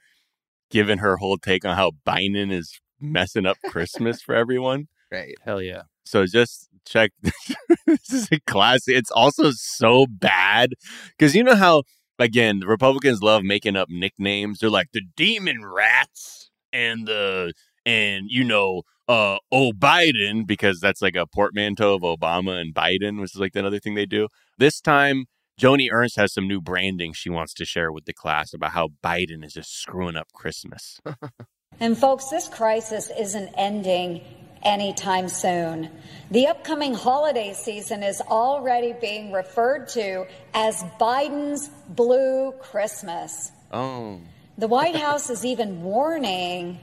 giving 0.70 1.00
her 1.00 1.18
whole 1.18 1.38
take 1.38 1.66
on 1.66 1.76
how 1.76 1.92
Biden 2.08 2.52
is 2.52 2.80
messing 3.00 3.46
up 3.46 3.58
Christmas 3.68 4.22
for 4.22 4.36
everyone. 4.36 4.88
Right. 5.16 5.36
Hell 5.44 5.62
yeah. 5.62 5.84
So 6.04 6.26
just 6.26 6.70
check. 6.86 7.12
this 7.22 8.12
is 8.12 8.28
a 8.32 8.40
classic. 8.42 8.96
It's 8.96 9.12
also 9.12 9.52
so 9.52 10.06
bad 10.08 10.74
because 11.18 11.36
you 11.36 11.44
know 11.44 11.56
how 11.56 11.84
again 12.20 12.60
the 12.60 12.68
Republicans 12.68 13.22
love 13.22 13.44
making 13.44 13.76
up 13.76 13.90
nicknames. 13.90 14.60
They're 14.60 14.70
like 14.70 14.90
the 14.94 15.02
demon 15.16 15.66
rats 15.66 16.50
and 16.74 17.08
the 17.08 17.54
and 17.86 18.26
you 18.30 18.44
know 18.44 18.84
uh 19.08 19.38
oh 19.52 19.72
Biden 19.72 20.46
because 20.46 20.80
that's 20.80 21.02
like 21.02 21.16
a 21.16 21.28
portmanteau 21.28 21.96
of 21.96 22.02
Obama 22.02 22.60
and 22.60 22.74
Biden, 22.74 23.22
which 23.22 23.36
is 23.36 23.40
like 23.40 23.56
another 23.56 23.80
thing 23.80 23.96
they 23.96 24.06
do. 24.06 24.28
This 24.58 24.80
time. 24.82 25.26
Joni 25.58 25.88
Ernst 25.90 26.18
has 26.18 26.34
some 26.34 26.50
new 26.50 26.60
branding 26.60 27.14
she 27.14 27.30
wants 27.30 27.54
to 27.54 27.64
share 27.64 27.90
with 27.90 28.04
the 28.04 28.12
class 28.14 28.54
about 28.54 28.72
how 28.72 28.90
Biden 29.02 29.42
is 29.42 29.54
just 29.54 29.74
screwing 29.74 30.18
up 30.18 30.28
Christmas. 30.34 31.00
And 31.80 31.98
folks, 31.98 32.30
this 32.30 32.48
crisis 32.48 33.12
isn't 33.18 33.54
ending 33.58 34.22
anytime 34.66 35.30
soon. 35.30 35.90
The 36.32 36.48
upcoming 36.48 36.94
holiday 36.94 37.54
season 37.54 38.04
is 38.04 38.20
already 38.20 38.94
being 39.00 39.32
referred 39.32 39.88
to 39.90 40.26
as 40.54 40.84
Biden's 41.00 41.70
Blue 41.90 42.52
Christmas. 42.60 43.52
Oh. 43.72 44.20
The 44.58 44.68
White 44.68 44.96
House 44.96 45.30
is 45.30 45.46
even 45.46 45.84
warning 45.84 46.80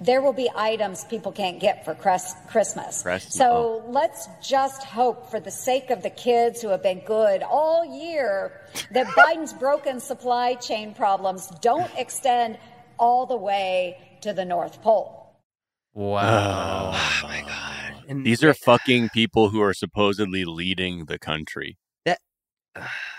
there 0.00 0.20
will 0.20 0.32
be 0.34 0.50
items 0.54 1.04
people 1.04 1.32
can't 1.32 1.60
get 1.60 1.84
for 1.84 1.94
Chris- 1.94 2.34
Christmas. 2.48 3.02
Christ- 3.02 3.32
So 3.32 3.82
oh. 3.86 3.90
let's 3.90 4.28
just 4.42 4.84
hope, 4.84 5.30
for 5.30 5.40
the 5.40 5.50
sake 5.50 5.90
of 5.90 6.02
the 6.02 6.10
kids 6.10 6.60
who 6.60 6.68
have 6.68 6.82
been 6.82 7.00
good 7.00 7.42
all 7.42 7.84
year, 7.84 8.52
that 8.90 9.06
Biden's 9.16 9.54
broken 9.54 10.00
supply 10.00 10.54
chain 10.54 10.94
problems 10.94 11.48
don't 11.62 11.90
extend 11.96 12.58
all 12.98 13.24
the 13.24 13.36
way 13.36 13.98
to 14.20 14.32
the 14.32 14.44
North 14.44 14.82
Pole. 14.82 15.23
Wow. 15.94 16.90
Oh 16.94 17.20
my 17.26 17.40
god. 17.42 18.04
And 18.08 18.26
These 18.26 18.42
are 18.44 18.52
fucking 18.52 19.08
people 19.10 19.50
who 19.50 19.60
are 19.62 19.72
supposedly 19.72 20.44
leading 20.44 21.06
the 21.06 21.18
country. 21.18 21.78
That- 22.04 22.18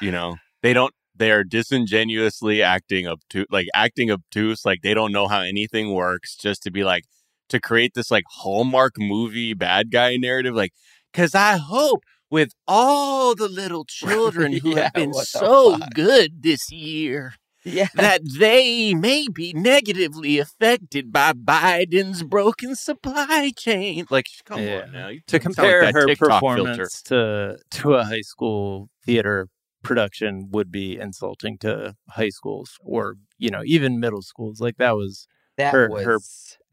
you 0.01 0.11
know, 0.11 0.35
they 0.61 0.73
don't. 0.73 0.93
They're 1.17 1.45
disingenuously 1.45 2.61
acting 2.61 3.07
obtuse, 3.07 3.45
like 3.49 3.67
acting 3.73 4.11
obtuse, 4.11 4.65
like 4.65 4.81
they 4.81 4.93
don't 4.93 5.13
know 5.13 5.29
how 5.29 5.39
anything 5.39 5.93
works, 5.93 6.35
just 6.35 6.61
to 6.63 6.71
be 6.71 6.83
like 6.83 7.05
to 7.47 7.59
create 7.61 7.93
this 7.93 8.11
like 8.11 8.25
Hallmark 8.29 8.95
movie 8.97 9.53
bad 9.53 9.91
guy 9.91 10.17
narrative. 10.17 10.53
Like, 10.55 10.73
because 11.13 11.33
I 11.33 11.55
hope 11.55 12.03
with 12.29 12.51
all 12.67 13.33
the 13.33 13.47
little 13.47 13.85
children 13.87 14.51
who 14.57 14.75
Yeah, 14.75 14.83
have 14.83 14.93
been 14.93 15.13
so 15.13 15.77
fuck? 15.77 15.93
good 15.93 16.43
this 16.43 16.69
year, 16.69 17.35
Yeah. 17.65 17.87
that 17.95 18.21
they 18.39 18.93
may 18.93 19.27
be 19.27 19.51
negatively 19.53 20.37
affected 20.39 21.11
by 21.11 21.33
Biden's 21.33 22.23
broken 22.23 22.75
supply 22.75 23.51
chain. 23.57 24.05
Like, 24.09 24.27
come 24.45 24.61
Yeah. 24.61 24.83
on 24.83 24.91
now. 24.91 25.07
To 25.09 25.15
sound 25.27 25.33
like 25.33 25.41
compare 25.41 25.91
her 25.91 26.05
TikTok 26.05 26.29
performance 26.29 27.01
to 27.03 27.57
to 27.71 27.93
a 27.95 28.03
high 28.05 28.21
school 28.21 28.89
theater 29.05 29.47
production 29.83 30.49
would 30.51 30.71
be 30.71 30.97
insulting 30.97 31.57
to 31.59 31.95
high 32.09 32.29
schools 32.29 32.77
or 32.81 33.15
you 33.37 33.49
know 33.51 33.61
even 33.65 33.99
middle 33.99 34.21
schools 34.23 34.59
like 34.59 34.77
that 34.77 34.95
was 34.95 35.27
That 35.57 35.73
Her- 35.73 35.89
was 35.89 36.03
her- 36.05 36.19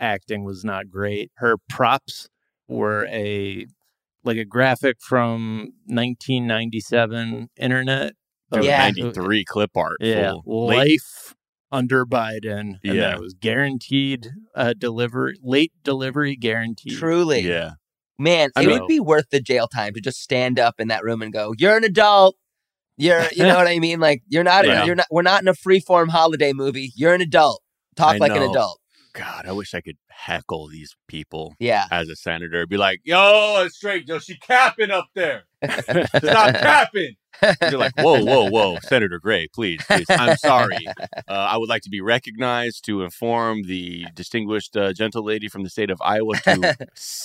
acting 0.01 0.45
was 0.45 0.65
not 0.65 0.89
great 0.89 1.31
her 1.37 1.57
props 1.69 2.29
were 2.69 3.07
a 3.09 3.67
like 4.25 4.39
a 4.39 4.45
graphic 4.47 4.97
from 5.01 5.73
1997 5.87 7.49
internet 7.57 8.15
Yeah. 8.61 8.79
93 8.79 9.45
clip 9.45 9.77
art. 9.77 9.97
yeah 10.01 10.33
full. 10.45 10.67
Late- 10.67 10.77
life 10.91 11.35
under 11.71 12.05
biden 12.05 12.79
and 12.85 12.97
Yeah. 12.97 13.15
it 13.15 13.21
was 13.21 13.33
guaranteed 13.35 14.29
uh 14.55 14.75
delivery 14.77 15.37
late 15.43 15.73
delivery 15.85 16.37
guaranteed 16.37 16.99
truly. 16.99 17.41
Yeah. 17.41 17.73
Man, 18.19 18.51
I 18.55 18.63
it 18.63 18.67
know. 18.67 18.73
would 18.81 18.87
be 18.89 19.01
worth 19.01 19.31
the 19.31 19.41
jail 19.41 19.67
time 19.69 19.95
to 19.95 20.01
just 20.01 20.21
stand 20.21 20.59
up 20.59 20.75
in 20.79 20.89
that 20.89 21.03
room 21.03 21.23
and 21.23 21.33
go, 21.33 21.55
"You're 21.59 21.77
an 21.77 21.83
adult. 21.85 22.37
You're, 22.99 23.25
you 23.33 23.43
know 23.43 23.57
what 23.57 23.67
I 23.67 23.79
mean? 23.79 24.01
Like 24.01 24.23
you're 24.29 24.45
not, 24.45 24.67
Yeah. 24.67 24.85
you're 24.85 24.95
not. 24.95 25.07
We're 25.11 25.23
not 25.23 25.41
in 25.41 25.49
a 25.49 25.55
free 25.55 25.81
form 25.81 26.11
holiday 26.11 26.53
movie. 26.53 26.93
You're 26.95 27.15
an 27.15 27.23
adult. 27.23 27.63
Talk 27.97 28.17
I 28.17 28.19
like 28.19 28.33
an 28.33 28.43
adult. 28.43 28.79
God, 29.15 29.47
I 29.47 29.53
wish 29.53 29.75
I 29.75 29.81
could 29.83 29.99
heckle 30.09 30.69
these 30.69 30.97
people 31.07 31.55
Yeah. 31.59 31.87
as 31.91 32.09
a 32.09 32.17
senator. 32.17 32.67
Be 32.67 32.77
like, 32.79 33.01
yo, 33.05 33.63
it's 33.67 33.77
straight, 33.77 34.09
yo, 34.09 34.19
she 34.19 34.37
capping 34.39 34.91
up 34.91 35.09
there. 35.15 35.45
Stop 35.69 36.55
capping. 36.55 37.17
You're 37.63 37.79
like, 37.79 37.93
whoa, 37.99 38.25
whoa, 38.25 38.49
whoa, 38.51 38.79
Senator 38.83 39.19
Gray, 39.19 39.49
please, 39.53 39.83
please. 39.87 40.07
I'm 40.09 40.37
sorry. 40.37 40.87
Uh, 41.29 41.33
I 41.33 41.57
would 41.57 41.69
like 41.69 41.83
to 41.83 41.91
be 41.91 42.01
recognized 42.01 42.85
to 42.87 43.03
inform 43.03 43.65
the 43.65 44.07
distinguished 44.15 44.77
uh, 44.77 44.93
gentle 44.93 45.25
lady 45.25 45.49
from 45.49 45.63
the 45.63 45.71
state 45.71 45.91
of 45.91 46.01
Iowa 46.03 46.37
to 46.37 46.77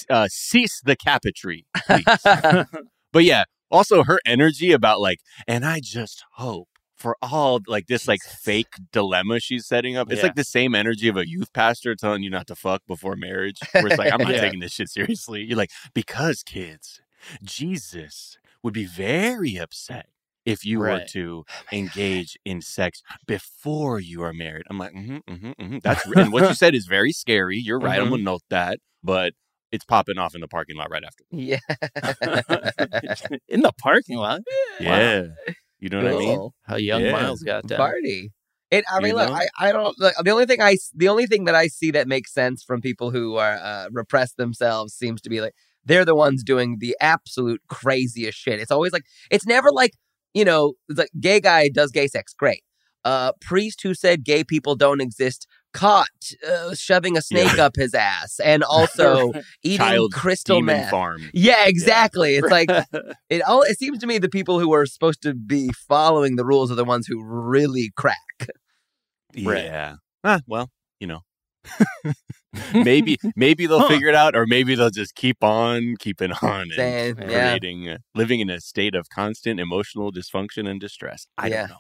uh, 0.10 0.28
cease 0.30 0.82
the 0.84 0.96
capitry, 0.96 1.66
please. 1.86 2.06
but 3.14 3.24
yeah, 3.24 3.44
also 3.70 4.04
her 4.04 4.20
energy 4.26 4.72
about 4.72 5.00
like, 5.00 5.20
and 5.48 5.66
I 5.66 5.80
just 5.84 6.24
hope 6.34 6.70
for 6.98 7.16
all 7.22 7.60
like 7.68 7.88
this 7.88 8.08
like 8.08 8.22
fake 8.22 8.74
dilemma 8.92 9.40
she's 9.40 9.66
setting 9.66 9.96
up. 9.96 10.12
It's 10.12 10.18
Yeah. 10.20 10.28
like 10.28 10.36
the 10.36 10.44
same 10.44 10.74
energy 10.76 11.08
of 11.08 11.16
a 11.18 11.28
youth 11.28 11.54
pastor 11.54 11.96
telling 11.96 12.24
you 12.24 12.30
not 12.30 12.48
to 12.48 12.56
fuck 12.56 12.82
before 12.88 13.16
marriage. 13.16 13.60
Where 13.72 13.88
it's 13.88 13.98
like, 13.98 14.12
I'm 14.12 14.22
not 14.22 14.34
Yeah. 14.34 14.42
taking 14.42 14.60
this 14.60 14.74
shit 14.74 14.90
seriously. 14.90 15.44
You're 15.44 15.58
like, 15.58 15.72
because 15.94 16.44
kids, 16.44 17.00
Jesus 17.44 18.38
would 18.64 18.74
be 18.74 18.86
very 18.86 19.58
upset 19.58 20.08
if 20.46 20.66
you 20.66 20.80
were 20.80 20.86
Right. 20.86 21.08
to 21.10 21.46
engage 21.72 22.38
in 22.46 22.62
sex 22.62 23.02
before 23.28 24.00
you 24.00 24.24
are 24.24 24.34
married. 24.34 24.64
I'm 24.70 24.78
like, 24.78 24.94
mm-hmm, 24.94 25.18
mm-hmm, 25.18 25.52
mm-hmm. 25.52 25.78
that's 25.84 26.06
and 26.06 26.32
what 26.32 26.44
you 26.48 26.54
said 26.64 26.74
is 26.74 26.86
very 26.88 27.12
scary. 27.12 27.58
You're 27.58 27.80
right. 27.80 28.00
I'm 28.00 28.10
gonna 28.10 28.24
note 28.24 28.44
that, 28.50 28.80
but 29.04 29.34
it's 29.72 29.84
popping 29.86 30.18
off 30.18 30.34
in 30.34 30.42
the 30.42 30.48
parking 30.48 30.78
lot 30.78 30.90
right 30.90 31.04
after. 31.04 31.26
Yeah. 31.30 31.60
in 33.50 33.62
the 33.62 33.74
parking 33.78 34.18
lot 34.18 34.42
Yeah, 34.80 35.28
you 35.80 35.90
know 35.90 36.04
what 36.04 36.14
I 36.14 36.18
mean. 36.18 36.50
How 36.64 36.76
young 36.78 37.02
Yeah. 37.02 37.12
Miles 37.12 37.44
got 37.44 37.66
down. 37.68 37.78
Party. 37.78 38.32
It, 38.70 38.84
I 38.92 38.98
You 38.98 39.02
mean, 39.04 39.16
look, 39.16 39.30
know? 39.30 39.36
I, 39.36 39.48
I 39.58 39.72
don't. 39.72 39.98
Look, 39.98 40.14
the 40.24 40.32
only 40.32 40.46
thing 40.46 40.62
I, 40.62 40.74
s- 40.74 40.92
the 40.96 41.08
only 41.08 41.26
thing 41.26 41.46
that 41.46 41.56
I 41.56 41.68
see 41.68 41.92
that 41.92 42.08
makes 42.08 42.34
sense 42.34 42.64
from 42.64 42.82
people 42.82 43.12
who 43.12 43.36
are 43.36 43.54
uh, 43.56 43.88
repress 43.92 44.34
themselves 44.34 44.94
seems 44.94 45.22
to 45.22 45.30
be 45.30 45.40
like 45.40 45.54
they're 45.86 46.04
the 46.06 46.16
ones 46.16 46.44
doing 46.44 46.78
the 46.80 46.96
absolute 47.00 47.62
craziest 47.70 48.38
shit. 48.38 48.60
It's 48.60 48.72
always 48.72 48.92
like 48.92 49.04
it's 49.32 49.46
never 49.46 49.72
like 49.72 49.94
you 50.34 50.44
know, 50.46 50.74
it's 50.90 51.00
like 51.00 51.10
gay 51.20 51.40
guy 51.40 51.70
does 51.70 51.92
gay 51.92 52.08
sex, 52.08 52.34
great. 52.34 52.62
Uh, 53.06 53.32
priest 53.40 53.82
who 53.84 53.94
said 53.94 54.26
gay 54.26 54.44
people 54.44 54.76
don't 54.76 55.00
exist 55.00 55.48
caught 55.78 56.32
uh, 56.48 56.74
shoving 56.74 57.16
a 57.18 57.22
snake 57.22 57.54
Yeah. 57.56 57.66
up 57.66 57.76
his 57.76 57.94
ass, 57.94 58.40
and 58.44 58.64
also 58.78 59.32
eating 59.64 59.78
Child 59.78 60.14
crystal 60.14 60.58
Demon 60.58 60.78
meth. 60.78 60.90
farm. 60.92 61.30
Yeah, 61.34 61.66
exactly. 61.68 62.36
It's 62.36 62.50
like 62.50 62.70
it 63.30 63.42
all. 63.44 63.62
It 63.64 63.78
seems 63.78 64.00
to 64.00 64.08
me 64.08 64.18
the 64.18 64.30
people 64.30 64.60
who 64.60 64.74
are 64.74 64.86
supposed 64.86 65.22
to 65.24 65.34
be 65.34 65.70
following 65.88 66.36
the 66.36 66.46
rules 66.46 66.72
are 66.72 66.76
the 66.76 66.86
ones 66.86 67.08
who 67.08 67.24
really 67.24 67.92
crack. 67.96 68.50
Right. 69.42 69.66
Yeah. 69.66 69.96
Ah, 70.24 70.42
well, 70.48 70.70
you 71.00 71.08
know. 71.08 71.22
maybe 72.74 73.18
maybe 73.36 73.68
they'll 73.68 73.82
Huh. 73.82 73.88
figure 73.90 74.08
it 74.08 74.16
out, 74.16 74.36
or 74.36 74.46
maybe 74.48 74.74
they'll 74.76 74.90
just 74.90 75.16
keep 75.16 75.44
on 75.44 75.96
keeping 76.00 76.32
on 76.42 76.70
and 76.78 77.18
yeah. 77.20 77.50
creating, 77.50 77.90
uh, 77.90 77.98
living 78.16 78.40
in 78.40 78.50
a 78.50 78.60
state 78.62 78.96
of 78.96 79.10
constant 79.10 79.60
emotional 79.60 80.12
dysfunction 80.12 80.68
and 80.70 80.80
distress. 80.80 81.28
I 81.38 81.48
Yeah. 81.48 81.60
don't 81.62 81.70
know, 81.70 81.80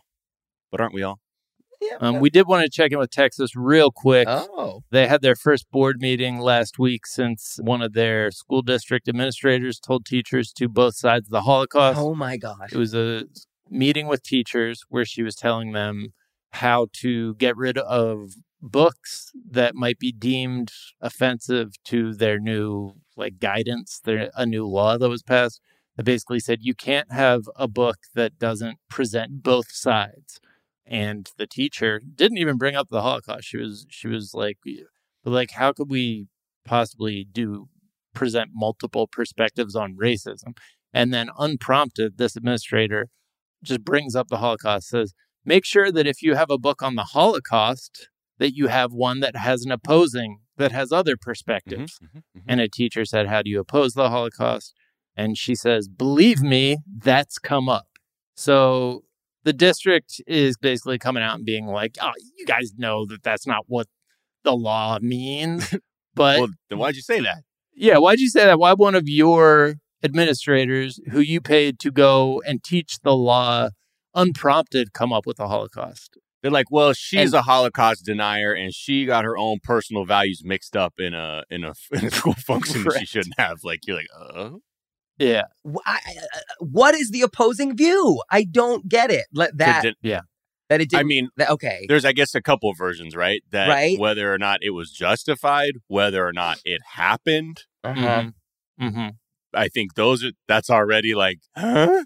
but 0.71 0.81
aren't 0.81 0.93
we 0.93 1.03
all? 1.03 1.19
Yeah. 1.81 1.97
Um, 1.99 2.19
we 2.19 2.29
did 2.29 2.47
want 2.47 2.63
to 2.63 2.69
check 2.69 2.91
in 2.91 2.97
with 2.97 3.11
Texas 3.11 3.55
real 3.55 3.91
quick. 3.91 4.27
oh, 4.27 4.81
They 4.91 5.07
had 5.07 5.21
their 5.21 5.35
first 5.35 5.69
board 5.71 5.97
meeting 5.99 6.39
last 6.39 6.79
week 6.79 7.05
since 7.05 7.59
one 7.61 7.81
of 7.81 7.93
their 7.93 8.31
school 8.31 8.61
district 8.61 9.07
administrators 9.07 9.79
told 9.79 10.05
teachers 10.05 10.51
to 10.53 10.67
both 10.67 10.95
sides 10.95 11.27
of 11.27 11.31
the 11.31 11.41
Holocaust. 11.41 11.99
oh 11.99 12.15
my 12.15 12.37
gosh. 12.37 12.71
It 12.71 12.77
was 12.77 12.93
a 12.95 13.25
meeting 13.69 14.07
with 14.07 14.23
teachers 14.23 14.81
where 14.89 15.05
she 15.05 15.21
was 15.23 15.35
telling 15.35 15.73
them 15.73 16.13
how 16.51 16.87
to 17.01 17.35
get 17.35 17.55
rid 17.57 17.77
of 17.77 18.31
books 18.61 19.31
that 19.51 19.75
might 19.75 19.99
be 19.99 20.11
deemed 20.11 20.71
offensive 21.01 21.73
to 21.85 22.13
their 22.13 22.39
new 22.39 22.93
like 23.15 23.39
guidance, 23.39 23.99
their 24.03 24.31
a 24.35 24.45
new 24.45 24.65
law 24.65 24.97
that 24.97 25.09
was 25.09 25.21
passed 25.23 25.61
that 25.95 26.03
basically 26.03 26.39
said 26.39 26.59
you 26.61 26.73
can't 26.73 27.11
have 27.11 27.41
a 27.55 27.67
book 27.67 27.97
that 28.15 28.37
doesn't 28.39 28.77
present 28.89 29.43
both 29.43 29.71
sides. 29.71 30.39
And 30.89 31.29
the 31.37 31.47
teacher 31.47 32.01
didn't 32.15 32.37
even 32.37 32.57
bring 32.57 32.75
up 32.75 32.87
the 32.89 33.01
Holocaust. 33.01 33.45
She 33.45 33.57
was 33.57 33.85
she 33.89 34.07
was 34.07 34.33
like 34.33 34.57
but 34.63 35.31
like 35.31 35.51
how 35.51 35.73
could 35.73 35.89
we 35.89 36.27
possibly 36.65 37.27
do 37.29 37.67
present 38.13 38.51
multiple 38.53 39.07
perspectives 39.07 39.75
on 39.75 39.95
racism? 39.95 40.57
And 40.93 41.13
then 41.13 41.29
unprompted, 41.37 42.17
this 42.17 42.35
administrator 42.35 43.09
just 43.63 43.83
brings 43.83 44.15
up 44.15 44.29
the 44.29 44.37
Holocaust, 44.37 44.87
says, 44.89 45.13
make 45.45 45.65
sure 45.65 45.91
that 45.91 46.07
if 46.07 46.21
you 46.21 46.35
have 46.35 46.49
a 46.49 46.57
book 46.57 46.81
on 46.81 46.95
the 46.95 47.03
Holocaust, 47.03 48.09
that 48.39 48.55
you 48.55 48.67
have 48.67 48.93
one 48.93 49.19
that 49.19 49.35
has 49.35 49.65
an 49.65 49.71
opposing, 49.71 50.39
that 50.57 50.71
has 50.71 50.91
other 50.91 51.17
perspectives. 51.17 51.99
Mhm, 51.99 52.07
mhm, 52.07 52.23
mhm. 52.37 52.43
And 52.47 52.61
a 52.61 52.69
teacher 52.69 53.05
said, 53.05 53.27
How 53.27 53.41
do 53.41 53.49
you 53.49 53.59
oppose 53.59 53.93
the 53.93 54.09
Holocaust? 54.09 54.73
And 55.15 55.37
she 55.37 55.55
says, 55.55 55.87
Believe 55.87 56.41
me, 56.41 56.77
that's 56.95 57.39
come 57.39 57.67
up. 57.67 57.87
So 58.35 59.03
the 59.47 59.53
district 59.53 60.19
is 60.27 60.57
basically 60.57 60.97
coming 60.99 61.23
out 61.23 61.35
and 61.37 61.45
being 61.45 61.65
like, 61.67 61.95
Oh, 62.01 62.11
you 62.37 62.45
guys 62.45 62.73
know 62.77 63.05
that 63.05 63.23
that's 63.23 63.47
not 63.47 63.63
what 63.67 63.87
the 64.43 64.51
law 64.55 64.99
means. 65.01 65.73
But 66.15 66.39
well, 66.39 66.49
then 66.69 66.79
why'd 66.79 66.95
you 66.95 67.03
say 67.03 67.19
that? 67.21 67.43
yeah, 67.75 67.97
why'd 67.99 68.19
you 68.19 68.27
say 68.27 68.43
that? 68.45 68.57
Why 68.57 68.73
one 68.73 68.95
of 68.95 69.07
your 69.07 69.75
administrators 70.03 70.99
who 71.11 71.19
you 71.19 71.39
paid 71.39 71.77
to 71.81 71.91
go 71.91 72.41
and 72.47 72.63
teach 72.63 72.97
the 73.03 73.15
law 73.15 73.69
unprompted 74.15 74.93
come 74.93 75.13
up 75.13 75.27
with 75.27 75.37
the 75.37 75.47
Holocaust? 75.47 76.17
They're 76.41 76.49
like, 76.51 76.71
well, 76.71 76.93
she's 76.93 77.33
And- 77.33 77.39
a 77.39 77.41
Holocaust 77.43 78.03
denier, 78.05 78.51
and 78.51 78.73
she 78.73 79.05
got 79.05 79.25
her 79.25 79.37
own 79.37 79.59
personal 79.63 80.05
values 80.05 80.41
mixed 80.43 80.75
up 80.75 80.95
in 80.97 81.13
a 81.13 81.43
in 81.51 81.63
a, 81.63 81.73
in 81.91 82.05
a 82.05 82.11
school 82.11 82.33
function 82.33 82.83
that 82.83 82.97
she 82.99 83.05
shouldn't 83.05 83.35
have. 83.37 83.59
Like, 83.63 83.81
you're 83.85 83.97
like, 83.97 84.07
uh, 84.19 84.49
Yeah. 85.17 85.43
Wh- 85.65 85.77
I- 85.85 85.99
I- 86.05 86.39
what 86.59 86.95
is 86.95 87.11
the 87.11 87.21
opposing 87.21 87.75
view? 87.75 88.21
I 88.31 88.43
don't 88.43 88.87
get 88.87 89.09
it. 89.11 89.25
Let 89.33 89.57
that 89.57 89.81
to- 89.83 89.95
yeah. 90.01 90.21
that 90.69 90.81
it 90.81 90.89
did. 90.89 90.99
I 90.99 91.03
mean, 91.03 91.29
that, 91.37 91.49
okay. 91.51 91.85
there's 91.87 92.05
I 92.05 92.11
guess 92.11 92.35
a 92.35 92.41
couple 92.41 92.69
of 92.69 92.77
versions, 92.77 93.15
right? 93.15 93.41
That 93.51 93.67
Right. 93.69 93.97
whether 93.99 94.33
or 94.33 94.37
not 94.37 94.59
it 94.61 94.71
was 94.71 94.91
justified, 94.91 95.73
whether 95.87 96.25
or 96.27 96.33
not 96.33 96.59
it 96.65 96.81
happened. 96.93 97.63
Uh-huh. 97.83 98.25
Mm-hmm. 98.81 99.07
I 99.53 99.67
think 99.69 99.95
those 99.95 100.23
are 100.23 100.31
that's 100.47 100.69
already 100.69 101.15
like, 101.15 101.39
huh? 101.55 102.03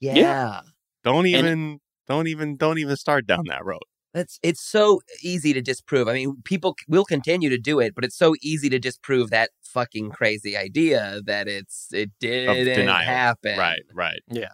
Yeah. 0.00 0.14
Yeah. 0.14 0.60
Don't 1.04 1.26
And- 1.26 1.28
even 1.28 1.78
don't 2.08 2.26
even 2.26 2.56
don't 2.56 2.78
even 2.78 2.96
start 2.96 3.26
down 3.26 3.44
that 3.48 3.64
road. 3.64 3.80
That's 4.12 4.38
it's 4.42 4.60
so 4.62 5.00
easy 5.22 5.52
to 5.54 5.60
disprove. 5.62 6.06
I 6.08 6.12
mean, 6.12 6.36
people 6.44 6.76
will 6.88 7.04
continue 7.04 7.48
to 7.50 7.58
do 7.58 7.80
it, 7.80 7.94
but 7.94 8.04
it's 8.04 8.16
so 8.16 8.34
easy 8.42 8.68
to 8.70 8.78
disprove 8.78 9.30
that 9.30 9.50
fucking 9.74 10.10
crazy 10.10 10.56
idea 10.56 11.20
that 11.26 11.48
it's 11.48 11.88
it 11.92 12.10
didn't 12.20 12.88
happen. 12.88 13.58
Right, 13.58 13.82
right. 13.92 14.22
Yeah. 14.30 14.52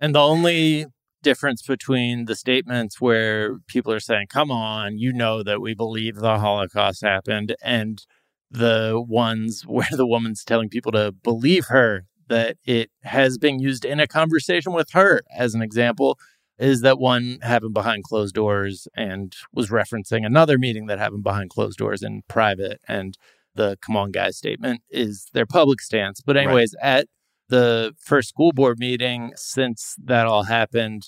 And 0.00 0.14
the 0.14 0.20
only 0.20 0.86
difference 1.22 1.62
between 1.62 2.24
the 2.24 2.34
statements 2.34 3.00
where 3.00 3.58
people 3.66 3.92
are 3.92 4.00
saying, 4.00 4.26
come 4.28 4.50
on, 4.50 4.98
you 4.98 5.12
know 5.12 5.42
that 5.42 5.60
we 5.60 5.74
believe 5.74 6.16
the 6.16 6.38
Holocaust 6.38 7.02
happened, 7.02 7.54
and 7.62 8.04
the 8.50 9.02
ones 9.06 9.62
where 9.66 9.88
the 9.90 10.06
woman's 10.06 10.44
telling 10.44 10.68
people 10.68 10.92
to 10.92 11.12
believe 11.12 11.66
her 11.66 12.06
that 12.28 12.56
it 12.64 12.90
has 13.04 13.38
been 13.38 13.60
used 13.60 13.84
in 13.84 14.00
a 14.00 14.06
conversation 14.06 14.72
with 14.72 14.90
her, 14.92 15.22
as 15.36 15.54
an 15.54 15.62
example, 15.62 16.18
is 16.58 16.80
that 16.80 16.98
one 16.98 17.38
happened 17.42 17.74
behind 17.74 18.02
closed 18.02 18.34
doors 18.34 18.88
and 18.96 19.34
was 19.52 19.70
referencing 19.70 20.24
another 20.24 20.58
meeting 20.58 20.86
that 20.86 20.98
happened 20.98 21.22
behind 21.22 21.50
closed 21.50 21.78
doors 21.78 22.02
in 22.02 22.22
private. 22.28 22.80
And 22.88 23.16
the 23.56 23.76
come 23.80 23.96
on 23.96 24.10
guys 24.12 24.36
statement 24.36 24.82
is 24.90 25.28
their 25.32 25.46
public 25.46 25.80
stance. 25.80 26.20
But, 26.20 26.36
Right. 26.36 26.44
anyways, 26.46 26.74
at 26.82 27.06
the 27.48 27.94
first 27.98 28.28
school 28.28 28.52
board 28.52 28.78
meeting, 28.78 29.32
since 29.36 29.94
that 30.04 30.26
all 30.26 30.44
happened, 30.44 31.02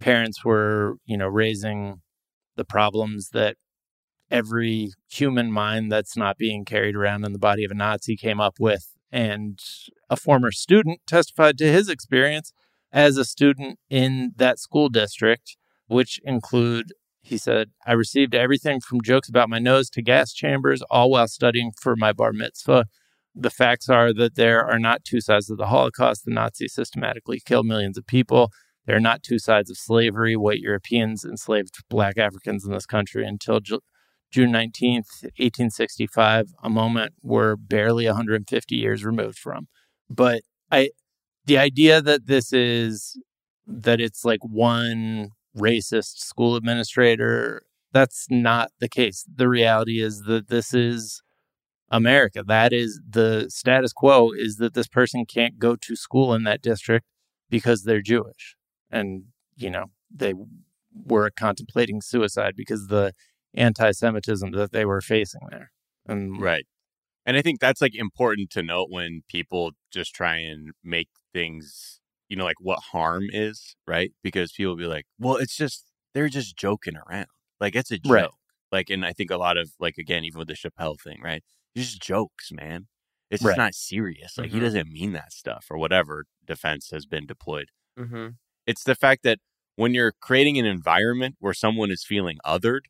parents 0.00 0.44
were, 0.44 0.96
you 1.06 1.16
know, 1.16 1.26
raising 1.28 2.02
the 2.56 2.64
problems 2.64 3.30
that 3.30 3.56
every 4.30 4.92
human 5.10 5.50
mind 5.50 5.90
that's 5.90 6.16
not 6.16 6.36
being 6.36 6.64
carried 6.64 6.94
around 6.94 7.24
in 7.24 7.32
the 7.32 7.38
body 7.38 7.64
of 7.64 7.70
a 7.70 7.74
Nazi 7.74 8.16
came 8.16 8.40
up 8.40 8.56
with. 8.60 8.94
And 9.10 9.58
a 10.10 10.16
former 10.16 10.50
student 10.52 11.00
testified 11.06 11.56
to 11.58 11.72
his 11.72 11.88
experience 11.88 12.52
as 12.92 13.16
a 13.16 13.24
student 13.24 13.78
in 13.88 14.32
that 14.36 14.58
school 14.58 14.88
district, 14.90 15.56
which 15.86 16.20
include, 16.24 16.92
he 17.28 17.36
said, 17.36 17.70
I 17.86 17.92
received 17.92 18.34
everything 18.34 18.80
from 18.80 19.02
jokes 19.02 19.28
about 19.28 19.50
my 19.50 19.58
nose 19.58 19.90
to 19.90 20.02
gas 20.02 20.32
chambers, 20.32 20.80
all 20.90 21.10
while 21.10 21.28
studying 21.28 21.72
for 21.78 21.94
my 21.94 22.12
bar 22.12 22.32
mitzvah. 22.32 22.86
The 23.34 23.50
facts 23.50 23.90
are 23.90 24.14
that 24.14 24.34
there 24.34 24.64
are 24.64 24.78
not 24.78 25.04
two 25.04 25.20
sides 25.20 25.50
of 25.50 25.58
the 25.58 25.66
Holocaust. 25.66 26.24
The 26.24 26.32
Nazis 26.32 26.72
systematically 26.72 27.40
killed 27.44 27.66
millions 27.66 27.98
of 27.98 28.06
people. 28.06 28.50
There 28.86 28.96
are 28.96 29.00
not 29.00 29.22
two 29.22 29.38
sides 29.38 29.70
of 29.70 29.76
slavery. 29.76 30.36
White 30.36 30.60
Europeans 30.60 31.22
enslaved 31.22 31.76
black 31.90 32.16
Africans 32.16 32.64
in 32.64 32.72
this 32.72 32.86
country 32.86 33.26
until 33.26 33.60
Ju- 33.60 33.80
June 34.32 34.50
19th, 34.50 35.22
1865, 35.36 36.46
a 36.62 36.70
moment 36.70 37.12
we're 37.22 37.56
barely 37.56 38.06
150 38.06 38.74
years 38.74 39.04
removed 39.04 39.38
from. 39.38 39.68
But 40.08 40.40
I, 40.72 40.90
the 41.44 41.58
idea 41.58 42.00
that 42.00 42.26
this 42.26 42.54
is, 42.54 43.20
that 43.66 44.00
it's 44.00 44.24
like 44.24 44.40
one 44.42 45.32
racist 45.56 46.18
school 46.18 46.56
administrator, 46.56 47.62
that's 47.92 48.26
not 48.30 48.70
the 48.80 48.88
case. 48.88 49.24
The 49.32 49.48
reality 49.48 50.00
is 50.00 50.22
that 50.22 50.48
this 50.48 50.74
is 50.74 51.22
America. 51.90 52.44
That 52.46 52.72
is 52.72 53.00
the 53.08 53.46
status 53.48 53.92
quo 53.92 54.30
is 54.32 54.56
that 54.56 54.74
this 54.74 54.88
person 54.88 55.24
can't 55.24 55.58
go 55.58 55.76
to 55.76 55.96
school 55.96 56.34
in 56.34 56.44
that 56.44 56.62
district 56.62 57.06
because 57.50 57.82
they're 57.84 58.02
Jewish. 58.02 58.56
And, 58.90 59.24
you 59.56 59.70
know, 59.70 59.86
they 60.14 60.34
were 60.94 61.30
contemplating 61.30 62.00
suicide 62.00 62.54
because 62.56 62.88
the 62.88 63.12
anti 63.54 63.90
Semitism 63.92 64.52
that 64.52 64.72
they 64.72 64.84
were 64.84 65.00
facing 65.00 65.42
there. 65.50 65.70
And 66.06 66.40
Right. 66.40 66.66
And 67.26 67.36
I 67.36 67.42
think 67.42 67.60
that's 67.60 67.82
like 67.82 67.94
important 67.94 68.50
to 68.50 68.62
note 68.62 68.88
when 68.90 69.22
people 69.28 69.72
just 69.92 70.14
try 70.14 70.36
and 70.36 70.70
make 70.82 71.08
things, 71.32 71.97
you 72.28 72.36
know, 72.36 72.44
like 72.44 72.60
what 72.60 72.80
harm 72.92 73.26
is, 73.30 73.76
right? 73.86 74.12
Because 74.22 74.52
people 74.52 74.76
be 74.76 74.86
like, 74.86 75.06
well, 75.18 75.36
it's 75.36 75.56
just, 75.56 75.90
they're 76.14 76.28
just 76.28 76.56
joking 76.56 76.96
around. 76.96 77.28
Like 77.60 77.74
it's 77.76 77.90
a 77.90 77.98
joke. 77.98 78.28
Right. 78.28 78.32
Like, 78.72 78.90
and 78.90 79.04
I 79.04 79.12
think 79.14 79.30
a 79.30 79.38
lot 79.38 79.56
of, 79.56 79.72
like, 79.80 79.96
again, 79.98 80.24
even 80.24 80.38
with 80.38 80.48
the 80.48 80.54
Chappelle 80.54 81.00
thing, 81.00 81.20
right? 81.22 81.42
It's 81.74 81.86
just 81.86 82.02
jokes, 82.02 82.52
man. 82.52 82.88
It's 83.30 83.40
Right. 83.40 83.46
just 83.46 83.56
not 83.56 83.74
serious. 83.74 84.36
Like, 84.38 84.50
he 84.50 84.58
Mhm. 84.58 84.60
doesn't 84.60 84.90
mean 84.92 85.12
that 85.12 85.32
stuff 85.32 85.66
or 85.70 85.78
whatever 85.78 86.26
defense 86.46 86.90
has 86.90 87.06
been 87.06 87.26
deployed. 87.26 87.70
hmm 87.96 88.28
It's 88.66 88.84
the 88.84 88.94
fact 88.94 89.22
that 89.24 89.38
when 89.76 89.94
you're 89.94 90.12
creating 90.20 90.58
an 90.58 90.66
environment 90.66 91.36
where 91.38 91.54
someone 91.54 91.90
is 91.90 92.04
feeling 92.04 92.38
othered, 92.44 92.82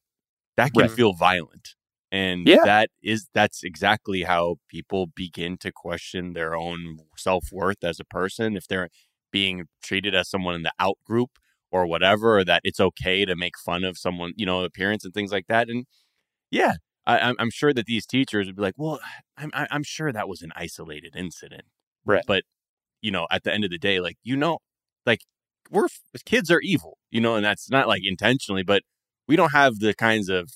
that 0.57 0.75
can 0.75 0.89
Right. 0.89 0.91
feel 0.91 1.15
violent. 1.15 1.77
And 2.13 2.53
Yeah. 2.53 2.65
that 2.65 2.91
is 3.03 3.29
that's 3.35 3.65
exactly 3.65 4.23
how 4.25 4.57
people 4.69 5.09
begin 5.09 5.59
to 5.59 5.73
question 5.73 6.35
their 6.35 6.57
own 6.57 6.99
self-worth 7.17 7.85
as 7.85 8.01
a 8.01 8.05
person 8.05 8.57
if 8.57 8.69
they're 8.69 8.89
being 9.33 9.65
treated 9.83 10.15
as 10.15 10.29
someone 10.29 10.55
in 10.55 10.63
the 10.63 10.73
out 10.79 10.99
group 11.05 11.31
or 11.71 11.87
whatever 11.87 12.39
or 12.39 12.45
that 12.45 12.63
it's 12.65 12.81
okay 12.81 13.25
to 13.25 13.37
make 13.37 13.59
fun 13.59 13.85
of 13.85 13.99
someone, 13.99 14.33
you 14.37 14.47
know, 14.47 14.65
appearance 14.65 15.05
and 15.05 15.13
things 15.15 15.33
like 15.33 15.47
that 15.49 15.69
and 15.69 15.87
yeah, 16.51 16.75
I, 17.07 17.19
I'm- 17.19 17.37
I'm 17.39 17.51
sure 17.51 17.73
that 17.75 17.87
these 17.87 18.07
teachers 18.07 18.47
would 18.47 18.57
be 18.57 18.63
like, 18.63 18.75
well, 18.79 19.01
I'm, 19.37 19.51
I- 19.55 19.69
I'm 19.71 19.83
sure 19.83 20.13
that 20.13 20.29
was 20.29 20.43
an 20.43 20.53
isolated 20.57 21.15
incident. 21.17 21.65
Right. 22.05 22.25
But, 22.27 22.45
you 23.03 23.11
know, 23.11 23.27
at 23.31 23.45
the 23.45 23.53
end 23.53 23.65
of 23.65 23.71
the 23.71 23.79
day, 23.79 24.01
like, 24.01 24.17
you 24.23 24.37
know, 24.37 24.59
like 25.07 25.21
we're 25.71 25.89
kids 26.25 26.51
are 26.51 26.61
evil, 26.63 26.99
you 27.11 27.21
know, 27.21 27.37
and 27.37 27.45
that's 27.45 27.71
not 27.71 27.89
like 27.89 28.03
intentionally, 28.05 28.63
but 28.63 28.83
we 29.29 29.37
don't 29.37 29.53
have 29.53 29.79
the 29.81 29.95
kinds 29.95 30.29
of 30.29 30.51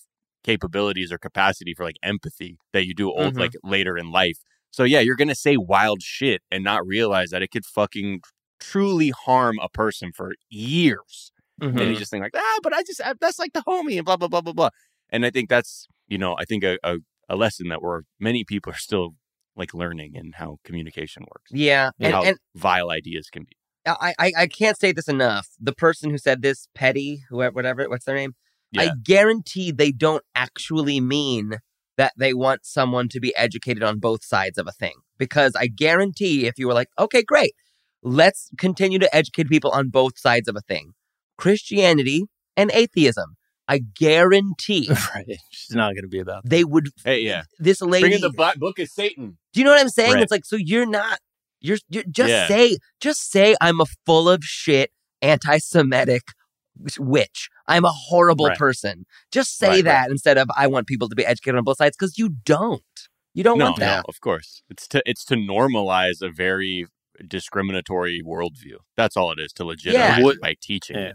capabilities 0.44 1.12
or 1.12 1.18
capacity 1.18 1.74
for 1.74 1.84
like 1.84 1.96
empathy 2.02 2.56
that 2.72 2.86
you 2.86 2.94
do 2.94 3.10
old 3.12 3.34
Mhm. 3.36 3.40
like 3.40 3.52
later 3.62 3.96
in 3.96 4.10
life. 4.10 4.38
So 4.70 4.84
yeah, 4.84 5.00
you're 5.00 5.16
gonna 5.16 5.34
say 5.34 5.56
wild 5.56 6.02
shit 6.02 6.42
and 6.50 6.64
not 6.64 6.86
realize 6.86 7.30
that 7.30 7.42
it 7.42 7.50
could 7.50 7.64
fucking 7.66 8.20
truly 8.62 9.10
harm 9.10 9.58
a 9.60 9.68
person 9.68 10.12
for 10.12 10.32
years. 10.48 11.32
Mm-hmm. 11.60 11.78
And 11.78 11.90
you 11.90 11.96
just 11.96 12.10
think 12.10 12.22
like, 12.22 12.36
ah, 12.36 12.58
but 12.62 12.72
I 12.72 12.82
just 12.82 13.00
I, 13.04 13.14
that's 13.20 13.38
like 13.38 13.52
the 13.52 13.62
homie 13.62 13.96
and 13.96 14.04
blah 14.04 14.16
blah 14.16 14.28
blah 14.28 14.40
blah 14.40 14.52
blah. 14.52 14.70
And 15.10 15.26
I 15.26 15.30
think 15.30 15.48
that's 15.48 15.86
you 16.08 16.18
know 16.18 16.36
I 16.38 16.44
think 16.44 16.64
a, 16.64 16.78
a, 16.82 16.98
a 17.28 17.36
lesson 17.36 17.68
that 17.68 17.82
we're 17.82 18.02
many 18.18 18.44
people 18.44 18.72
are 18.72 18.76
still 18.76 19.14
like 19.56 19.74
learning 19.74 20.16
and 20.16 20.34
how 20.36 20.58
communication 20.64 21.24
works 21.24 21.50
Yeah, 21.50 21.90
and, 21.98 22.06
and, 22.06 22.14
how 22.14 22.22
and 22.22 22.38
vile 22.54 22.90
ideas 22.90 23.28
can 23.30 23.42
be. 23.44 23.56
I, 23.84 24.14
I 24.18 24.32
I 24.38 24.46
can't 24.46 24.78
say 24.78 24.92
this 24.92 25.08
enough. 25.08 25.48
The 25.60 25.74
person 25.74 26.10
who 26.10 26.18
said 26.18 26.42
this, 26.42 26.68
Petty, 26.74 27.24
whoever, 27.28 27.54
whatever, 27.54 27.88
what's 27.88 28.04
their 28.04 28.16
name? 28.16 28.34
I 28.78 28.92
guarantee 29.02 29.70
they 29.70 29.92
don't 29.92 30.24
actually 30.34 30.98
mean 30.98 31.58
that 31.98 32.12
they 32.16 32.32
want 32.32 32.64
someone 32.64 33.08
to 33.10 33.20
be 33.20 33.36
educated 33.36 33.82
on 33.82 33.98
both 33.98 34.24
sides 34.24 34.56
of 34.56 34.66
a 34.66 34.72
thing. 34.72 34.94
Because 35.18 35.52
I 35.54 35.66
guarantee 35.66 36.46
if 36.46 36.58
you 36.58 36.66
were 36.66 36.74
like, 36.74 36.88
okay, 36.98 37.22
great, 37.22 37.54
let's 38.02 38.50
continue 38.58 38.98
to 38.98 39.14
educate 39.14 39.48
people 39.48 39.70
on 39.70 39.88
both 39.88 40.18
sides 40.18 40.48
of 40.48 40.56
a 40.56 40.60
thing 40.60 40.92
Christianity 41.38 42.24
and 42.56 42.70
atheism. 42.72 43.36
I 43.68 43.78
guarantee 43.78 44.90
right. 45.14 45.26
She's 45.50 45.74
not 45.74 45.94
going 45.94 46.02
to 46.02 46.08
be 46.08 46.18
about 46.18 46.42
that. 46.42 46.50
they 46.50 46.64
would, 46.64 46.88
Hey, 47.04 47.20
yeah, 47.20 47.44
this 47.58 47.80
lady, 47.80 48.02
bring 48.02 48.12
in 48.14 48.20
the 48.20 48.54
Book 48.58 48.78
of 48.78 48.88
Satan. 48.88 49.38
do 49.52 49.60
you 49.60 49.64
know 49.64 49.70
what 49.72 49.80
I'm 49.80 49.88
saying? 49.88 50.14
Right. 50.14 50.22
It's 50.22 50.32
like, 50.32 50.44
so 50.44 50.56
you're 50.56 50.86
not, 50.86 51.20
you're, 51.60 51.78
you're 51.88 52.02
just 52.10 52.30
Yeah. 52.30 52.48
say, 52.48 52.76
just 53.00 53.30
say 53.30 53.54
I'm 53.60 53.80
a 53.80 53.86
full 54.04 54.28
of 54.28 54.42
shit 54.42 54.90
anti 55.22 55.58
Semitic 55.58 56.22
witch. 56.98 57.48
I'm 57.68 57.84
a 57.84 57.92
horrible 57.92 58.46
Right. 58.46 58.58
person. 58.58 59.04
Just 59.30 59.56
say 59.58 59.76
Right, 59.76 59.84
that 59.84 60.10
instead 60.10 60.38
of 60.38 60.48
I 60.56 60.66
want 60.66 60.86
people 60.86 61.08
to 61.08 61.14
be 61.14 61.24
educated 61.24 61.56
on 61.56 61.64
both 61.64 61.76
sides 61.78 61.96
because 61.96 62.18
you 62.18 62.30
don't. 62.44 62.82
You 63.34 63.44
don't 63.44 63.58
no, 63.58 63.66
want 63.66 63.78
that. 63.78 63.96
no, 63.98 64.02
of 64.08 64.20
course. 64.20 64.62
It's 64.68 64.86
to 64.88 65.02
it's 65.06 65.24
to 65.26 65.36
normalize 65.36 66.20
a 66.20 66.30
very 66.30 66.86
discriminatory 67.28 68.22
worldview. 68.24 68.76
That's 68.96 69.16
all 69.16 69.32
it 69.32 69.38
is 69.40 69.52
to 69.54 69.64
legitimize 69.64 70.18
Yeah. 70.18 70.32
by 70.40 70.56
teaching 70.60 70.96
Yeah. 70.96 71.12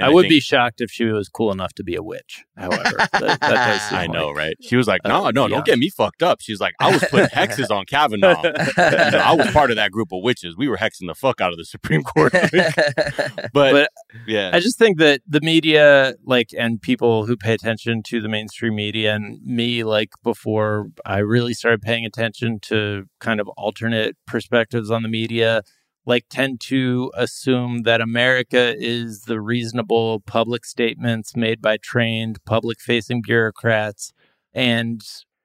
And 0.00 0.10
I 0.10 0.14
would 0.14 0.22
think- 0.22 0.30
be 0.30 0.40
shocked 0.40 0.80
if 0.80 0.90
she 0.90 1.04
was 1.04 1.28
cool 1.28 1.52
enough 1.52 1.72
to 1.74 1.84
be 1.84 1.94
a 1.94 2.02
witch. 2.02 2.44
However, 2.56 2.96
that, 3.12 3.40
that 3.40 3.92
I 3.92 4.06
know, 4.06 4.28
like- 4.28 4.36
right? 4.36 4.56
She 4.60 4.76
was 4.76 4.86
like, 4.86 5.00
"No, 5.04 5.26
uh, 5.26 5.30
no, 5.30 5.46
yeah. 5.46 5.56
don't 5.56 5.64
get 5.66 5.78
me 5.78 5.90
fucked 5.90 6.22
up." 6.22 6.40
She's 6.40 6.60
like, 6.60 6.74
"I 6.80 6.90
was 6.90 7.04
putting 7.04 7.26
hexes 7.34 7.70
on 7.70 7.84
Kavanaugh. 7.86 8.42
you 8.42 8.52
know, 8.52 9.22
I 9.24 9.34
was 9.34 9.50
part 9.52 9.70
of 9.70 9.76
that 9.76 9.90
group 9.90 10.12
of 10.12 10.22
witches. 10.22 10.56
We 10.56 10.68
were 10.68 10.76
hexing 10.76 11.06
the 11.06 11.14
fuck 11.14 11.40
out 11.40 11.52
of 11.52 11.58
the 11.58 11.64
Supreme 11.64 12.02
Court." 12.02 12.32
but, 13.52 13.52
But 13.52 13.90
yeah, 14.26 14.50
I 14.52 14.60
just 14.60 14.78
think 14.78 14.98
that 14.98 15.20
the 15.26 15.40
media, 15.40 16.14
like, 16.24 16.50
and 16.56 16.80
people 16.80 17.26
who 17.26 17.36
pay 17.36 17.52
attention 17.54 18.02
to 18.08 18.20
the 18.20 18.28
mainstream 18.28 18.74
media, 18.74 19.14
and 19.14 19.40
me, 19.44 19.84
like, 19.84 20.10
before 20.22 20.88
I 21.04 21.18
really 21.18 21.54
started 21.54 21.82
paying 21.82 22.04
attention 22.04 22.58
to 22.62 23.04
kind 23.20 23.40
of 23.40 23.48
alternate 23.56 24.16
perspectives 24.26 24.90
on 24.90 25.02
the 25.02 25.08
media, 25.08 25.62
like, 26.06 26.24
tend 26.30 26.60
to 26.60 27.12
assume 27.14 27.82
that 27.82 28.00
America 28.00 28.74
is 28.78 29.22
the 29.22 29.40
reasonable 29.40 30.20
public 30.20 30.64
statements 30.64 31.36
made 31.36 31.60
by 31.60 31.76
trained 31.76 32.44
public 32.44 32.80
facing 32.80 33.22
bureaucrats. 33.22 34.12
And 34.54 35.02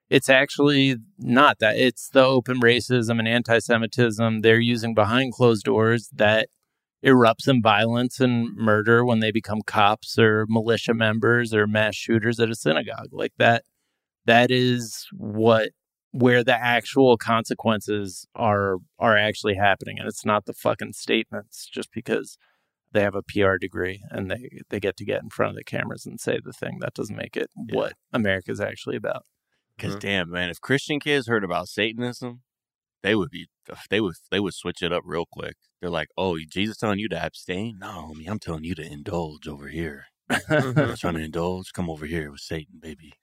it's 0.10 0.30
actually 0.30 0.98
not 1.18 1.60
that. 1.60 1.78
It's 1.78 2.10
the 2.10 2.24
open 2.24 2.62
racism 2.62 3.20
and 3.20 3.28
anti 3.28 3.60
Semitism 3.60 4.42
they're 4.42 4.60
using 4.60 4.94
behind 4.94 5.34
closed 5.34 5.66
doors 5.66 6.10
that 6.14 6.50
erupts 7.06 7.48
in 7.48 7.62
violence 7.62 8.20
and 8.20 8.56
murder 8.56 9.06
when 9.06 9.20
they 9.20 9.32
become 9.32 9.62
cops 9.62 10.18
or 10.18 10.46
militia 10.50 10.94
members 10.94 11.54
or 11.54 11.68
mass 11.68 11.96
shooters 11.96 12.40
at 12.40 12.50
a 12.50 12.56
synagogue 12.56 13.10
like 13.12 13.34
that 13.38 13.64
that 14.26 14.50
is 14.50 15.08
what 15.14 15.70
where 16.16 16.44
the 16.44 16.56
actual 16.56 17.18
consequences 17.18 18.26
are 18.36 18.78
are 19.00 19.18
actually 19.18 19.56
happening 19.56 20.00
and 20.00 20.08
it's 20.08 20.26
not 20.26 20.46
the 20.46 20.54
fucking 20.54 20.94
statements 20.94 21.68
just 21.72 21.92
because 21.92 22.38
they 22.92 23.02
have 23.02 23.16
a 23.16 23.24
PR 23.24 23.58
degree 23.60 24.02
and 24.10 24.32
they 24.32 24.62
they 24.70 24.80
get 24.80 24.96
to 24.96 25.06
get 25.06 25.22
in 25.22 25.30
front 25.30 25.50
of 25.50 25.56
the 25.58 25.64
cameras 25.64 26.06
and 26.06 26.20
say 26.20 26.40
the 26.44 26.54
thing 26.54 26.78
that 26.80 26.94
doesn't 26.94 27.18
make 27.18 27.36
it 27.36 27.50
Yeah. 27.68 27.76
what 27.76 27.94
America's 28.14 28.62
actually 28.62 28.96
about 28.96 29.24
because 29.76 29.94
mm-hmm. 29.94 30.08
damn, 30.08 30.32
man, 30.32 30.50
if 30.50 30.62
Christian 30.62 31.00
kids 31.00 31.28
heard 31.28 31.44
about 31.44 31.68
Satanism, 31.68 32.42
they 33.04 33.16
would 33.16 33.30
be 33.30 33.48
uh, 33.70 33.76
they 33.90 34.02
would 34.02 34.16
they 34.32 34.40
would 34.40 34.54
switch 34.54 34.82
it 34.82 34.94
up 34.94 35.04
real 35.06 35.26
quick. 35.30 35.56
They're 35.82 35.90
like, 35.90 36.10
"Oh, 36.18 36.38
Jesus 36.50 36.78
telling 36.78 37.00
you 37.00 37.10
to 37.10 37.24
abstain? 37.24 37.78
No, 37.80 38.14
homie, 38.14 38.30
I'm 38.30 38.40
telling 38.40 38.64
you 38.64 38.76
to 38.76 38.84
indulge 38.84 39.48
over 39.48 39.68
here. 39.68 40.06
You're 40.50 40.96
trying 40.96 41.16
to 41.16 41.24
indulge? 41.24 41.74
Come 41.74 41.90
over 41.90 42.06
here 42.06 42.32
with 42.32 42.42
Satan, 42.42 42.80
baby." 42.80 43.14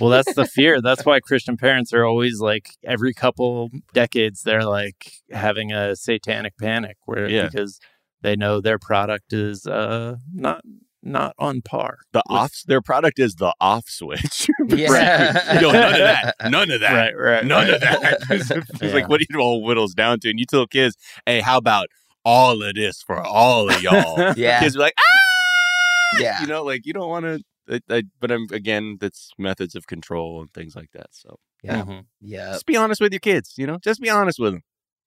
Well, 0.00 0.10
that's 0.10 0.34
the 0.34 0.46
fear. 0.46 0.80
That's 0.80 1.04
why 1.04 1.20
Christian 1.20 1.56
parents 1.56 1.92
are 1.92 2.04
always 2.04 2.40
like 2.40 2.70
every 2.84 3.12
couple 3.14 3.70
decades 3.92 4.42
they're 4.42 4.64
like 4.64 5.12
having 5.30 5.72
a 5.72 5.96
satanic 5.96 6.56
panic 6.58 6.96
where 7.04 7.28
Yeah. 7.28 7.46
because 7.48 7.80
they 8.22 8.36
know 8.36 8.60
their 8.60 8.78
product 8.78 9.32
is 9.32 9.66
uh 9.66 10.16
not 10.32 10.62
not 11.02 11.34
on 11.36 11.62
par. 11.62 11.98
The 12.12 12.22
with- 12.28 12.38
off 12.38 12.52
their 12.66 12.80
product 12.80 13.18
is 13.18 13.34
the 13.34 13.52
off 13.60 13.88
switch. 13.88 14.48
Yeah. 14.68 15.60
Yo, 15.60 15.72
none 15.72 15.92
of 15.92 15.98
that. 15.98 16.34
None 16.48 16.70
of 16.70 16.80
that. 16.80 16.92
Right, 16.92 17.16
right. 17.18 17.44
None 17.44 17.64
right, 17.66 17.74
of 17.74 17.80
that. 17.80 18.18
it's 18.30 18.50
it's 18.52 18.82
Yeah. 18.82 18.94
like 18.94 19.08
what 19.08 19.18
do 19.20 19.26
you 19.30 19.40
all 19.40 19.62
whittles 19.64 19.94
down 19.94 20.20
to? 20.20 20.30
And 20.30 20.38
you 20.38 20.46
tell 20.46 20.66
kids, 20.66 20.96
hey, 21.26 21.40
how 21.40 21.56
about 21.58 21.88
all 22.24 22.62
of 22.62 22.74
this 22.76 23.02
for 23.02 23.20
all 23.20 23.68
of 23.68 23.82
y'all? 23.82 24.32
Yeah. 24.36 24.60
Kids 24.60 24.76
be 24.76 24.80
like, 24.80 24.94
ah, 24.96 26.20
Yeah. 26.20 26.40
you 26.40 26.46
know, 26.46 26.62
like 26.62 26.86
you 26.86 26.92
don't 26.92 27.08
want 27.08 27.24
to. 27.24 27.40
I, 27.70 27.80
I, 27.90 28.02
but 28.20 28.30
I'm 28.32 28.46
again, 28.52 28.96
that's 29.00 29.30
methods 29.38 29.74
of 29.74 29.86
control 29.86 30.40
and 30.40 30.52
things 30.52 30.74
like 30.76 30.90
that. 30.92 31.08
So 31.12 31.36
Yeah. 31.62 31.82
Mhm. 31.84 32.06
Yeah. 32.20 32.52
just 32.52 32.66
be 32.66 32.76
honest 32.76 33.00
with 33.00 33.12
your 33.12 33.20
kids. 33.20 33.54
You 33.56 33.66
know, 33.66 33.78
just 33.82 34.00
be 34.00 34.10
honest 34.10 34.38
with 34.38 34.52
them. 34.54 34.62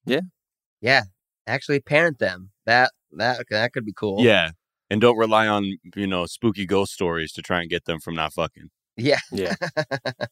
Yeah. 0.06 0.22
Yeah. 0.82 1.04
Actually 1.48 1.80
parent 1.82 2.20
them. 2.20 2.52
That 2.66 2.92
that 3.12 3.46
that 3.50 3.74
could 3.74 3.86
be 3.86 3.94
cool. 3.94 4.22
Yeah, 4.24 4.52
and 4.90 5.00
don't 5.02 5.18
rely 5.18 5.48
on 5.48 5.78
you 5.96 6.08
know 6.08 6.26
spooky 6.26 6.66
ghost 6.66 6.94
stories 6.94 7.32
to 7.34 7.42
try 7.42 7.62
and 7.62 7.70
get 7.70 7.86
them 7.86 8.00
from 8.00 8.16
not 8.16 8.34
fucking. 8.34 8.70
Yeah. 8.98 9.20
Yeah. 9.32 9.56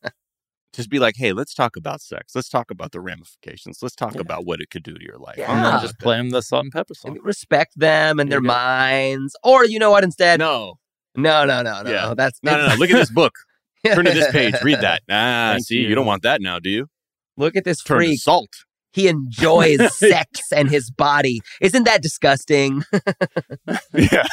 Just 0.74 0.89
be 0.89 0.97
like, 0.97 1.13
hey, 1.17 1.34
let's 1.34 1.53
talk 1.53 1.76
about 1.76 2.01
sex. 2.01 2.34
Let's 2.34 2.49
talk 2.49 2.71
about 2.71 2.93
the 2.93 2.99
ramifications. 2.99 3.78
Let's 3.84 3.93
talk 3.95 4.15
Yeah. 4.15 4.21
about 4.21 4.43
what 4.47 4.59
it 4.59 4.71
could 4.71 4.82
do 4.82 4.95
to 4.95 5.03
your 5.03 5.19
life. 5.19 5.36
Yeah. 5.38 5.53
And 5.53 5.63
then 5.63 5.74
Ah. 5.76 5.82
just 5.82 5.99
play 5.99 6.17
them 6.17 6.32
the 6.32 6.41
salt 6.41 6.63
and 6.63 6.71
pepper 6.74 6.95
song. 6.95 7.19
Respect 7.21 7.74
them 7.78 8.19
and 8.19 8.32
There 8.32 8.38
their 8.39 8.41
minds. 8.41 9.36
Or 9.43 9.65
you 9.65 9.78
know 9.78 9.91
what 9.91 10.03
instead? 10.03 10.39
No, 10.39 10.80
No, 11.16 11.45
no, 11.45 11.61
no, 11.61 11.82
no. 11.84 11.91
Yeah. 11.91 12.14
That's 12.16 12.39
no, 12.43 12.57
no, 12.57 12.68
no. 12.70 12.76
Look 12.76 12.89
at 12.89 12.95
this 12.95 13.11
book. 13.11 13.34
Turn 13.86 14.05
to 14.05 14.11
this 14.11 14.32
page. 14.32 14.55
Read 14.64 14.82
that. 14.82 15.01
Ah, 15.09 15.51
Thank 15.53 15.66
see, 15.66 15.76
you. 15.82 15.89
you. 15.89 15.95
don't 15.95 16.05
want 16.05 16.24
that 16.24 16.41
now, 16.41 16.59
do 16.59 16.70
you? 16.70 16.88
Look 17.38 17.55
at 17.55 17.66
this 17.66 17.82
Turn 17.84 17.99
to 17.99 18.05
freak. 18.07 18.20
salt. 18.20 18.49
He 18.93 19.07
enjoys 19.07 19.80
sex 19.97 20.41
and 20.55 20.70
his 20.70 20.89
body. 20.91 21.41
Isn't 21.61 21.84
that 21.84 22.01
disgusting? 22.01 22.84
yeah. 23.93 24.26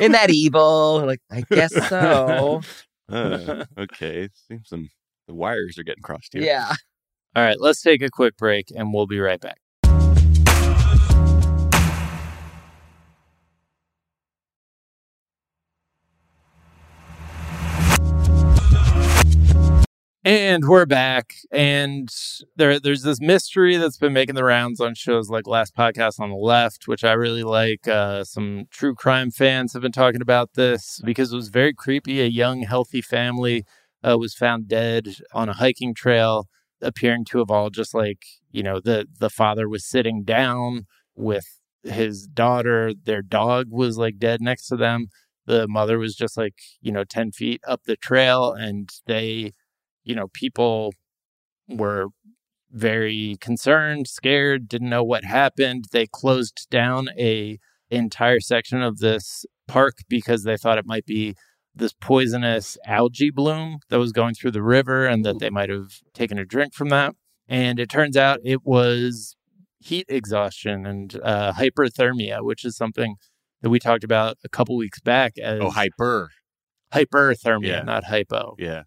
Isn't 0.00 0.12
that 0.12 0.30
evil? 0.30 1.04
Like, 1.06 1.20
I 1.30 1.42
guess 1.50 1.72
so. 1.88 2.60
Uh, 3.10 3.64
okay. 3.78 4.28
Seems 4.48 4.68
some 4.68 4.88
the 5.26 5.34
wires 5.34 5.78
are 5.78 5.82
getting 5.82 6.02
crossed 6.02 6.32
here. 6.34 6.42
yeah. 6.42 6.72
All 7.36 7.42
right, 7.42 7.56
let's 7.60 7.82
take 7.82 8.00
a 8.02 8.10
quick 8.10 8.36
break 8.36 8.66
and 8.76 8.92
we'll 8.94 9.06
be 9.06 9.18
right 9.18 9.40
back. 9.40 9.56
And 20.26 20.64
we're 20.66 20.86
back, 20.86 21.34
and 21.52 22.08
there, 22.56 22.80
there's 22.80 23.02
this 23.02 23.20
mystery 23.20 23.76
that's 23.76 23.98
been 23.98 24.14
making 24.14 24.36
the 24.36 24.44
rounds 24.44 24.80
on 24.80 24.94
shows 24.94 25.28
like 25.28 25.46
Last 25.46 25.76
Podcast 25.76 26.18
on 26.18 26.30
the 26.30 26.36
Left, 26.36 26.88
which 26.88 27.04
I 27.04 27.12
really 27.12 27.42
like. 27.42 27.86
Uh, 27.86 28.24
some 28.24 28.64
true 28.70 28.94
crime 28.94 29.30
fans 29.30 29.74
have 29.74 29.82
been 29.82 29.92
talking 29.92 30.22
about 30.22 30.54
this 30.54 30.98
because 31.04 31.30
it 31.30 31.36
was 31.36 31.48
very 31.48 31.74
creepy. 31.74 32.22
A 32.22 32.26
young, 32.26 32.62
healthy 32.62 33.02
family 33.02 33.66
uh, 34.02 34.16
was 34.16 34.32
found 34.32 34.66
dead 34.66 35.16
on 35.34 35.50
a 35.50 35.54
hiking 35.54 35.92
trail 35.92 36.48
appearing 36.80 37.26
to 37.26 37.38
have 37.38 37.50
all 37.50 37.68
just 37.70 37.94
like 37.94 38.24
you 38.50 38.62
know 38.62 38.80
the 38.80 39.06
the 39.18 39.30
father 39.30 39.68
was 39.68 39.84
sitting 39.86 40.22
down 40.24 40.86
with 41.14 41.60
his 41.82 42.26
daughter 42.26 42.92
their 43.04 43.22
dog 43.22 43.68
was 43.70 43.96
like 43.96 44.18
dead 44.18 44.40
next 44.42 44.66
to 44.66 44.76
them 44.76 45.06
the 45.46 45.66
mother 45.68 45.98
was 45.98 46.14
just 46.14 46.36
like 46.36 46.54
you 46.82 46.92
know 46.92 47.04
10 47.04 47.30
feet 47.32 47.60
up 47.66 47.82
the 47.84 47.96
trail 47.96 48.52
and 48.52 48.90
they 49.06 49.52
you 50.04 50.14
know 50.14 50.28
people 50.32 50.92
were 51.68 52.08
very 52.70 53.36
concerned 53.40 54.06
scared 54.08 54.68
didn't 54.68 54.88
know 54.90 55.04
what 55.04 55.24
happened 55.24 55.84
they 55.92 56.06
closed 56.06 56.66
down 56.70 57.08
a 57.18 57.58
entire 57.90 58.40
section 58.40 58.82
of 58.82 58.98
this 58.98 59.46
park 59.68 59.94
because 60.08 60.42
they 60.42 60.56
thought 60.56 60.78
it 60.78 60.86
might 60.86 61.06
be 61.06 61.34
this 61.74 61.92
poisonous 62.00 62.76
algae 62.86 63.30
bloom 63.30 63.78
that 63.90 63.98
was 63.98 64.12
going 64.12 64.34
through 64.34 64.50
the 64.50 64.62
river 64.62 65.06
and 65.06 65.24
that 65.24 65.38
they 65.40 65.50
might 65.50 65.68
have 65.70 66.00
taken 66.12 66.38
a 66.38 66.44
drink 66.44 66.72
from 66.72 66.88
that. 66.88 67.14
And 67.48 67.80
it 67.80 67.88
turns 67.90 68.16
out 68.16 68.38
it 68.44 68.64
was 68.64 69.36
heat 69.80 70.06
exhaustion 70.08 70.86
and 70.86 71.18
uh, 71.22 71.52
hyperthermia, 71.54 72.42
which 72.44 72.64
is 72.64 72.76
something 72.76 73.16
that 73.60 73.70
we 73.70 73.78
talked 73.80 74.04
about 74.04 74.36
a 74.44 74.48
couple 74.48 74.76
weeks 74.76 75.00
back 75.00 75.32
as 75.42 75.60
Oh, 75.60 75.70
hyper. 75.70 76.30
hyperthermia, 76.92 77.66
Yeah. 77.66 77.82
not 77.82 78.04
hypo. 78.04 78.54
Yeah. 78.58 78.82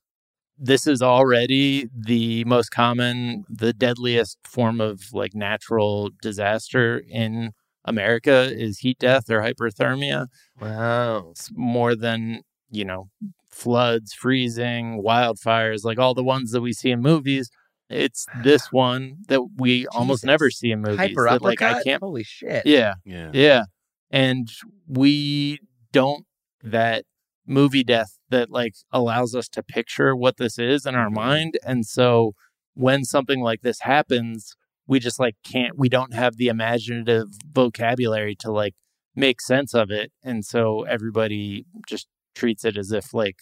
This 0.59 0.87
is 0.87 1.01
already 1.01 1.87
the 1.95 2.43
most 2.45 2.69
common, 2.69 3.45
the 3.49 3.73
deadliest 3.73 4.37
form 4.43 4.81
of 4.81 5.01
like 5.13 5.35
natural 5.35 6.09
disaster 6.21 7.03
in 7.09 7.51
America 7.85 8.51
is 8.53 8.79
heat 8.79 8.99
death 8.99 9.29
or 9.29 9.41
hyperthermia 9.41 10.27
Wow. 10.59 11.29
it's 11.31 11.49
more 11.55 11.95
than 11.95 12.41
you 12.69 12.83
know 12.83 13.09
floods 13.49 14.11
freezing 14.13 15.01
wildfires 15.05 15.85
like 15.85 15.97
all 15.97 16.13
the 16.13 16.23
ones 16.23 16.51
that 16.51 16.59
we 16.61 16.73
see 16.73 16.91
in 16.91 17.01
movies 17.01 17.49
it's 17.89 18.25
this 18.43 18.71
one 18.73 19.17
that 19.29 19.41
we 19.55 19.87
almost 19.87 20.25
never 20.25 20.49
see 20.51 20.71
in 20.71 20.81
movies 20.81 20.97
Hyper 20.99 21.23
that, 21.29 21.41
like 21.41 21.61
i 21.61 21.81
can't 21.81 22.03
Holy 22.03 22.23
shit. 22.25 22.65
yeah 22.65 22.95
Yeah. 23.05 23.29
yeah 23.33 23.63
and 24.11 24.51
we 24.87 25.59
don't 25.93 26.25
that 26.63 27.05
movie 27.47 27.83
death 27.83 28.17
that 28.29 28.49
like 28.51 28.73
allows 28.91 29.33
us 29.35 29.47
to 29.49 29.63
picture 29.63 30.15
what 30.15 30.37
this 30.37 30.59
is 30.59 30.85
in 30.85 30.95
our 30.95 31.09
Mhm. 31.09 31.13
mind 31.15 31.57
and 31.65 31.85
so 31.85 32.33
when 32.73 33.03
something 33.05 33.41
like 33.41 33.61
this 33.61 33.79
happens 33.81 34.53
we 34.85 34.99
just 34.99 35.19
like 35.19 35.35
can't 35.43 35.77
we 35.77 35.89
don't 35.89 36.13
have 36.13 36.37
the 36.37 36.47
imaginative 36.47 37.27
vocabulary 37.51 38.35
to 38.35 38.51
like 38.51 38.75
make 39.15 39.41
sense 39.41 39.73
of 39.73 39.89
it 39.91 40.11
and 40.23 40.45
so 40.45 40.83
everybody 40.83 41.65
just 41.87 42.07
treats 42.35 42.63
it 42.65 42.77
as 42.77 42.91
if 42.91 43.13
like 43.13 43.37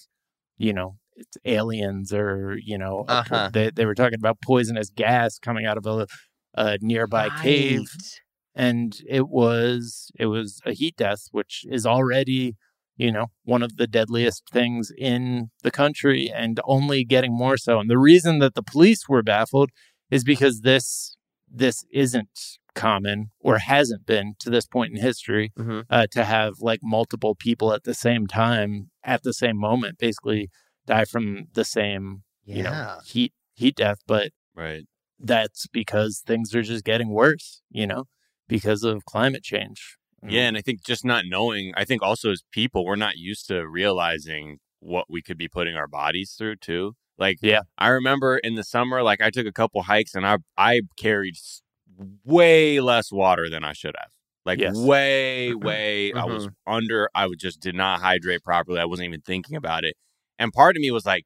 you 0.57 0.71
know 0.73 0.97
it's 1.17 1.37
aliens 1.45 2.13
or 2.13 2.57
you 2.63 2.77
know 2.77 3.05
Uh-huh. 3.07 3.49
they, 3.53 3.69
they 3.71 3.85
were 3.85 3.95
talking 3.95 4.19
about 4.19 4.39
poisonous 4.41 4.89
gas 4.89 5.39
coming 5.39 5.65
out 5.65 5.77
of 5.77 5.85
a, 5.85 6.07
a 6.55 6.77
nearby 6.81 7.29
cave 7.41 7.87
and 8.53 9.01
it 9.07 9.27
was 9.27 10.11
it 10.17 10.27
was 10.27 10.61
a 10.65 10.73
heat 10.73 10.95
death 10.95 11.23
which 11.31 11.65
is 11.69 11.85
already 11.85 12.55
you 12.97 13.11
know 13.11 13.27
one 13.43 13.61
of 13.63 13.77
the 13.77 13.87
deadliest 13.87 14.43
things 14.51 14.91
in 14.97 15.49
the 15.63 15.71
country 15.71 16.31
and 16.33 16.59
only 16.65 17.03
getting 17.03 17.33
more 17.33 17.57
so 17.57 17.79
and 17.79 17.89
the 17.89 17.97
reason 17.97 18.39
that 18.39 18.55
the 18.55 18.63
police 18.63 19.07
were 19.09 19.23
baffled 19.23 19.69
is 20.09 20.23
because 20.23 20.61
this 20.61 21.17
this 21.49 21.83
isn't 21.91 22.29
common 22.73 23.31
or 23.39 23.57
hasn't 23.59 24.05
been 24.05 24.33
to 24.39 24.49
this 24.49 24.65
point 24.67 24.91
in 24.93 25.01
history 25.01 25.51
Mhm. 25.57 25.85
uh, 25.89 26.07
to 26.11 26.25
have 26.25 26.55
like 26.59 26.79
multiple 26.83 27.35
people 27.35 27.71
at 27.73 27.83
the 27.83 27.93
same 27.93 28.27
time 28.27 28.91
at 29.03 29.23
the 29.23 29.33
same 29.33 29.57
moment 29.57 29.97
basically 29.97 30.49
die 30.85 31.05
from 31.05 31.45
the 31.53 31.63
same 31.65 32.23
you 32.45 32.63
know 32.63 32.71
heat 33.05 33.33
heat 33.53 33.75
death 33.75 33.99
but 34.07 34.31
Right. 34.53 34.83
that's 35.19 35.67
because 35.67 36.21
things 36.25 36.53
are 36.55 36.61
just 36.61 36.83
getting 36.85 37.09
worse, 37.09 37.61
you 37.69 37.85
know, 37.87 38.05
because 38.47 38.83
of 38.83 39.03
climate 39.05 39.43
change. 39.43 39.97
Yeah, 40.27 40.47
and 40.47 40.57
I 40.57 40.61
think 40.61 40.83
just 40.83 41.05
not 41.05 41.25
knowing, 41.27 41.73
I 41.77 41.85
think 41.85 42.01
also 42.01 42.31
as 42.31 42.43
people, 42.51 42.85
we're 42.85 42.95
not 42.95 43.17
used 43.17 43.47
to 43.47 43.67
realizing 43.67 44.59
what 44.79 45.05
we 45.09 45.21
could 45.21 45.37
be 45.37 45.47
putting 45.47 45.75
our 45.75 45.87
bodies 45.87 46.33
through 46.37 46.57
too. 46.57 46.95
Like, 47.17 47.37
Yeah. 47.41 47.61
I 47.77 47.89
remember 47.89 48.37
in 48.39 48.55
the 48.55 48.63
summer, 48.63 49.03
like 49.03 49.21
I 49.21 49.29
took 49.29 49.45
a 49.47 49.51
couple 49.51 49.83
hikes 49.83 50.15
and 50.15 50.25
I 50.27 50.37
I 50.57 50.81
carried 50.97 51.35
way 52.23 52.79
less 52.79 53.11
water 53.11 53.49
than 53.49 53.63
I 53.63 53.73
should 53.73 53.95
have. 53.99 54.11
Like 54.45 54.59
Yes. 54.59 54.75
way, 54.75 55.53
way, 55.55 56.13
I 56.13 56.25
was 56.25 56.47
Mhm. 56.47 56.53
under. 56.67 57.09
I 57.15 57.27
would 57.27 57.39
just 57.39 57.59
did 57.61 57.75
not 57.75 58.01
hydrate 58.01 58.43
properly. 58.43 58.79
I 58.79 58.85
wasn't 58.85 59.07
even 59.07 59.21
thinking 59.21 59.55
about 59.55 59.83
it. 59.85 59.95
And 60.39 60.51
part 60.53 60.75
of 60.75 60.81
me 60.81 60.91
was 60.91 61.05
like, 61.05 61.25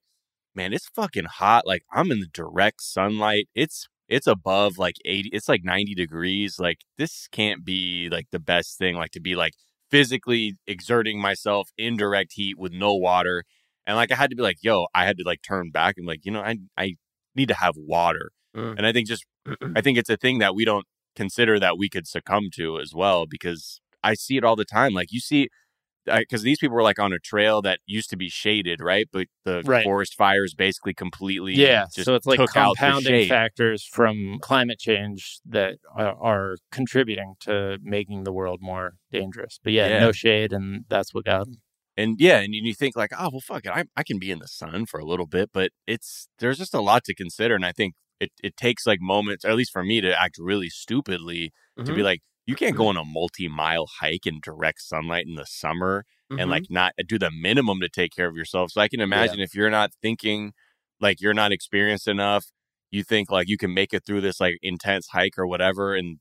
man, 0.55 0.73
it's 0.73 0.89
fucking 0.89 1.25
hot. 1.25 1.67
Like 1.67 1.83
I'm 1.91 2.11
in 2.11 2.19
the 2.21 2.27
direct 2.27 2.83
sunlight. 2.83 3.49
It's 3.55 3.87
it's 4.09 4.27
above 4.27 4.77
like 4.77 4.95
80 5.05 5.29
it's 5.33 5.47
like 5.47 5.63
90 5.63 5.93
degrees 5.95 6.59
like 6.59 6.79
this 6.97 7.27
can't 7.31 7.63
be 7.63 8.09
like 8.11 8.27
the 8.31 8.39
best 8.39 8.77
thing 8.77 8.95
like 8.95 9.11
to 9.11 9.21
be 9.21 9.35
like 9.35 9.53
physically 9.91 10.55
exerting 10.67 11.19
myself 11.21 11.69
in 11.77 11.97
direct 11.97 12.33
heat 12.33 12.57
with 12.57 12.71
no 12.71 12.93
water 12.93 13.43
and 13.87 13.95
like 13.97 14.11
i 14.11 14.15
had 14.15 14.29
to 14.29 14.35
be 14.35 14.43
like 14.43 14.57
yo 14.61 14.87
i 14.93 15.05
had 15.05 15.17
to 15.17 15.23
like 15.25 15.41
turn 15.41 15.71
back 15.71 15.95
and 15.97 16.05
like 16.07 16.21
you 16.23 16.31
know 16.31 16.41
i 16.41 16.57
i 16.77 16.95
need 17.35 17.47
to 17.47 17.55
have 17.55 17.73
water 17.77 18.31
Mm. 18.55 18.77
and 18.79 18.87
i 18.87 18.91
think 18.91 19.07
just 19.07 19.25
i 19.75 19.81
think 19.81 19.99
it's 19.99 20.09
a 20.09 20.17
thing 20.17 20.39
that 20.39 20.55
we 20.55 20.65
don't 20.65 20.85
consider 21.15 21.59
that 21.59 21.77
we 21.77 21.87
could 21.87 22.07
succumb 22.07 22.49
to 22.55 22.79
as 22.79 22.95
well 22.95 23.27
because 23.29 23.79
i 24.03 24.15
see 24.15 24.37
it 24.37 24.43
all 24.43 24.55
the 24.55 24.65
time 24.65 24.91
like 24.93 25.11
you 25.11 25.19
see 25.19 25.49
because 26.17 26.41
these 26.43 26.59
people 26.59 26.75
were 26.75 26.83
like 26.83 26.99
on 26.99 27.13
a 27.13 27.19
trail 27.19 27.61
that 27.63 27.79
used 27.85 28.09
to 28.11 28.17
be 28.17 28.29
shaded, 28.29 28.81
right? 28.81 29.07
But 29.11 29.27
the 29.45 29.63
Right. 29.63 29.83
forest 29.83 30.15
fires 30.15 30.53
basically 30.53 30.93
completely 30.93 31.53
Yeah, 31.53 31.87
so 31.89 32.13
it's 32.13 32.27
like 32.27 32.43
took 32.43 32.55
out 32.55 32.77
the 32.85 32.93
compounding 32.93 33.19
factors 33.19 33.83
from 33.83 34.37
climate 34.41 34.77
change 34.79 35.39
that 35.45 35.79
are, 35.95 36.57
contributing 36.71 37.35
to 37.41 37.79
making 37.81 38.23
the 38.23 38.31
world 38.31 38.59
more 38.61 38.97
dangerous. 39.11 39.59
But 39.63 39.73
yeah, 39.73 39.87
Yeah. 39.87 39.99
no 39.99 40.11
shade, 40.11 40.53
and 40.53 40.85
that's 40.89 41.13
what 41.13 41.25
got 41.25 41.47
'em. 41.47 41.61
and 41.97 42.15
yeah, 42.19 42.39
and 42.39 42.53
you 42.53 42.73
think 42.73 42.95
like, 42.95 43.11
oh 43.17 43.29
well, 43.31 43.41
fuck 43.41 43.65
it, 43.65 43.71
I 43.71 43.83
I 43.95 44.03
can 44.03 44.19
be 44.19 44.31
in 44.31 44.39
the 44.39 44.47
sun 44.47 44.85
for 44.85 44.99
a 44.99 45.05
little 45.05 45.27
bit, 45.27 45.49
but 45.53 45.71
it's 45.87 46.29
there's 46.39 46.57
just 46.57 46.73
a 46.73 46.81
lot 46.81 47.03
to 47.05 47.15
consider, 47.15 47.55
and 47.55 47.65
I 47.65 47.71
think 47.73 47.95
it 48.19 48.31
it 48.43 48.55
takes 48.57 48.85
like 48.87 48.99
moments, 49.01 49.43
or 49.45 49.49
at 49.49 49.55
least 49.57 49.71
for 49.73 49.83
me, 49.83 50.01
to 50.01 50.19
act 50.21 50.37
really 50.39 50.69
stupidly 50.69 51.51
to 51.85 51.93
Mm-hmm. 51.93 51.93
be 51.93 52.03
like, 52.03 52.21
you 52.49 52.55
can't 52.55 52.75
go 52.75 52.87
on 52.87 52.97
a 52.97 53.05
multi 53.05 53.47
mile 53.47 53.85
hike 53.99 54.25
in 54.25 54.39
direct 54.41 54.81
sunlight 54.81 55.25
in 55.27 55.35
the 55.35 55.45
summer 55.45 56.03
Mhm. 56.31 56.41
and 56.41 56.49
like 56.51 56.65
not 56.69 56.93
do 57.07 57.19
the 57.19 57.29
minimum 57.31 57.79
to 57.81 57.89
take 57.89 58.11
care 58.11 58.27
of 58.27 58.35
yourself. 58.35 58.71
So 58.71 58.81
I 58.81 58.87
can 58.87 59.01
imagine 59.01 59.39
if 59.39 59.53
you're 59.53 59.69
not 59.69 59.91
thinking 60.01 60.53
like 60.99 61.21
you're 61.21 61.33
not 61.33 61.51
experienced 61.51 62.07
enough, 62.07 62.45
you 62.91 63.03
think 63.03 63.29
like 63.29 63.47
you 63.47 63.57
can 63.57 63.73
make 63.73 63.93
it 63.93 64.03
through 64.05 64.21
this 64.21 64.39
like 64.39 64.57
intense 64.63 65.07
hike 65.09 65.37
or 65.37 65.45
whatever 65.45 65.95
in 65.95 66.19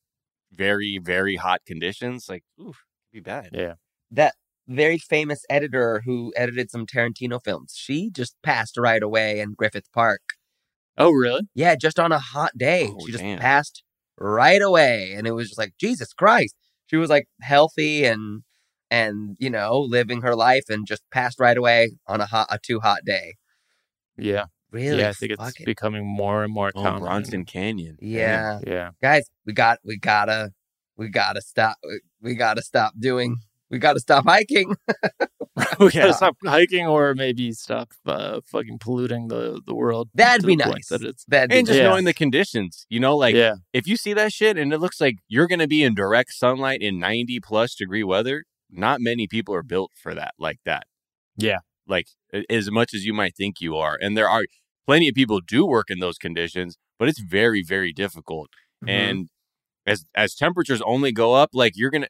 very 0.53 0.99
very 0.99 1.37
hot 1.37 1.61
conditions, 1.67 2.29
like 2.29 2.45
ooh, 2.61 2.75
be 3.11 3.21
bad. 3.21 3.51
Yeah, 3.53 3.75
that 4.11 4.35
very 4.67 4.99
famous 4.99 5.45
editor 5.49 6.03
who 6.05 6.33
edited 6.37 6.71
some 6.71 6.87
Tarantino 6.87 7.43
films. 7.43 7.75
She 7.75 8.11
just 8.11 8.37
passed 8.43 8.77
right 8.77 9.03
away 9.03 9.41
in 9.41 9.55
Griffith 9.55 9.91
Park. 9.95 10.21
Oh, 10.99 11.11
really? 11.11 11.49
Yeah, 11.55 11.75
just 11.75 11.99
on 11.99 12.13
a 12.13 12.19
hot 12.19 12.53
day. 12.59 12.91
Oh, 12.93 12.99
she 13.07 13.13
just 13.13 13.25
damn. 13.25 13.39
passed 13.39 13.83
right 14.19 14.61
away. 14.63 15.13
And 15.17 15.27
it 15.27 15.33
was 15.33 15.49
just 15.49 15.59
like, 15.59 15.75
Jesus 15.79 16.13
Christ. 16.13 16.55
She 16.87 16.97
was 16.97 17.11
like 17.11 17.27
healthy 17.43 18.05
and 18.05 18.43
and 18.91 19.37
you 19.39 19.51
know, 19.51 19.81
living 19.81 20.23
her 20.23 20.35
life 20.35 20.65
and 20.71 20.87
just 20.87 21.03
passed 21.13 21.39
right 21.39 21.57
away 21.57 21.93
on 22.07 22.21
a 22.21 22.27
hot 22.27 22.47
a 22.51 22.59
too 22.59 22.81
hot 22.81 23.01
day. 23.05 23.35
Yeah. 24.17 24.47
Really? 24.71 24.99
Yeah, 25.01 25.11
I 25.11 25.13
think 25.13 25.33
it's 25.33 25.43
Fuck 25.43 25.61
it. 25.61 25.67
becoming 25.67 26.07
more 26.07 26.45
and 26.45 26.53
more 26.53 26.71
Oh, 26.75 26.83
common. 26.83 27.03
Bronson 27.03 27.45
Canyon. 27.45 27.97
Yeah. 28.01 28.61
Yeah. 28.67 28.91
Guys, 29.01 29.25
we 29.47 29.53
got 29.53 29.79
we 29.85 29.99
gotta 29.99 30.51
we 30.97 31.09
gotta 31.09 31.41
stop 31.41 31.77
we 32.21 32.35
gotta 32.35 32.63
stop 32.63 32.93
doing 32.99 33.37
we 33.71 33.79
gotta 33.79 34.01
stop 34.01 34.25
hiking. 34.25 34.75
we 35.79 35.91
gotta 35.91 36.15
stop 36.15 36.37
hiking 36.45 36.87
or 36.87 37.15
maybe 37.15 37.53
stop 37.53 37.93
uh, 38.07 38.41
fucking 38.47 38.79
polluting 38.79 39.29
the, 39.29 39.61
the 39.67 39.75
world. 39.75 40.09
That'd 40.15 40.47
be 40.47 40.57
the 40.57 40.67
nice. 40.67 40.89
That 40.89 41.03
it's, 41.03 41.25
That'd 41.27 41.51
be 41.51 41.59
And 41.59 41.67
just 41.67 41.79
Yeah. 41.79 41.89
knowing 41.89 42.05
the 42.05 42.15
conditions, 42.15 42.87
you 42.89 43.01
know, 43.01 43.17
like 43.17 43.35
yeah. 43.35 43.55
if 43.73 43.87
you 43.87 43.97
see 43.97 44.13
that 44.15 44.33
shit 44.33 44.57
and 44.57 44.73
it 44.73 44.79
looks 44.79 45.01
like 45.01 45.17
you're 45.29 45.47
going 45.47 45.59
to 45.59 45.69
be 45.69 45.83
in 45.83 45.95
direct 45.95 46.33
sunlight 46.33 46.81
in 46.81 46.99
90 46.99 47.41
plus 47.41 47.75
degree 47.75 48.05
weather, 48.05 48.45
not 48.71 49.01
many 49.01 49.27
people 49.27 49.55
are 49.55 49.63
built 49.63 49.93
for 50.01 50.15
that 50.15 50.35
like 50.39 50.59
that. 50.65 50.85
Yeah. 51.37 51.59
Like 51.87 52.09
as 52.51 52.71
much 52.71 52.95
as 52.95 53.05
you 53.05 53.13
might 53.13 53.37
think 53.37 53.61
you 53.61 53.77
are. 53.77 53.99
And 54.01 54.17
there 54.17 54.29
are 54.29 54.45
plenty 54.87 55.09
of 55.09 55.15
people 55.15 55.41
do 55.41 55.67
work 55.67 55.91
in 55.91 56.01
those 56.01 56.19
conditions, 56.19 56.77
but 56.99 57.09
it's 57.09 57.21
very, 57.21 57.63
very 57.63 57.93
difficult. 57.93 58.49
Mm-hmm. 58.85 58.89
And 58.89 59.29
as 59.87 60.05
as 60.15 60.35
temperatures 60.35 60.83
only 60.83 61.13
go 61.13 61.35
up, 61.35 61.51
like 61.55 61.73
you're 61.75 61.91
going 61.91 62.03
to 62.03 62.09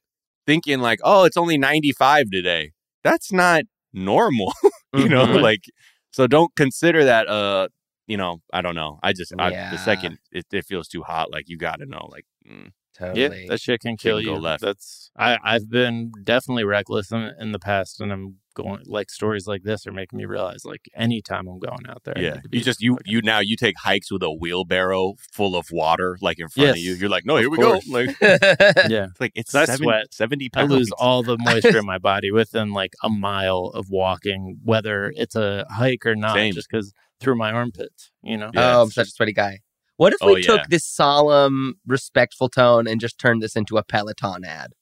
thinking 0.49 0.81
like, 0.81 1.01
"Oh, 1.05 1.25
it's 1.27 1.37
only 1.37 1.59
95 1.59 2.31
today." 2.31 2.73
That's 3.05 3.33
not 3.33 3.63
normal, 3.93 4.53
you 5.03 5.09
know, 5.09 5.27
Mhm. 5.29 5.43
like 5.49 5.65
so 6.11 6.27
don't 6.27 6.53
consider 6.57 7.05
that 7.05 7.29
uh 7.29 7.69
you 8.13 8.17
know, 8.17 8.33
I 8.55 8.61
don't 8.63 8.75
know. 8.75 8.99
I 9.03 9.13
just 9.13 9.33
I, 9.39 9.53
the 9.71 9.79
second 9.79 10.19
it, 10.33 10.47
it 10.53 10.65
feels 10.71 10.89
too 10.89 11.03
hot, 11.03 11.31
like 11.31 11.47
you 11.51 11.59
got 11.59 11.79
to 11.81 11.87
know, 11.87 12.09
like 12.11 12.25
mm, 12.51 12.71
totally. 12.99 13.43
Yeah, 13.43 13.49
that 13.49 13.61
shit 13.61 13.81
can 13.81 13.97
kill 13.97 14.19
can 14.19 14.27
you. 14.27 14.35
left. 14.37 14.63
That's 14.63 15.11
I 15.17 15.39
I've 15.43 15.71
been 15.71 16.13
definitely 16.25 16.65
reckless 16.65 17.11
in, 17.13 17.33
in 17.41 17.53
the 17.53 17.59
past, 17.59 18.01
and 18.01 18.13
I'm 18.13 18.37
going 18.55 18.83
like 18.87 19.09
stories 19.09 19.47
like 19.47 19.63
this 19.63 19.87
are 19.87 19.93
making 19.93 20.17
me 20.17 20.25
realize 20.25 20.65
like 20.65 20.81
anytime 20.97 21.47
I'm 21.47 21.59
going 21.61 21.87
out 21.89 22.03
there, 22.05 22.15
I 22.17 22.21
yeah. 22.21 22.35
need 22.35 22.43
to 22.43 22.49
be 22.49 22.59
You 22.59 22.65
just 22.65 22.81
you 22.81 22.93
fucking- 22.95 23.13
you 23.13 23.23
now 23.23 23.39
you 23.39 23.57
take 23.57 23.77
hikes 23.79 24.11
with 24.11 24.23
a 24.23 24.33
wheelbarrow 24.33 25.15
full 25.33 25.55
of 25.57 25.67
water 25.71 26.19
like 26.21 26.39
in 26.41 26.49
front 26.49 26.71
of 26.71 26.79
you. 26.79 26.95
You're 26.95 27.09
like, 27.09 27.25
no, 27.25 27.37
here 27.37 27.47
of 27.47 27.53
we 27.53 27.59
course. 27.59 27.87
go. 27.87 27.93
Like 27.93 28.17
yeah. 28.21 29.07
it's 29.11 29.21
like 29.21 29.33
it's 29.35 29.55
I 29.55 29.65
seven- 29.67 29.85
sweat. 29.85 30.13
70 30.15 30.47
I 30.55 30.59
pounds. 30.61 30.73
lose 30.73 30.91
all 30.99 31.23
the 31.23 31.37
moisture 31.39 31.79
in 31.79 31.87
my 31.95 31.99
body 31.99 32.31
within 32.33 32.73
like 32.73 32.95
a 33.03 33.09
mile 33.09 33.71
of 33.75 33.87
walking, 33.91 34.59
whether 34.65 35.13
it's 35.15 35.37
a 35.37 35.65
hike 35.71 36.05
or 36.05 36.17
not, 36.17 36.35
Same. 36.35 36.53
just 36.55 36.69
because 36.71 36.93
through 37.21 37.37
my 37.37 37.51
armpits, 37.53 38.11
you 38.23 38.37
know. 38.37 38.51
Yeah, 38.55 38.77
oh, 38.79 38.83
I'm 38.83 38.91
such 38.91 39.09
a 39.09 39.11
sweaty 39.11 39.33
guy. 39.33 39.59
What 39.99 40.15
if 40.15 40.19
Oh, 40.23 40.35
we 40.35 40.43
took 40.43 40.69
this 40.71 40.87
solemn, 40.87 41.77
respectful 41.87 42.49
tone 42.49 42.89
and 42.89 43.01
just 43.01 43.19
turned 43.19 43.43
this 43.43 43.57
into 43.57 43.79
a 43.79 43.85
Peloton 43.85 44.45
ad? 44.45 44.73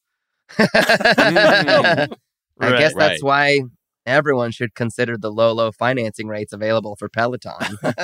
Hmm. 0.50 0.66
I 2.60 2.70
Right, 2.70 2.78
guess 2.78 2.94
right. 2.94 3.08
that's 3.10 3.22
why 3.22 3.62
everyone 4.06 4.52
should 4.52 4.74
consider 4.74 5.18
the 5.18 5.30
low, 5.32 5.52
low 5.52 5.72
financing 5.72 6.28
rates 6.28 6.52
available 6.52 6.96
for 6.96 7.08
Peloton. 7.08 7.78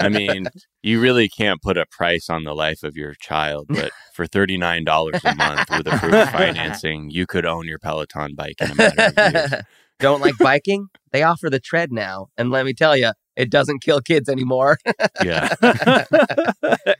I 0.00 0.08
mean, 0.08 0.50
you 0.82 1.00
really 1.00 1.28
can't 1.28 1.60
put 1.62 1.76
a 1.76 1.86
price 1.90 2.30
on 2.30 2.44
the 2.44 2.54
life 2.54 2.82
of 2.84 2.96
your 2.96 3.14
child, 3.14 3.66
but 3.68 3.92
for 4.14 4.26
$39 4.26 5.20
a 5.24 5.34
month 5.34 5.70
with 5.70 5.88
approved 5.88 6.30
financing, 6.30 7.10
you 7.10 7.26
could 7.26 7.44
own 7.46 7.66
your 7.66 7.78
Peloton 7.78 8.34
bike 8.34 8.60
in 8.62 8.70
a 8.70 8.74
matter 8.76 9.02
of 9.02 9.18
years. 9.18 9.54
Don't 10.00 10.20
like 10.22 10.38
biking? 10.38 10.88
They 11.12 11.22
offer 11.24 11.50
the 11.50 11.60
tread 11.60 11.92
now. 11.92 12.28
And 12.38 12.50
let 12.50 12.64
me 12.66 12.72
tell 12.74 12.96
you, 12.96 13.12
it 13.38 13.50
doesn't 13.50 13.80
kill 13.82 14.00
kids 14.00 14.28
anymore. 14.28 14.78
Yeah. 15.24 15.54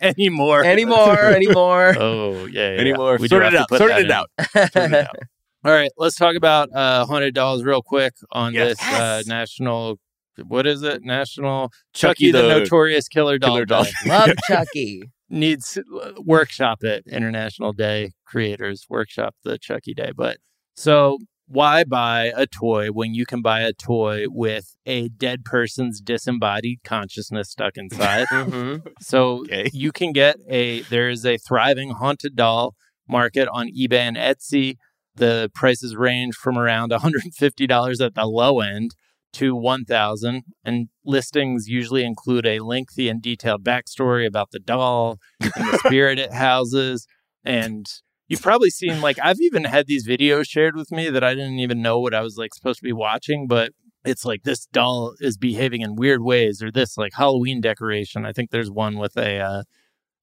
anymore. 0.01 0.65
anymore, 0.65 1.19
anymore. 1.21 1.95
Oh 1.99 2.47
yeah, 2.47 2.75
yeah. 2.75 2.81
Anymore. 2.81 3.17
We 3.19 3.29
do 3.29 3.37
Sort 3.37 3.47
it 3.47 3.55
out. 3.55 3.69
Sort 3.71 3.91
it 3.91 4.11
out. 4.11 4.31
Sort 4.55 4.75
it 4.77 4.95
out. 4.95 5.17
All 5.65 5.73
right, 5.73 5.91
let's 5.99 6.17
talk 6.17 6.37
about 6.37 6.73
uh, 6.75 7.05
haunted 7.07 7.35
dolls 7.35 7.65
real 7.65 7.83
quick 7.83 8.15
on 8.31 8.55
Yes. 8.55 8.79
this 8.79 8.89
uh, 8.89 9.23
national. 9.27 9.99
What 10.47 10.69
is 10.69 10.83
it? 10.85 11.03
National 11.03 11.73
Chucky 11.93 12.27
Chucky, 12.27 12.31
the, 12.31 12.43
the 12.43 12.49
Notorious 12.61 13.09
Killer 13.09 13.39
Doll 13.39 13.51
Killer 13.51 13.65
Doll. 13.67 13.87
Love 14.07 14.31
Chucky. 14.47 15.03
needs 15.29 15.77
uh, 15.77 16.13
workshop 16.25 16.85
it. 16.85 17.03
International 17.09 17.73
Day 17.73 18.13
creators 18.25 18.87
workshop 18.89 19.35
the 19.43 19.59
Chucky 19.59 19.95
Day. 19.95 20.13
But 20.17 20.37
so 20.77 21.19
why 21.49 21.83
buy 21.85 22.33
a 22.37 22.47
toy 22.47 22.89
when 22.89 23.15
you 23.15 23.25
can 23.27 23.41
buy 23.43 23.61
a 23.63 23.73
toy 23.73 24.27
with 24.29 24.77
a 24.87 25.09
dead 25.09 25.45
person's 25.45 26.01
disembodied 26.01 26.81
consciousness 26.85 27.51
stuck 27.51 27.77
inside? 27.77 28.27
hmm 28.31 28.77
So 29.01 29.41
Okay. 29.43 29.71
you 29.73 29.91
can 29.93 30.13
get 30.13 30.37
a 30.49 30.83
there 30.83 31.09
is 31.09 31.25
a 31.25 31.39
thriving 31.39 31.91
haunted 31.91 32.37
doll 32.37 32.75
market 33.09 33.49
on 33.53 33.69
eBay 33.69 34.01
and 34.01 34.17
Etsy. 34.17 34.77
The 35.17 35.51
prices 35.55 35.97
range 35.97 36.35
from 36.37 36.57
around 36.57 36.93
$150 36.93 38.05
at 38.05 38.15
the 38.15 38.25
low 38.27 38.61
end 38.61 38.95
to 39.35 39.55
1000 39.55 40.43
and 40.65 40.89
listings 41.05 41.67
usually 41.69 42.05
include 42.05 42.47
a 42.47 42.61
lengthy 42.61 43.09
and 43.09 43.21
detailed 43.21 43.65
backstory 43.65 44.27
about 44.27 44.51
the 44.53 44.59
doll 44.59 45.19
and 45.41 45.69
the 45.73 45.79
spirit 45.85 46.19
it 46.19 46.33
houses 46.33 47.07
and 47.45 47.87
you've 48.29 48.43
probably 48.43 48.71
seen 48.71 49.01
like 49.01 49.19
I've 49.23 49.41
even 49.41 49.65
had 49.65 49.87
these 49.87 50.07
videos 50.07 50.49
shared 50.49 50.77
with 50.77 50.93
me 50.93 51.11
that 51.11 51.25
I 51.25 51.35
didn't 51.35 51.59
even 51.59 51.83
know 51.83 51.99
what 51.99 52.15
I 52.15 52.21
was 52.21 52.37
like 52.37 52.55
supposed 52.55 52.79
to 52.79 52.85
be 52.85 52.93
watching 52.93 53.47
but 53.47 53.73
it's 54.05 54.25
like 54.25 54.43
this 54.43 54.67
doll 54.67 55.15
is 55.21 55.37
behaving 55.37 55.83
in 55.83 55.97
weird 55.97 56.23
ways 56.23 56.63
or 56.63 56.71
this 56.71 56.97
like 56.97 57.13
Halloween 57.15 57.61
decoration. 57.61 58.25
I 58.25 58.33
think 58.33 58.51
there's 58.51 58.71
one 58.71 58.97
with 58.97 59.17
a 59.17 59.39
uh, 59.39 59.63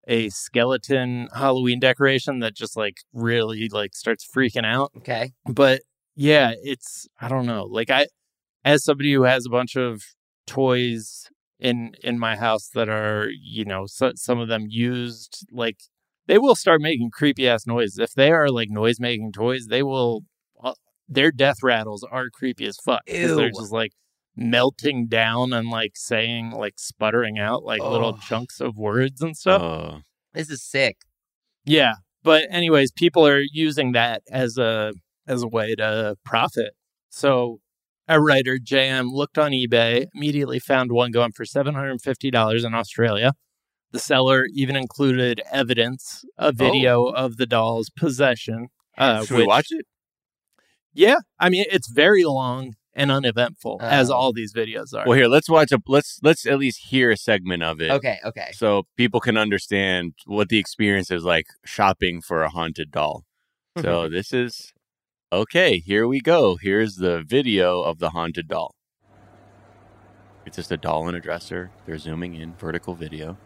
a 0.07 0.29
skeleton 0.29 1.27
Halloween 1.35 1.79
decoration 1.79 2.39
that 2.39 2.55
just 2.55 2.77
like 2.77 2.97
really 3.13 3.69
like 3.69 3.95
starts 3.95 4.27
freaking 4.27 4.65
out. 4.65 4.91
Okay. 4.97 5.33
But 5.45 5.81
yeah, 6.15 6.53
it's 6.63 7.07
I 7.19 7.27
don't 7.27 7.45
know. 7.45 7.63
Like 7.63 7.89
I 7.89 8.07
as 8.63 8.83
somebody 8.83 9.13
who 9.13 9.23
has 9.23 9.45
a 9.45 9.51
bunch 9.51 9.75
of 9.75 10.03
toys 10.47 11.29
in 11.59 11.93
in 12.03 12.19
my 12.19 12.35
house 12.35 12.69
that 12.73 12.89
are, 12.89 13.29
you 13.29 13.65
know, 13.65 13.85
so, 13.85 14.11
some 14.15 14.39
of 14.39 14.47
them 14.47 14.65
used 14.67 15.45
like 15.51 15.79
they 16.27 16.37
will 16.37 16.55
start 16.55 16.81
making 16.81 17.11
creepy 17.11 17.47
ass 17.47 17.65
noises. 17.67 17.99
If 17.99 18.13
they 18.13 18.31
are 18.31 18.49
like 18.49 18.69
noise 18.69 18.99
making 18.99 19.31
toys, 19.33 19.67
they 19.67 19.83
will 19.83 20.23
uh, 20.63 20.73
their 21.07 21.31
death 21.31 21.57
rattles 21.63 22.03
are 22.09 22.29
creepy 22.29 22.65
as 22.65 22.77
fuck. 22.83 23.01
'cause 23.05 23.15
They're 23.37 23.49
just 23.49 23.71
like 23.71 23.91
melting 24.35 25.07
down 25.07 25.53
and 25.53 25.69
like 25.69 25.93
saying 25.95 26.51
like 26.51 26.73
sputtering 26.77 27.39
out 27.39 27.63
like 27.63 27.81
little 27.81 28.15
Oh. 28.17 28.19
chunks 28.27 28.59
of 28.59 28.75
words 28.77 29.21
and 29.21 29.35
stuff. 29.37 29.61
Uh, 29.61 29.99
This 30.33 30.49
is 30.49 30.61
sick. 30.63 30.97
Yeah, 31.63 31.93
but 32.23 32.45
anyways, 32.51 32.91
people 32.91 33.25
are 33.25 33.41
using 33.51 33.93
that 33.93 34.21
as 34.31 34.57
a 34.57 34.93
as 35.27 35.41
a 35.43 35.47
way 35.47 35.73
to 35.75 36.15
profit. 36.25 36.73
So 37.09 37.59
a 38.07 38.21
writer, 38.21 38.57
JM, 38.59 39.09
looked 39.11 39.37
on 39.39 39.51
eBay, 39.51 40.05
immediately 40.13 40.59
found 40.59 40.91
one 40.91 41.11
going 41.11 41.31
for 41.31 41.45
seven 41.45 41.73
hundred 41.73 41.91
and 41.91 42.01
fifty 42.01 42.29
dollars 42.29 42.63
in 42.63 42.73
Australia. 42.75 43.33
The 43.95 43.99
seller 44.01 44.45
even 44.53 44.75
included 44.75 45.41
evidence, 45.49 46.25
a 46.37 46.51
video 46.51 47.05
of 47.05 47.37
the 47.37 47.45
doll's 47.45 47.89
possession. 47.89 48.67
Uh, 48.97 49.23
should 49.23 49.37
we 49.37 49.47
watch 49.47 49.67
it? 49.69 49.85
Yeah, 50.93 51.15
I 51.39 51.47
mean 51.47 51.63
it's 51.71 51.87
very 51.89 52.25
long 52.25 52.73
and 52.93 53.09
uneventful, 53.09 53.79
as 53.81 54.11
Oh. 54.11 54.15
all 54.15 54.33
these 54.33 54.53
videos 54.53 54.93
are. 54.93 55.05
Well, 55.07 55.17
here 55.17 55.29
let's 55.29 55.47
watch 55.49 55.71
a 55.71 55.79
let's 55.87 56.19
let's 56.21 56.45
at 56.45 56.59
least 56.59 56.87
hear 56.89 57.09
a 57.09 57.15
segment 57.15 57.63
of 57.63 57.79
it. 57.79 57.89
Okay. 57.89 58.17
Okay. 58.25 58.49
So 58.51 58.83
people 58.97 59.21
can 59.21 59.37
understand 59.37 60.11
what 60.25 60.49
the 60.49 60.59
experience 60.59 61.09
is 61.09 61.23
like 61.23 61.45
shopping 61.63 62.19
for 62.19 62.43
a 62.43 62.49
haunted 62.49 62.91
doll. 62.91 63.23
So 63.81 64.09
this 64.17 64.33
is 64.33 64.73
okay. 65.31 65.79
Here 65.79 66.05
we 66.05 66.19
go. 66.19 66.57
Here's 66.61 66.95
the 66.97 67.23
video 67.25 67.81
of 67.81 67.99
the 67.99 68.09
haunted 68.09 68.49
doll. 68.49 68.75
It's 70.45 70.57
just 70.57 70.71
a 70.73 70.77
doll 70.77 71.07
in 71.07 71.15
a 71.15 71.21
dresser. 71.21 71.71
They're 71.85 71.97
zooming 71.97 72.35
in, 72.35 72.55
vertical 72.55 72.93
video. 72.93 73.37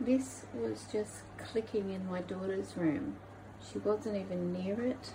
This 0.00 0.44
was 0.54 0.84
just 0.92 1.22
clicking 1.38 1.90
in 1.92 2.06
my 2.08 2.20
daughter's 2.20 2.76
room. 2.76 3.16
She 3.70 3.78
wasn't 3.78 4.16
even 4.16 4.52
near 4.52 4.80
it. 4.82 5.12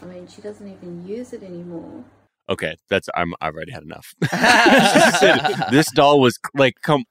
I 0.00 0.06
mean, 0.06 0.28
she 0.28 0.40
doesn't 0.40 0.66
even 0.66 1.06
use 1.06 1.32
it 1.32 1.42
anymore. 1.42 2.04
Okay, 2.48 2.76
that's 2.88 3.08
I'm 3.14 3.34
I've 3.40 3.54
already 3.54 3.72
had 3.72 3.82
enough. 3.82 4.14
this 5.70 5.90
doll 5.92 6.20
was 6.20 6.38
like 6.54 6.74
come 6.82 7.04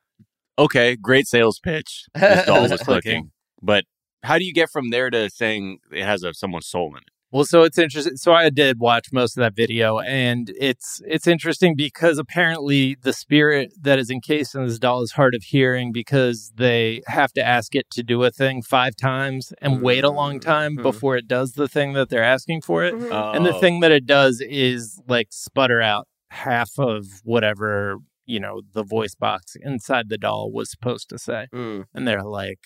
okay, 0.58 0.96
great 0.96 1.28
sales 1.28 1.60
pitch. 1.60 2.06
This 2.14 2.46
doll 2.46 2.62
was 2.62 2.72
Clicking. 2.82 2.84
clicking. 2.84 3.32
But 3.62 3.86
how 4.24 4.38
do 4.38 4.46
you 4.46 4.54
get 4.54 4.70
from 4.70 4.90
there 4.90 5.10
to 5.10 5.30
saying 5.30 5.80
it 5.92 6.04
has 6.04 6.24
a 6.24 6.34
someone's 6.34 6.68
soul 6.68 6.92
in 6.96 6.98
it? 6.98 7.10
Well, 7.32 7.46
so 7.46 7.62
it's 7.62 7.78
interesting. 7.78 8.18
So 8.18 8.34
I 8.34 8.50
did 8.50 8.80
watch 8.80 9.10
most 9.14 9.38
of 9.38 9.42
that 9.42 9.56
video, 9.56 10.00
and 10.00 10.52
it's 10.60 11.00
it's 11.06 11.28
interesting 11.28 11.76
because 11.76 12.18
apparently 12.18 12.98
the 13.04 13.14
spirit 13.14 13.72
that 13.82 14.00
is 14.00 14.10
encased 14.10 14.56
in 14.56 14.66
this 14.66 14.80
doll 14.80 15.04
is 15.04 15.12
hard 15.12 15.36
of 15.36 15.44
hearing 15.44 15.92
because 15.92 16.52
they 16.56 17.04
have 17.06 17.32
to 17.34 17.46
ask 17.46 17.76
it 17.76 17.88
to 17.92 18.02
do 18.02 18.24
a 18.24 18.32
thing 18.32 18.64
five 18.64 18.96
times 18.96 19.54
and 19.62 19.84
wait 19.84 20.04
a 20.04 20.10
long 20.10 20.40
time 20.40 20.76
Mhm. 20.76 20.82
before 20.82 21.18
it 21.18 21.28
does 21.28 21.54
the 21.54 21.68
thing 21.68 21.94
that 21.94 22.10
they're 22.10 22.24
asking 22.24 22.62
for 22.62 22.84
it. 22.84 22.96
Mhm. 22.96 23.36
And 23.36 23.46
the 23.46 23.54
Oh. 23.56 23.60
thing 23.60 23.80
that 23.82 23.92
it 23.92 24.08
does 24.08 24.42
is 24.42 25.00
like 25.08 25.28
sputter 25.30 25.82
out 25.82 26.08
half 26.32 26.72
of 26.80 27.06
whatever 27.24 27.98
you 28.26 28.40
know 28.40 28.62
the 28.74 28.84
voice 28.84 29.14
box 29.16 29.56
inside 29.62 30.10
the 30.10 30.18
doll 30.18 30.52
was 30.52 30.70
supposed 30.72 31.10
to 31.10 31.18
say 31.20 31.48
Mm. 31.54 31.86
and 31.94 32.08
they're 32.08 32.24
like 32.24 32.60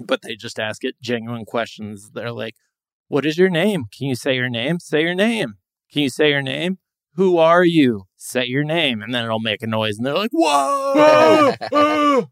but 0.00 0.22
they 0.22 0.36
just 0.36 0.58
ask 0.60 0.84
it 0.84 0.96
genuine 1.02 1.44
questions 1.44 2.10
they're 2.14 2.32
like 2.32 2.54
what 3.08 3.26
is 3.26 3.36
your 3.38 3.50
name 3.50 3.84
can 3.96 4.06
you 4.08 4.14
say 4.14 4.34
your 4.34 4.48
name 4.48 4.78
say 4.78 5.02
your 5.02 5.14
name 5.14 5.54
can 5.92 6.02
you 6.02 6.10
say 6.10 6.30
your 6.30 6.42
name 6.42 6.78
who 7.14 7.36
are 7.38 7.64
you 7.64 8.04
say 8.16 8.44
your 8.44 8.64
name 8.64 9.02
and 9.02 9.12
then 9.14 9.24
it'll 9.24 9.40
make 9.40 9.62
a 9.62 9.66
noise 9.66 9.96
and 9.98 10.06
they're 10.06 10.14
like 10.14 10.30
whoa 10.32 12.26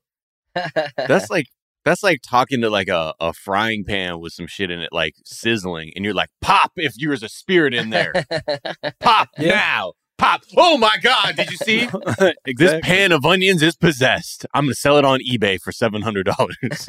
That's 1.09 1.29
like 1.31 1.47
that's 1.85 2.03
like 2.03 2.21
talking 2.27 2.63
to 2.63 2.71
like 2.71 2.89
a, 2.89 3.15
a 3.21 3.33
frying 3.33 3.85
pan 3.85 4.19
with 4.21 4.33
some 4.33 4.47
shit 4.49 4.71
in 4.73 4.81
it, 4.81 4.89
like 4.93 5.15
sizzling, 5.25 5.93
and 5.95 6.05
you're 6.05 6.15
like, 6.15 6.31
pop 6.41 6.73
if 6.77 6.95
there's 6.99 7.23
a 7.23 7.29
spirit 7.29 7.75
in 7.75 7.91
there. 7.91 8.13
Pop 9.01 9.29
Yeah. 9.39 9.51
now. 9.55 9.93
Pop. 10.19 10.41
Oh 10.57 10.79
my 10.79 10.97
god, 11.03 11.37
did 11.37 11.51
you 11.51 11.57
see? 11.59 11.89
This 12.57 12.73
pan 12.83 13.13
of 13.13 13.25
onions 13.27 13.63
is 13.63 13.77
possessed. 13.77 14.47
I'm 14.55 14.65
gonna 14.65 14.75
sell 14.75 14.97
it 14.99 15.05
on 15.05 15.21
eBay 15.21 15.61
for 15.61 15.71
seven 15.73 16.03
hundred 16.03 16.27
dollars. 16.27 16.89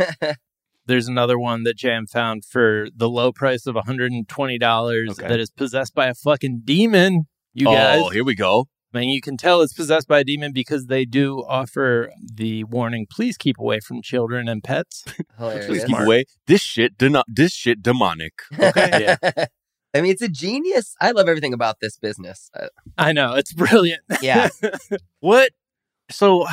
There's 0.88 1.08
another 1.08 1.38
one 1.38 1.64
that 1.64 1.78
jam 1.78 2.08
found 2.08 2.44
for 2.46 2.88
the 2.96 3.10
low 3.10 3.32
price 3.32 3.66
of 3.68 3.76
$120 3.76 5.10
Okay. 5.12 5.28
that 5.28 5.40
is 5.40 5.50
possessed 5.52 5.94
by 5.94 6.08
a 6.08 6.14
fucking 6.16 6.62
demon 6.64 7.28
you 7.54 7.66
guys 7.66 8.02
Oh, 8.04 8.10
here 8.10 8.24
we 8.24 8.36
go. 8.36 8.66
I 8.94 9.00
mean, 9.00 9.10
you 9.10 9.22
can 9.22 9.36
tell 9.38 9.62
it's 9.62 9.74
possessed 9.74 10.08
by 10.08 10.20
a 10.20 10.24
demon 10.24 10.54
because 10.54 10.86
they 10.86 11.06
do 11.06 11.44
offer 11.48 12.12
the 12.34 12.64
warning: 12.64 13.06
please 13.10 13.36
keep 13.38 13.60
away 13.60 13.80
from 13.80 14.02
children 14.02 14.48
and 14.48 14.64
pets. 14.64 15.04
Please 15.38 15.84
keep 15.84 16.00
away. 16.00 16.26
This 16.48 16.62
shit, 16.62 16.98
de- 16.98 17.24
this 17.28 17.52
shit, 17.54 17.84
demonic. 17.84 18.34
Okay. 18.60 19.16
I 19.94 20.02
mean, 20.02 20.12
it's 20.12 20.22
a 20.22 20.30
genius. 20.30 20.96
I 21.02 21.12
love 21.12 21.28
everything 21.28 21.54
about 21.54 21.78
this 21.82 21.98
business. 21.98 22.50
Uh, 22.58 22.68
I 22.98 23.12
know 23.12 23.34
it's 23.34 23.54
brilliant. 23.54 24.02
yeah. 24.22 24.50
What? 25.20 25.52
So, 26.10 26.46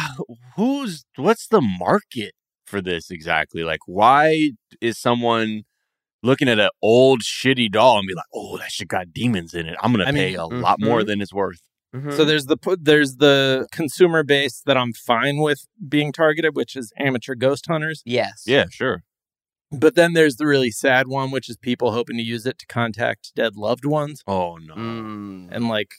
who's 0.56 1.04
what's 1.16 1.46
the 1.46 1.60
market 1.60 2.32
for 2.64 2.80
this 2.80 3.10
exactly? 3.10 3.62
Like, 3.62 3.80
why 3.86 4.50
is 4.80 4.98
someone 4.98 5.62
looking 6.22 6.48
at 6.48 6.58
an 6.58 6.70
old 6.82 7.20
shitty 7.22 7.70
doll 7.70 7.98
and 7.98 8.06
be 8.08 8.14
like, 8.14 8.24
"Oh, 8.34 8.56
that 8.58 8.70
shit 8.70 8.88
got 8.88 9.12
demons 9.12 9.52
in 9.54 9.66
it. 9.66 9.76
I'm 9.82 9.92
gonna 9.92 10.04
I 10.04 10.12
pay 10.12 10.30
mean, 10.30 10.38
a 10.38 10.46
lot 10.46 10.80
more 10.80 11.00
mhm. 11.02 11.06
than 11.06 11.20
it's 11.20 11.32
worth." 11.34 11.60
Mhm. 11.94 12.16
So 12.16 12.24
there's 12.24 12.46
the 12.46 12.56
there's 12.80 13.16
the 13.16 13.68
consumer 13.70 14.22
base 14.24 14.62
that 14.66 14.76
I'm 14.76 14.92
fine 14.92 15.38
with 15.38 15.66
being 15.88 16.12
targeted, 16.12 16.56
which 16.56 16.74
is 16.76 16.92
amateur 16.98 17.34
ghost 17.34 17.66
hunters. 17.68 18.02
yes. 18.04 18.42
Yeah, 18.46 18.64
sure. 18.70 19.04
But 19.70 19.94
then 19.96 20.12
there's 20.12 20.36
the 20.36 20.46
really 20.46 20.70
sad 20.70 21.08
one, 21.08 21.30
which 21.30 21.48
is 21.48 21.56
people 21.56 21.92
hoping 21.92 22.16
to 22.16 22.22
use 22.22 22.46
it 22.46 22.58
to 22.60 22.66
contact 22.66 23.32
dead 23.34 23.56
loved 23.56 23.84
ones, 23.84 24.22
Oh 24.26 24.56
no. 24.56 24.74
Mm. 24.74 25.48
and 25.50 25.68
like, 25.68 25.94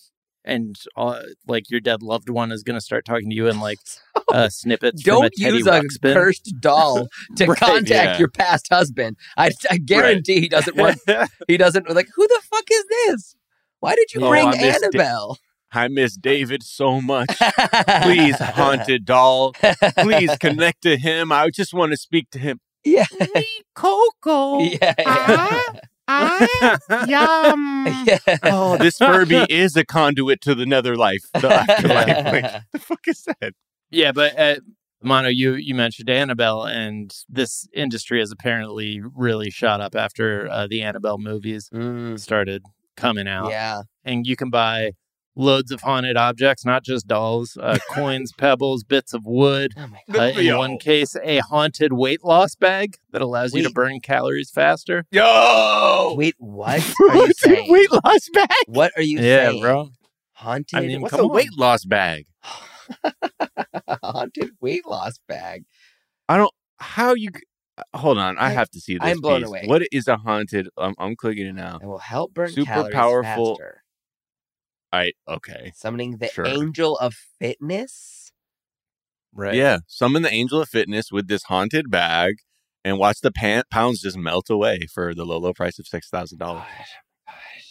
and 0.46 0.76
uh, 0.96 1.22
like 1.48 1.70
your 1.70 1.80
dead 1.82 2.02
loved 2.02 2.30
one 2.30 2.52
is 2.52 2.64
going 2.64 2.76
to 2.76 2.82
start 2.82 3.04
talking 3.06 3.30
to 3.30 3.36
you 3.36 3.48
in 3.48 3.60
like 3.60 3.80
uh, 4.32 4.48
snippets 4.50 5.02
from 5.02 5.12
a 5.14 5.20
Don't 5.22 5.34
Teddy 5.38 5.58
use 5.58 5.68
a 5.68 5.82
Ruxpin. 5.82 6.14
cursed 6.14 6.54
doll 6.60 7.08
to 7.38 7.46
Right, 7.48 7.58
contact 7.58 7.90
yeah. 7.90 8.18
your 8.18 8.30
past 8.30 8.68
husband. 8.72 9.18
I, 9.38 9.52
I 9.70 9.78
guarantee 9.78 10.40
he 10.40 10.48
doesn't 10.50 10.78
want. 10.78 11.00
He 11.48 11.58
doesn't 11.58 11.90
like. 11.94 12.08
Who 12.16 12.28
the 12.28 12.42
fuck 12.50 12.66
is 12.72 12.84
this? 12.90 13.36
Why 13.80 13.96
did 13.96 14.14
you 14.14 14.22
Oh, 14.26 14.30
bring 14.30 14.48
I 14.48 14.52
missed 14.52 14.64
it. 14.64 14.84
Annabelle? 14.96 15.38
I 15.72 15.88
miss 15.90 16.16
David 16.16 16.64
so 16.64 17.02
much. 17.02 17.28
Please, 18.04 18.38
haunted 18.40 19.04
doll. 19.06 19.54
Please 19.98 20.36
connect 20.40 20.82
to 20.84 20.96
him. 20.98 21.32
I 21.34 21.50
just 21.50 21.74
want 21.74 21.92
to 21.92 21.98
speak 21.98 22.30
to 22.32 22.40
him. 22.40 22.60
Yeah. 22.86 23.06
Coco. 23.74 24.60
Yeah. 24.60 24.94
yeah. 24.98 25.60
I 26.08 26.78
yum. 27.08 28.06
yeah. 28.28 28.38
Oh, 28.44 28.78
this 28.78 28.98
Furby 28.98 29.46
is 29.50 29.76
a 29.76 29.86
conduit 29.86 30.42
to 30.42 30.56
the 30.56 30.66
nether 30.66 30.96
life. 30.96 31.24
The 31.34 31.50
afterlife. 31.54 32.26
Like, 32.26 32.62
the 32.74 32.80
fuck 32.80 33.08
is 33.08 33.24
that? 33.42 33.54
Yeah, 33.90 34.12
but 34.12 34.38
uh, 34.40 34.56
Mano, 35.02 35.30
you 35.30 35.54
you 35.54 35.76
mentioned 35.76 36.10
Annabelle, 36.10 36.64
and 36.66 37.16
this 37.30 37.68
industry 37.74 38.20
has 38.20 38.32
apparently 38.32 39.02
really 39.16 39.50
shot 39.50 39.82
up 39.82 39.96
after 39.96 40.50
uh, 40.50 40.68
the 40.68 40.82
Annabelle 40.82 41.18
movies 41.18 41.70
Mm, 41.74 42.20
started 42.20 42.64
coming 42.98 43.28
out, 43.28 43.50
yeah. 43.50 43.82
and 44.04 44.26
you 44.26 44.36
can 44.36 44.50
buy 44.50 44.92
loads 45.36 45.72
of 45.72 45.82
haunted 45.82 46.16
objects, 46.18 46.64
not 46.66 46.84
just 46.84 47.08
dolls, 47.08 47.58
uh, 47.62 47.78
coins, 47.92 48.32
pebbles, 48.38 48.84
bits 48.84 49.14
of 49.14 49.26
wood. 49.26 49.74
Oh 49.78 49.88
my 49.88 50.00
god. 50.12 50.36
Uh, 50.38 50.40
in 50.40 50.58
one 50.58 50.78
case, 50.78 51.16
a 51.24 51.40
haunted 51.40 51.94
weight 51.94 52.24
loss 52.24 52.56
bag 52.56 52.96
that 53.12 53.22
allows 53.22 53.54
you 53.54 53.64
to 53.64 53.70
burn 53.70 54.00
calories 54.00 54.50
faster. 54.52 55.06
Yo! 55.12 56.14
Wait, 56.18 56.36
what 56.38 56.80
are 57.10 57.16
you 57.16 57.34
saying? 57.38 57.72
weight 57.72 57.92
loss 57.92 58.30
bag. 58.34 58.50
What 58.68 58.92
are 58.96 59.02
you 59.04 59.20
yeah, 59.20 59.50
saying? 59.50 59.62
bro. 59.62 59.90
Haunted. 60.34 60.78
I 60.80 60.82
mean, 60.88 61.02
What's 61.02 61.12
come 61.12 61.22
a 61.26 61.28
on. 61.28 61.34
weight 61.34 61.58
loss 61.58 61.86
bag? 61.86 62.26
haunted 64.04 64.52
weight 64.62 64.86
loss 64.86 65.20
bag. 65.28 65.66
I 66.30 66.38
don't. 66.38 66.52
How 66.80 67.14
you? 67.14 67.30
Hold 67.94 68.18
on. 68.18 68.38
I 68.38 68.48
I- 68.48 68.50
have 68.52 68.70
to 68.72 68.80
see 68.80 68.94
this. 68.98 69.02
I'm 69.04 69.22
blown 69.22 69.42
piece. 69.42 69.48
away. 69.50 69.64
What 69.66 69.84
is 69.92 70.08
a 70.08 70.18
haunted? 70.18 70.70
I'm, 70.78 70.94
I'm 70.98 71.16
clicking 71.16 71.46
it 71.48 71.54
now. 71.56 71.80
It 71.82 71.86
will 71.86 71.98
help 72.00 72.34
burn 72.34 72.50
Super 72.52 72.66
calories 72.72 72.94
powerful- 72.94 73.56
faster. 73.56 73.82
I 74.92 75.14
okay. 75.28 75.72
Summoning 75.76 76.18
the 76.18 76.28
Sure. 76.28 76.46
angel 76.46 76.98
of 76.98 77.14
fitness. 77.40 78.32
Right. 79.34 79.56
Yeah. 79.56 79.80
Summon 79.88 80.22
the 80.22 80.32
angel 80.32 80.62
of 80.62 80.70
fitness 80.70 81.12
with 81.12 81.28
this 81.28 81.44
haunted 81.44 81.92
bag, 81.92 82.36
and 82.86 82.98
watch 82.98 83.20
the 83.22 83.32
pan- 83.32 83.64
pounds 83.70 84.02
just 84.02 84.18
melt 84.18 84.50
away 84.50 84.88
for 84.94 85.14
the 85.14 85.26
low, 85.26 85.38
low 85.40 85.54
price 85.54 85.78
of 85.80 85.88
six 85.88 86.10
thousand 86.10 86.38
dollars. 86.38 86.64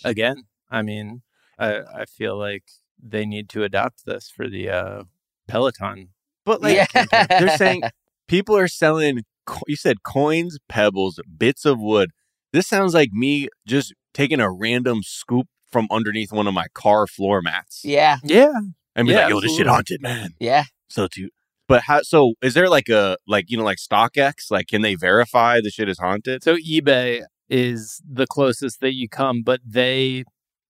Again, 0.04 0.44
I 0.70 0.82
mean, 0.82 1.22
I 1.58 1.80
I 2.00 2.04
feel 2.04 2.36
like 2.38 2.64
they 3.02 3.24
need 3.24 3.48
to 3.50 3.64
adopt 3.64 4.04
this 4.04 4.30
for 4.30 4.48
the 4.48 4.68
uh, 4.68 5.04
Peloton. 5.48 6.10
But 6.44 6.60
like, 6.60 6.86
yeah. 6.94 7.26
they're 7.40 7.56
saying 7.56 7.82
people 8.28 8.56
are 8.56 8.68
selling. 8.68 9.22
Co- 9.46 9.60
you 9.66 9.76
said 9.76 10.02
coins, 10.02 10.58
pebbles, 10.68 11.20
bits 11.38 11.64
of 11.64 11.78
wood. 11.80 12.10
This 12.52 12.66
sounds 12.66 12.94
like 12.94 13.10
me 13.12 13.48
just 13.66 13.94
taking 14.14 14.40
a 14.40 14.50
random 14.50 15.02
scoop 15.02 15.46
from 15.74 15.88
underneath 15.90 16.32
one 16.32 16.46
of 16.46 16.54
my 16.54 16.66
car 16.72 17.06
floor 17.06 17.42
mats 17.42 17.82
Yeah. 17.84 18.16
Yeah. 18.24 18.52
and 18.94 19.06
be 19.08 19.12
Yeah, 19.12 19.22
like, 19.24 19.30
"Yo, 19.30 19.40
this 19.40 19.56
shit 19.56 19.66
haunted, 19.66 20.00
man." 20.00 20.34
Yeah. 20.38 20.64
So 20.88 21.08
to, 21.14 21.28
but 21.66 21.82
how? 21.82 22.02
So 22.02 22.34
is 22.42 22.54
there 22.54 22.68
like 22.68 22.88
a 22.88 23.16
like 23.26 23.46
you 23.50 23.56
know 23.58 23.64
like 23.64 23.78
StockX? 23.78 24.50
Like, 24.50 24.68
can 24.68 24.82
they 24.82 24.94
verify 24.94 25.60
the 25.60 25.70
shit 25.70 25.88
is 25.88 25.98
haunted? 25.98 26.44
So 26.44 26.56
eBay 26.56 27.22
is 27.50 28.00
the 28.08 28.26
closest 28.26 28.80
that 28.80 28.94
you 28.94 29.08
come, 29.08 29.42
but 29.42 29.60
they 29.66 30.24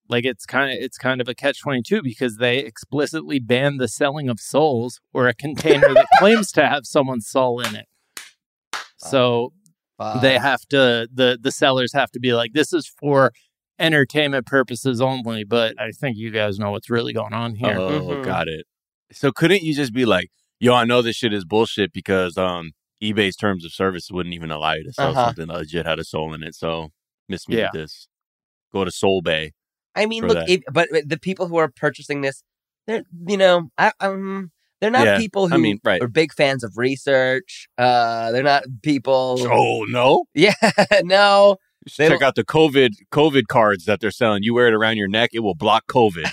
like 0.08 0.24
it's 0.24 0.46
kind 0.46 0.70
of 0.72 0.78
it's 0.82 0.96
kind 0.96 1.20
of 1.20 1.28
a 1.28 1.34
catch 1.34 1.60
twenty 1.60 1.82
two 1.82 2.00
because 2.02 2.38
they 2.38 2.58
explicitly 2.60 3.38
ban 3.40 3.76
the 3.76 3.88
selling 3.88 4.28
of 4.30 4.40
souls 4.40 5.00
or 5.12 5.28
a 5.28 5.34
container 5.34 5.92
that 5.92 6.06
claims 6.18 6.50
to 6.52 6.66
have 6.66 6.86
someone's 6.86 7.28
soul 7.28 7.60
in 7.60 7.74
it. 7.76 7.86
So 8.98 9.52
Fuck. 9.98 10.22
they 10.22 10.38
have 10.38 10.62
to 10.70 11.08
the 11.12 11.38
the 11.40 11.52
sellers 11.52 11.92
have 11.92 12.10
to 12.12 12.20
be 12.20 12.32
like 12.34 12.52
this 12.54 12.72
is 12.72 12.86
for 13.00 13.32
entertainment 13.78 14.46
purposes 14.46 15.00
only. 15.00 15.44
But 15.44 15.80
I 15.80 15.90
think 15.90 16.16
you 16.16 16.30
guys 16.30 16.58
know 16.58 16.70
what's 16.70 16.90
really 16.90 17.12
going 17.12 17.32
on 17.32 17.54
here. 17.54 17.76
Oh, 17.78 17.90
Mhm. 17.90 18.24
got 18.24 18.48
it. 18.48 18.66
So 19.12 19.32
couldn't 19.32 19.62
you 19.62 19.74
just 19.74 19.92
be 19.92 20.04
like, 20.04 20.30
"Yo, 20.60 20.74
I 20.74 20.84
know 20.84 21.02
this 21.02 21.16
shit 21.16 21.32
is 21.32 21.44
bullshit 21.44 21.92
because 21.92 22.36
um 22.38 22.72
eBay's 23.02 23.36
terms 23.36 23.64
of 23.64 23.72
service 23.72 24.08
wouldn't 24.10 24.34
even 24.34 24.50
allow 24.50 24.74
you 24.74 24.84
to 24.84 24.92
sell 24.92 25.10
Uh-huh. 25.10 25.26
something 25.26 25.46
that 25.48 25.54
legit 25.54 25.86
had 25.86 25.98
a 25.98 26.04
soul 26.04 26.32
in 26.34 26.42
it." 26.42 26.54
So 26.54 26.90
miss 27.28 27.48
me 27.48 27.56
Yeah. 27.56 27.64
with 27.72 27.72
this. 27.82 28.08
Go 28.72 28.84
to 28.84 28.90
Soul 28.90 29.22
Bay. 29.22 29.52
I 29.94 30.06
mean, 30.06 30.26
look, 30.26 30.34
that. 30.38 30.48
if, 30.48 30.62
but 30.72 30.88
but 30.90 31.08
the 31.08 31.18
people 31.18 31.46
who 31.46 31.56
are 31.58 31.68
purchasing 31.70 32.20
this, 32.22 32.42
they're 32.86 33.04
you 33.28 33.36
know, 33.36 33.70
I, 33.78 33.92
um, 34.00 34.50
they're 34.80 34.90
not 34.90 35.04
Yeah, 35.04 35.18
people 35.18 35.46
who 35.48 35.54
I 35.54 35.58
mean, 35.58 35.78
right. 35.84 36.02
are 36.02 36.08
big 36.08 36.32
fans 36.32 36.64
of 36.64 36.76
research. 36.76 37.68
Uh, 37.78 38.32
they're 38.32 38.42
not 38.42 38.64
people. 38.82 39.36
Oh 39.50 39.84
no! 39.88 40.24
Yeah, 40.34 40.54
no. 41.04 41.56
You 41.84 41.90
should 41.90 42.04
They 42.04 42.08
check 42.08 42.20
don't- 42.20 42.28
out 42.28 42.34
the 42.34 42.44
COVID 42.44 42.90
COVID 43.12 43.46
cards 43.48 43.84
that 43.84 44.00
they're 44.00 44.10
selling. 44.10 44.42
You 44.42 44.54
wear 44.54 44.68
it 44.68 44.74
around 44.74 44.96
your 44.96 45.08
neck; 45.08 45.30
it 45.32 45.40
will 45.40 45.54
block 45.54 45.86
COVID. 45.86 46.24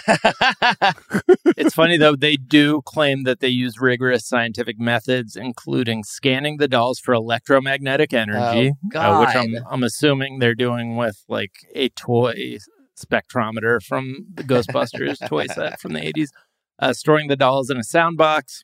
it's 1.58 1.74
funny 1.74 1.98
though 1.98 2.16
they 2.16 2.36
do 2.36 2.82
claim 2.84 3.24
that 3.24 3.40
they 3.40 3.48
use 3.50 3.80
rigorous 3.80 4.26
scientific 4.26 4.80
methods 4.80 5.36
including 5.36 6.04
scanning 6.04 6.58
the 6.58 6.68
dolls 6.68 7.00
for 7.00 7.14
electromagnetic 7.14 8.14
energy 8.14 8.74
Oh, 8.96 9.00
uh, 9.00 9.20
which 9.26 9.36
I'm, 9.36 9.56
I'm 9.70 9.84
assuming 9.84 10.40
they're 10.40 10.56
doing 10.56 10.96
with 10.96 11.24
like 11.28 11.52
a 11.74 11.90
toy 11.90 12.58
spectrometer 12.98 13.82
from 13.82 14.28
the 14.34 14.44
ghostbusters 14.44 15.18
toy 15.28 15.48
set 15.48 15.80
from 15.80 15.94
the 15.94 16.00
80s 16.02 16.30
uh, 16.80 16.94
storing 16.94 17.28
the 17.28 17.36
dolls 17.36 17.70
in 17.70 17.78
a 17.78 17.84
sound 17.84 18.18
box 18.18 18.64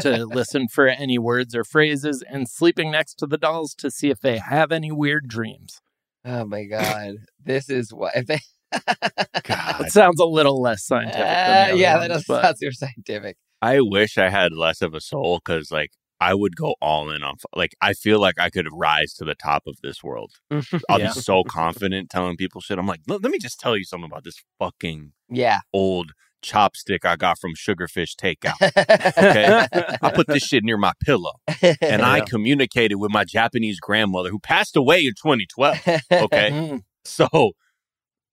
to 0.00 0.24
listen 0.26 0.68
for 0.68 0.88
any 0.88 1.18
words 1.18 1.54
or 1.54 1.64
phrases 1.64 2.22
and 2.28 2.48
sleeping 2.48 2.90
next 2.90 3.14
to 3.14 3.26
the 3.26 3.38
dolls 3.38 3.74
to 3.74 3.90
see 3.90 4.10
if 4.10 4.20
they 4.20 4.38
have 4.38 4.72
any 4.72 4.90
weird 4.90 5.28
dreams 5.28 5.80
Oh 6.24 6.44
my 6.44 6.64
god, 6.64 7.16
this 7.44 7.68
is 7.68 7.92
what 7.92 8.14
if 8.16 8.26
they. 8.26 8.38
God, 9.44 9.80
It 9.86 9.92
sounds 9.92 10.18
a 10.20 10.24
little 10.24 10.60
less 10.62 10.84
scientific. 10.86 11.20
Uh, 11.20 11.74
yeah, 11.74 11.96
ones, 11.98 12.02
that 12.02 12.08
does 12.08 12.24
but- 12.26 12.42
sound 12.42 12.56
super 12.58 12.72
scientific. 12.72 13.36
I 13.60 13.80
wish 13.80 14.18
I 14.18 14.28
had 14.28 14.52
less 14.52 14.82
of 14.82 14.92
a 14.94 15.00
soul 15.00 15.40
because, 15.44 15.70
like, 15.70 15.90
I 16.20 16.34
would 16.34 16.56
go 16.56 16.74
all 16.80 17.10
in 17.10 17.22
on. 17.22 17.34
Like, 17.54 17.76
I 17.80 17.92
feel 17.92 18.20
like 18.20 18.34
I 18.38 18.50
could 18.50 18.66
rise 18.72 19.12
to 19.14 19.24
the 19.24 19.34
top 19.36 19.64
of 19.68 19.76
this 19.82 20.02
world. 20.02 20.32
I'll 20.88 20.98
Yeah. 21.00 21.12
be 21.14 21.20
so 21.20 21.44
confident 21.44 22.10
telling 22.10 22.36
people 22.36 22.60
shit. 22.60 22.78
I'm 22.78 22.86
like, 22.86 23.00
let, 23.06 23.22
let 23.22 23.30
me 23.30 23.38
just 23.38 23.60
tell 23.60 23.76
you 23.76 23.84
something 23.84 24.10
about 24.10 24.24
this 24.24 24.36
fucking 24.58 25.12
yeah. 25.28 25.60
old 25.72 26.10
chopstick 26.42 27.04
I 27.04 27.16
got 27.16 27.38
from 27.38 27.54
Sugarfish 27.54 28.14
Takeout. 28.16 28.60
Okay. 29.16 29.66
I 30.02 30.10
put 30.10 30.26
this 30.26 30.42
shit 30.42 30.64
near 30.64 30.76
my 30.76 30.92
pillow, 31.04 31.32
and 31.80 32.02
I 32.02 32.20
communicated 32.20 32.96
with 32.96 33.10
my 33.10 33.24
Japanese 33.24 33.80
grandmother 33.80 34.30
who 34.30 34.38
passed 34.38 34.76
away 34.76 35.00
in 35.06 35.12
2012. 35.14 35.78
Okay. 36.12 36.50
Mm. 36.50 36.82
So, 37.04 37.26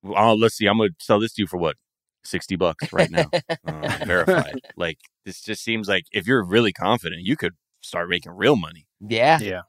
uh, 0.05 0.35
let's 0.35 0.55
see. 0.55 0.67
I'm 0.67 0.77
gonna 0.77 0.89
sell 0.99 1.19
this 1.19 1.33
to 1.33 1.41
you 1.41 1.47
for 1.47 1.57
what? 1.57 1.75
Sixty 2.23 2.55
bucks 2.55 2.91
right 2.91 3.09
now, 3.09 3.29
uh, 3.65 4.05
verified. 4.05 4.59
Like 4.77 4.97
this 5.25 5.41
just 5.41 5.63
seems 5.63 5.87
like 5.87 6.05
if 6.11 6.27
you're 6.27 6.43
really 6.43 6.73
confident, 6.73 7.21
you 7.23 7.35
could 7.37 7.53
start 7.81 8.09
making 8.09 8.33
real 8.33 8.55
money. 8.55 8.87
yeah. 8.99 9.39
Yeah. 9.39 9.61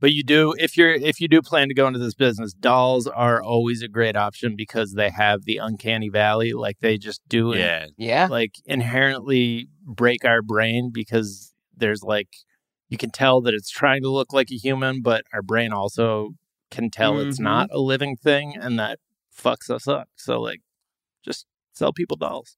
But 0.00 0.12
you 0.12 0.22
do 0.22 0.54
if 0.58 0.76
you're 0.76 0.92
if 0.94 1.20
you 1.20 1.28
do 1.28 1.40
plan 1.42 1.68
to 1.68 1.74
go 1.74 1.86
into 1.86 1.98
this 1.98 2.14
business, 2.14 2.52
dolls 2.52 3.06
are 3.06 3.42
always 3.42 3.82
a 3.82 3.88
great 3.88 4.14
option 4.16 4.54
because 4.56 4.92
they 4.92 5.10
have 5.10 5.44
the 5.44 5.56
uncanny 5.56 6.08
valley. 6.10 6.52
Like 6.52 6.78
they 6.80 6.98
just 6.98 7.20
do 7.28 7.52
it 7.52 7.58
Yeah, 7.60 7.86
Yeah. 7.96 8.28
like 8.30 8.52
inherently 8.66 9.68
break 9.84 10.24
our 10.24 10.42
brain 10.42 10.90
because 10.92 11.54
there's 11.76 12.02
like 12.02 12.28
you 12.88 12.98
can 12.98 13.10
tell 13.10 13.40
that 13.40 13.54
it's 13.54 13.70
trying 13.70 14.02
to 14.02 14.10
look 14.10 14.32
like 14.32 14.50
a 14.50 14.56
human, 14.56 15.02
but 15.02 15.24
our 15.32 15.42
brain 15.42 15.72
also 15.72 16.30
can 16.70 16.90
tell 16.90 17.18
it's 17.18 17.38
Mhm. 17.38 17.44
not 17.44 17.68
a 17.72 17.78
living 17.80 18.16
thing 18.16 18.54
and 18.56 18.78
that 18.78 18.98
fucks 19.36 19.70
us 19.70 19.88
up. 19.88 20.08
So 20.16 20.40
like 20.40 20.60
just 21.24 21.46
sell 21.72 21.92
people 21.92 22.16
dolls. 22.16 22.56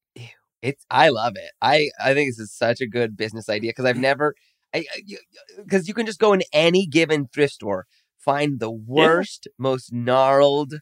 It's 0.60 0.84
I 0.90 1.10
love 1.10 1.34
it. 1.36 1.52
I 1.62 1.90
I 2.02 2.14
think 2.14 2.30
this 2.30 2.38
is 2.40 2.52
such 2.52 2.80
a 2.80 2.86
good 2.86 3.16
business 3.16 3.48
idea 3.48 3.70
because 3.70 3.84
I've 3.84 3.96
never 3.96 4.34
I 4.36 4.47
because 4.72 5.88
you 5.88 5.94
can 5.94 6.06
just 6.06 6.18
go 6.18 6.32
in 6.32 6.42
any 6.52 6.86
given 6.86 7.28
thrift 7.32 7.54
store, 7.54 7.86
find 8.18 8.60
the 8.60 8.70
worst, 8.70 9.48
most 9.58 9.92
gnarled, 9.92 10.74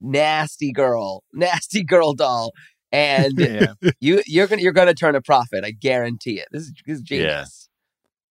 nasty 0.00 0.72
girl, 0.72 1.22
nasty 1.32 1.82
girl 1.84 2.14
doll, 2.14 2.52
and 2.92 3.32
Yeah. 3.38 3.74
you 4.00 4.22
you're 4.26 4.46
gonna 4.46 4.62
you're 4.62 4.72
gonna 4.72 4.94
turn 4.94 5.14
a 5.14 5.22
profit. 5.22 5.64
I 5.64 5.70
guarantee 5.72 6.38
it. 6.38 6.48
This 6.50 6.62
is, 6.62 6.72
this 6.86 6.96
is 6.98 7.02
Yeah. 7.08 7.18
genius. 7.18 7.68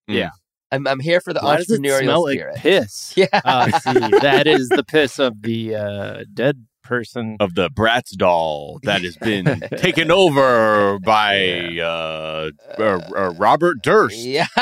Yeah. 0.08 0.30
I'm 0.72 0.88
I'm 0.88 0.99
here 0.99 1.22
for 1.22 1.34
the 1.34 1.41
Why 1.41 1.58
does 1.58 1.70
it 1.70 1.82
entrepreneurial 1.82 2.03
smell 2.03 2.24
like 2.24 2.38
spirit. 2.39 2.56
piss? 2.58 3.14
yeah. 3.18 3.28
Ah, 3.45 3.70
see, 3.70 4.12
that 4.22 4.47
is 4.47 4.70
the 4.70 4.84
piss 4.84 5.20
of 5.20 5.41
the 5.41 5.76
uh, 5.76 6.24
dead 6.34 6.66
person. 6.86 7.38
of 7.39 7.55
the 7.55 7.69
Bratz 7.69 8.11
doll 8.15 8.79
that 8.83 9.01
has 9.01 9.17
been 9.17 9.61
taken 9.77 10.11
over 10.11 10.99
by 10.99 11.77
uh, 11.79 12.51
uh, 12.77 12.81
uh, 12.81 13.33
Robert 13.38 13.81
Durst. 13.81 14.17
yeah. 14.17 14.47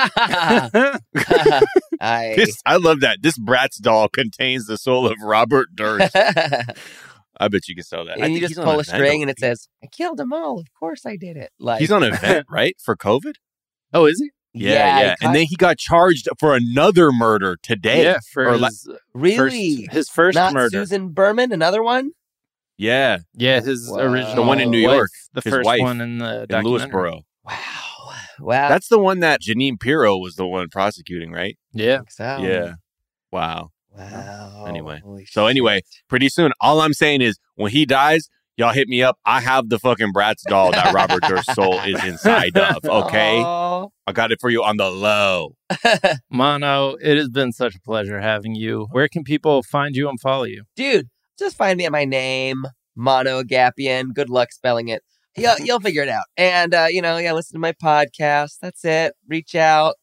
I 2.02 2.34
This, 2.36 2.60
I 2.66 2.78
love 2.78 3.02
that. 3.02 3.20
This 3.22 3.38
Bratz 3.38 3.80
doll 3.80 4.10
contains 4.10 4.66
the 4.66 4.78
soul 4.78 5.06
of 5.08 5.18
Robert 5.22 5.68
Durst. 5.76 6.16
I 6.16 7.48
bet 7.48 7.68
you 7.68 7.76
can 7.76 7.84
sell 7.84 8.06
that. 8.06 8.20
I 8.20 8.26
and 8.26 8.34
you 8.34 8.40
just 8.40 8.56
pull 8.56 8.80
a 8.80 8.84
string 8.84 9.22
and 9.22 9.30
it 9.30 9.40
says, 9.40 9.68
"I 9.84 9.88
killed 9.88 10.18
them 10.18 10.32
all. 10.34 10.60
Of 10.60 10.68
course 10.80 11.06
I 11.06 11.16
did 11.16 11.36
it." 11.36 11.52
Like 11.60 11.80
he's 11.80 11.92
on 11.92 12.04
an 12.04 12.14
event, 12.14 12.48
right? 12.50 12.76
For 12.84 12.96
COVID? 12.96 13.34
oh, 13.94 14.06
is 14.06 14.20
he? 14.20 14.32
Yeah, 14.54 15.00
yeah. 15.00 15.16
he 15.20 15.26
And 15.26 15.36
then 15.36 15.46
he 15.46 15.56
got 15.56 15.78
charged 15.78 16.28
for 16.40 16.56
another 16.56 17.12
murder 17.12 17.58
today. 17.62 18.04
Yeah, 18.04 18.20
for 18.32 18.50
Or 18.50 18.58
la- 18.58 18.68
uh, 18.68 18.96
really 19.14 19.86
first, 19.86 19.94
his 19.94 20.10
first 20.10 20.36
not 20.36 20.54
murder. 20.54 20.78
Susan 20.78 21.10
Berman, 21.10 21.52
another 21.52 21.82
one. 21.82 22.12
Yeah, 22.78 23.20
Yeah, 23.34 23.62
his 23.62 23.88
Wow. 23.90 24.00
original 24.00 24.36
The 24.36 24.42
one 24.44 24.60
in 24.60 24.72
New 24.72 24.86
wife, 24.88 24.96
York, 24.96 25.12
the 25.34 25.42
his 25.42 25.54
first 25.54 25.66
wife 25.66 25.80
one 25.82 26.02
in 26.02 26.18
the 26.18 26.46
in. 26.50 26.64
Lewisboro. 26.66 27.22
Wow, 27.46 27.54
wow. 28.40 28.70
That's 28.70 28.88
the 28.88 29.00
one 29.00 29.20
that 29.20 29.42
Jeanine 29.42 29.80
Pirro 29.80 30.18
was 30.18 30.36
the 30.36 30.48
one 30.48 30.70
prosecuting, 30.70 31.32
right? 31.32 31.58
Yeah, 31.72 32.02
so. 32.10 32.38
Yeah. 32.42 32.74
Wow. 33.32 33.70
Wow. 33.96 34.66
Anyway. 34.68 35.02
Holy 35.04 35.26
So 35.26 35.46
anyway, 35.48 35.82
pretty 36.08 36.30
soon, 36.30 36.52
all 36.62 36.82
I'm 36.82 36.94
saying 36.94 37.22
is 37.22 37.38
when 37.56 37.72
he 37.72 37.86
dies, 37.86 38.28
y'all 38.58 38.74
hit 38.74 38.88
me 38.88 39.04
up. 39.04 39.18
I 39.26 39.42
have 39.42 39.70
the 39.70 39.80
fucking 39.80 40.14
Bratz 40.14 40.44
doll 40.48 40.72
that 40.72 40.94
Robert 40.94 41.24
Durst's 41.24 41.54
soul 41.54 41.80
is 41.80 42.04
inside 42.04 42.58
of. 42.58 42.84
Okay. 42.84 43.42
Aw. 43.42 43.88
I 44.06 44.12
got 44.12 44.32
it 44.32 44.40
for 44.42 44.50
you 44.50 44.64
on 44.64 44.78
the 44.78 44.90
low. 44.90 45.56
Mano, 46.30 46.96
it 47.02 47.18
has 47.18 47.30
been 47.30 47.52
such 47.52 47.76
a 47.76 47.82
pleasure 47.82 48.20
having 48.20 48.56
you. 48.56 48.88
Where 48.92 49.08
can 49.08 49.24
people 49.24 49.64
find 49.64 49.96
you 49.96 50.10
and 50.10 50.20
follow 50.20 50.44
you? 50.44 50.64
dude, 50.76 51.10
just 51.38 51.56
find 51.56 51.78
me 51.78 51.86
at 51.86 51.92
my 51.92 52.06
name, 52.06 52.66
Mano 52.96 53.42
Agapion. 53.42 54.14
Good 54.14 54.30
luck 54.30 54.52
spelling 54.52 54.90
it. 54.90 55.02
You'll, 55.36 55.58
you'll 55.60 55.80
figure 55.80 56.04
it 56.04 56.10
out. 56.10 56.26
And, 56.38 56.76
uh, 56.76 56.88
you 56.90 57.02
know, 57.02 57.18
yeah, 57.18 57.34
listen 57.34 57.56
to 57.56 57.60
my 57.60 57.72
podcast. 57.72 58.60
That's 58.62 58.86
it. 58.86 59.16
Reach 59.28 59.56
out. 59.56 59.96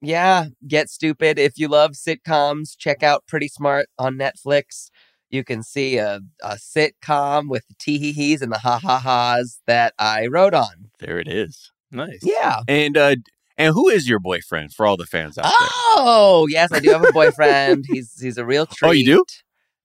Yeah, 0.00 0.46
get 0.66 0.88
stupid. 0.88 1.38
If 1.38 1.58
you 1.58 1.68
love 1.68 1.92
sitcoms, 1.92 2.70
check 2.78 3.02
out 3.02 3.26
Pretty 3.26 3.48
Smart 3.48 3.88
on 3.98 4.14
Netflix. 4.14 4.88
You 5.30 5.44
can 5.44 5.62
see 5.62 5.96
a, 5.96 6.20
a 6.42 6.54
sitcom 6.56 7.48
with 7.48 7.66
the 7.68 7.74
tee 7.78 7.98
hee 7.98 8.12
hees 8.12 8.42
and 8.42 8.52
the 8.52 8.58
ha 8.58 8.78
ha 8.78 8.98
ha's 8.98 9.60
that 9.66 9.94
I 9.98 10.26
wrote 10.26 10.54
on. 10.54 10.90
There 10.98 11.18
it 11.18 11.28
is. 11.28 11.70
Nice. 11.92 12.20
Yeah. 12.22 12.60
And 12.68 12.96
uh 12.96 13.16
and 13.56 13.74
who 13.74 13.88
is 13.88 14.08
your 14.08 14.18
boyfriend 14.18 14.72
for 14.72 14.86
all 14.86 14.96
the 14.96 15.06
fans 15.06 15.36
out 15.38 15.44
there? 15.44 15.68
Oh, 15.96 16.46
yes, 16.50 16.72
I 16.72 16.80
do 16.80 16.90
have 16.90 17.04
a 17.04 17.12
boyfriend. 17.12 17.84
he's 17.88 18.18
he's 18.20 18.38
a 18.38 18.44
real 18.44 18.66
treat. 18.66 18.88
Oh, 18.88 18.92
you 18.92 19.04
do? 19.04 19.24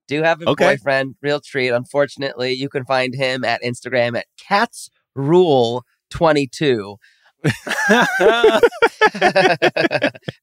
Do 0.07 0.21
have 0.23 0.41
a 0.41 0.49
Okay. 0.49 0.65
boyfriend, 0.65 1.15
real 1.21 1.39
treat. 1.41 1.69
Unfortunately, 1.69 2.53
you 2.53 2.69
can 2.69 2.85
find 2.85 3.13
him 3.15 3.43
at 3.43 3.61
Instagram 3.63 4.17
at 4.17 4.25
Cats 4.37 4.89
Rule 5.15 5.83
22. 6.11 6.97
That's, 7.89 8.67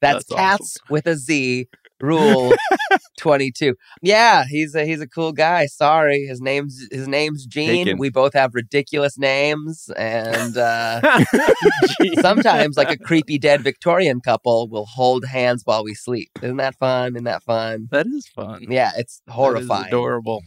That's 0.00 0.24
cats 0.26 0.76
with 0.88 1.06
a 1.06 1.16
Z 1.16 1.68
rule 2.02 2.52
22. 3.18 3.74
Yeah, 4.02 4.44
he's 4.48 4.74
a 4.74 4.84
he's 4.84 5.00
a 5.00 5.06
cool 5.06 5.32
guy. 5.32 5.66
Sorry, 5.66 6.26
his 6.26 6.40
name's 6.40 6.86
his 6.90 7.08
name's 7.08 7.46
Gene. 7.46 7.86
Taken. 7.86 7.98
We 7.98 8.10
both 8.10 8.34
have 8.34 8.54
ridiculous 8.54 9.16
names 9.16 9.88
and 9.96 10.56
uh 10.56 11.24
sometimes 12.20 12.76
like 12.76 12.90
a 12.90 12.98
creepy 12.98 13.38
dead 13.38 13.62
Victorian 13.62 14.20
couple 14.20 14.68
will 14.68 14.86
hold 14.86 15.24
hands 15.24 15.62
while 15.64 15.84
we 15.84 15.94
sleep. 15.94 16.30
Isn't 16.42 16.56
that 16.58 16.76
fun? 16.76 17.14
Isn't 17.14 17.24
that 17.24 17.42
fun? 17.44 17.88
that 17.90 18.06
is 18.06 18.26
fun. 18.28 18.66
Yeah, 18.68 18.90
it's 18.96 19.22
horrifying. 19.28 19.86
adorable. 19.86 20.42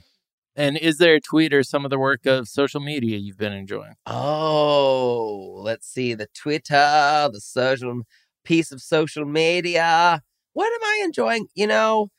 And 0.57 0.77
is 0.77 0.99
there 0.99 1.15
a 1.15 1.19
tweet 1.21 1.53
or 1.53 1.63
some 1.63 1.83
of 1.83 1.91
the 1.91 1.99
work 1.99 2.25
of 2.25 2.47
social 2.47 2.79
media 2.79 3.17
you've 3.17 3.37
been 3.37 3.51
enjoying? 3.51 3.95
Oh, 4.05 5.59
let's 5.63 5.87
see 5.87 6.13
the 6.13 6.27
Twitter, 6.33 7.29
the 7.31 7.41
social 7.41 8.01
piece 8.45 8.71
of 8.71 8.81
social 8.81 9.25
media. 9.25 10.21
What 10.55 10.67
am 10.73 10.83
I 10.83 11.01
enjoying? 11.05 11.47
You 11.55 11.67
know, 11.67 12.09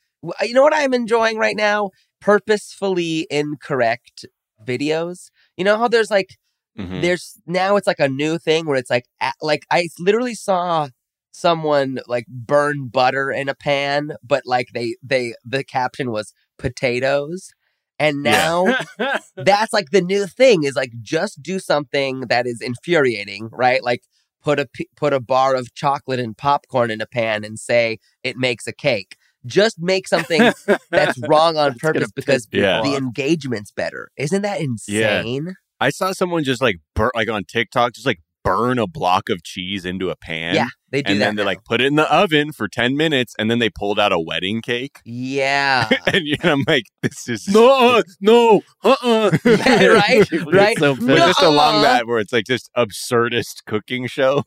you 0.43 0.55
know 0.55 0.63
what 0.63 0.75
I'm 0.77 0.95
enjoying 0.95 1.39
right 1.39 1.57
now? 1.57 1.91
Purposefully 2.21 3.27
incorrect 3.31 4.27
videos. 4.65 5.31
You 5.57 5.65
know 5.65 5.79
how 5.79 5.89
there's 5.89 6.11
like 6.11 6.37
Mhm. 6.79 7.03
there's 7.03 7.41
now 7.47 7.77
it's 7.77 7.87
like 7.89 8.01
a 8.01 8.09
new 8.09 8.39
thing 8.39 8.67
where 8.67 8.77
it's 8.79 8.91
like 8.91 9.07
like 9.43 9.65
I 9.71 9.89
literally 9.99 10.35
saw 10.35 10.89
someone 11.33 12.01
like 12.09 12.27
burn 12.29 12.89
butter 12.89 13.31
in 13.33 13.49
a 13.49 13.55
pan, 13.57 14.13
but 14.25 14.45
like 14.47 14.69
they 14.75 14.97
they 15.03 15.35
the 15.45 15.65
caption 15.65 16.11
was 16.13 16.35
potatoes. 16.59 17.51
And 17.99 18.23
Yeah. 18.25 18.33
now 18.33 18.77
that's 19.37 19.73
like 19.73 19.91
the 19.93 20.03
new 20.03 20.27
thing 20.27 20.65
is 20.65 20.77
like 20.77 20.93
just 21.03 21.43
do 21.43 21.59
something 21.59 22.23
that 22.29 22.47
is 22.47 22.61
infuriating, 22.63 23.49
right? 23.53 23.83
Like 23.83 24.03
put 24.47 24.61
a 24.61 24.69
put 24.97 25.13
a 25.13 25.19
bar 25.19 25.57
of 25.57 25.75
chocolate 25.75 26.21
and 26.21 26.37
popcorn 26.39 26.89
in 26.89 27.01
a 27.01 27.07
pan 27.07 27.43
and 27.43 27.59
say 27.59 27.99
it 28.23 28.37
makes 28.37 28.69
a 28.69 28.73
cake. 28.73 29.17
Just 29.45 29.77
make 29.81 30.07
something 30.07 30.53
that's 30.91 31.19
wrong 31.29 31.57
on 31.57 31.75
purpose 31.75 32.13
because 32.13 32.47
Yeah. 32.53 32.81
the 32.81 32.95
engagement's 32.95 33.73
better. 33.73 34.09
Isn't 34.17 34.43
that 34.43 34.61
Yeah. 34.87 35.21
insane? 35.23 35.57
I 35.81 35.91
saw 35.91 36.13
someone 36.13 36.45
just 36.45 36.63
like 36.63 36.77
burn 36.95 37.11
like 37.17 37.29
on 37.29 37.43
TikTok, 37.45 37.93
just 37.95 38.07
like 38.07 38.21
burn 38.47 38.79
a 38.79 38.87
block 38.87 39.29
of 39.29 39.43
cheese 39.43 39.85
into 39.85 40.09
a 40.11 40.17
pan. 40.17 40.55
Yeah, 40.55 40.69
they 40.91 41.03
do 41.03 41.13
and 41.13 41.21
that. 41.21 41.25
then 41.27 41.37
they 41.37 41.43
now. 41.43 41.47
like 41.47 41.65
put 41.65 41.81
it 41.81 41.87
in 41.87 41.97
the 41.97 42.13
oven 42.13 42.53
for 42.53 42.69
10 42.69 42.97
minutes 42.97 43.35
and 43.39 43.51
then 43.51 43.59
they 43.59 43.69
pulled 43.69 43.99
out 43.99 44.13
a 44.13 44.21
wedding 44.21 44.63
cake. 44.63 45.01
yeah. 45.05 45.89
and 46.13 46.25
you 46.25 46.37
know, 46.43 46.53
I'm 46.53 46.65
like, 46.67 46.85
this 47.03 47.29
is 47.29 47.49
no, 47.49 48.03
no, 48.21 48.63
uh-uh. 48.85 49.37
Yeah, 49.45 49.87
right, 49.87 50.31
right. 50.53 50.79
So 50.79 50.95
But 50.95 51.17
just 51.17 51.43
along 51.43 51.83
that 51.83 52.07
where 52.07 52.19
it's 52.19 52.33
like 52.33 52.45
just 52.47 52.71
absurdist 52.77 53.65
cooking 53.67 54.07
show. 54.07 54.43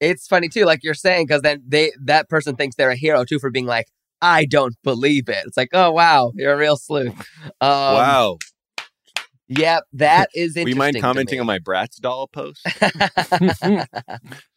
it's 0.00 0.26
funny 0.26 0.48
too, 0.48 0.64
like 0.64 0.80
you're 0.82 0.94
saying, 0.94 1.26
because 1.26 1.42
then 1.42 1.62
they 1.66 1.92
that 2.04 2.28
person 2.28 2.56
thinks 2.56 2.76
they're 2.76 2.90
a 2.90 2.96
hero 2.96 3.24
too 3.24 3.38
for 3.38 3.50
being 3.50 3.66
like, 3.66 3.86
I 4.20 4.44
don't 4.44 4.74
believe 4.84 5.28
it. 5.28 5.42
It's 5.46 5.56
like, 5.56 5.70
oh 5.72 5.90
wow, 5.92 6.32
you're 6.34 6.52
a 6.52 6.56
real 6.56 6.76
sleuth. 6.76 7.14
Um, 7.60 7.70
wow. 7.70 8.38
Yep, 9.58 9.84
that 9.94 10.30
is 10.34 10.54
Will 10.54 10.62
interesting. 10.62 10.68
you 10.68 10.74
mind 10.76 11.00
commenting 11.00 11.40
on 11.40 11.46
my 11.46 11.58
Bratz 11.58 12.00
doll 12.00 12.28
post? 12.28 12.66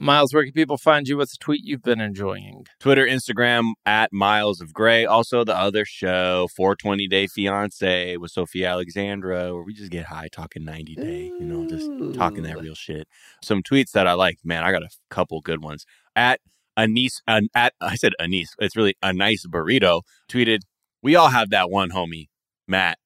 Miles, 0.00 0.32
where 0.32 0.44
can 0.44 0.52
people 0.52 0.78
find 0.78 1.08
you? 1.08 1.16
What's 1.16 1.34
a 1.34 1.38
tweet 1.38 1.64
you've 1.64 1.82
been 1.82 2.00
enjoying? 2.00 2.66
Twitter, 2.78 3.04
Instagram 3.04 3.72
at 3.84 4.12
Miles 4.12 4.60
of 4.60 4.72
Gray. 4.72 5.04
Also, 5.04 5.42
the 5.42 5.56
other 5.56 5.84
show, 5.84 6.46
420 6.56 7.08
Day 7.08 7.26
Fiance 7.26 8.16
with 8.16 8.30
Sophia 8.30 8.68
Alexandra, 8.70 9.52
where 9.52 9.64
we 9.64 9.74
just 9.74 9.90
get 9.90 10.06
high 10.06 10.28
talking 10.30 10.64
90 10.64 10.94
Day, 10.94 11.24
you 11.24 11.40
know, 11.40 11.68
just 11.68 11.90
talking 12.16 12.44
that 12.44 12.60
real 12.60 12.76
shit. 12.76 13.08
Some 13.42 13.60
tweets 13.60 13.90
that 13.90 14.06
I 14.06 14.12
like, 14.12 14.38
man, 14.44 14.62
I 14.62 14.70
got 14.70 14.84
a 14.84 14.90
couple 15.10 15.40
good 15.40 15.64
ones. 15.64 15.84
At 16.14 16.38
Anise, 16.76 17.20
an, 17.26 17.48
at 17.56 17.72
I 17.80 17.96
said 17.96 18.12
Anise, 18.20 18.54
it's 18.60 18.76
really 18.76 18.94
a 19.02 19.12
nice 19.12 19.44
burrito, 19.48 20.02
tweeted, 20.30 20.60
We 21.02 21.16
all 21.16 21.30
have 21.30 21.50
that 21.50 21.70
one 21.70 21.90
homie, 21.90 22.28
Matt. 22.68 22.98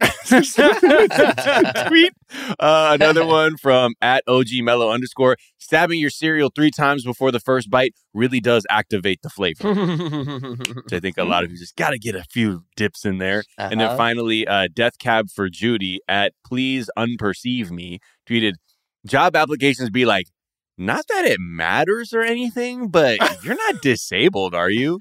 tweet. 1.86 2.12
Uh, 2.58 2.90
another 3.00 3.24
one 3.24 3.56
from 3.56 3.94
at 4.02 4.24
OG 4.26 4.48
Mellow 4.62 4.90
underscore. 4.90 5.36
Stabbing 5.58 5.98
your 6.00 6.10
cereal 6.10 6.50
three 6.54 6.70
times 6.70 7.04
before 7.04 7.30
the 7.30 7.40
first 7.40 7.70
bite 7.70 7.94
really 8.12 8.40
does 8.40 8.66
activate 8.68 9.22
the 9.22 9.30
flavor. 9.30 9.72
Which 9.74 10.92
I 10.92 11.00
think 11.00 11.16
a 11.16 11.24
lot 11.24 11.44
of 11.44 11.50
you 11.50 11.58
just 11.58 11.76
got 11.76 11.90
to 11.90 11.98
get 11.98 12.14
a 12.14 12.24
few 12.24 12.64
dips 12.76 13.04
in 13.04 13.18
there. 13.18 13.44
And 13.56 13.80
then 13.80 13.88
Uh-huh. 13.88 13.96
finally, 13.96 14.46
uh, 14.46 14.68
Death 14.72 14.98
Cab 14.98 15.28
for 15.30 15.48
Judy 15.48 16.00
at 16.08 16.32
Please 16.44 16.90
Unperceive 16.98 17.70
Me 17.70 18.00
tweeted, 18.28 18.54
Job 19.06 19.36
applications 19.36 19.90
be 19.90 20.04
like, 20.04 20.26
not 20.76 21.06
that 21.08 21.24
it 21.24 21.38
matters 21.40 22.12
or 22.12 22.22
anything, 22.22 22.88
but 22.88 23.18
you're 23.44 23.54
not 23.54 23.80
disabled, 23.80 24.54
are 24.54 24.70
you? 24.70 24.98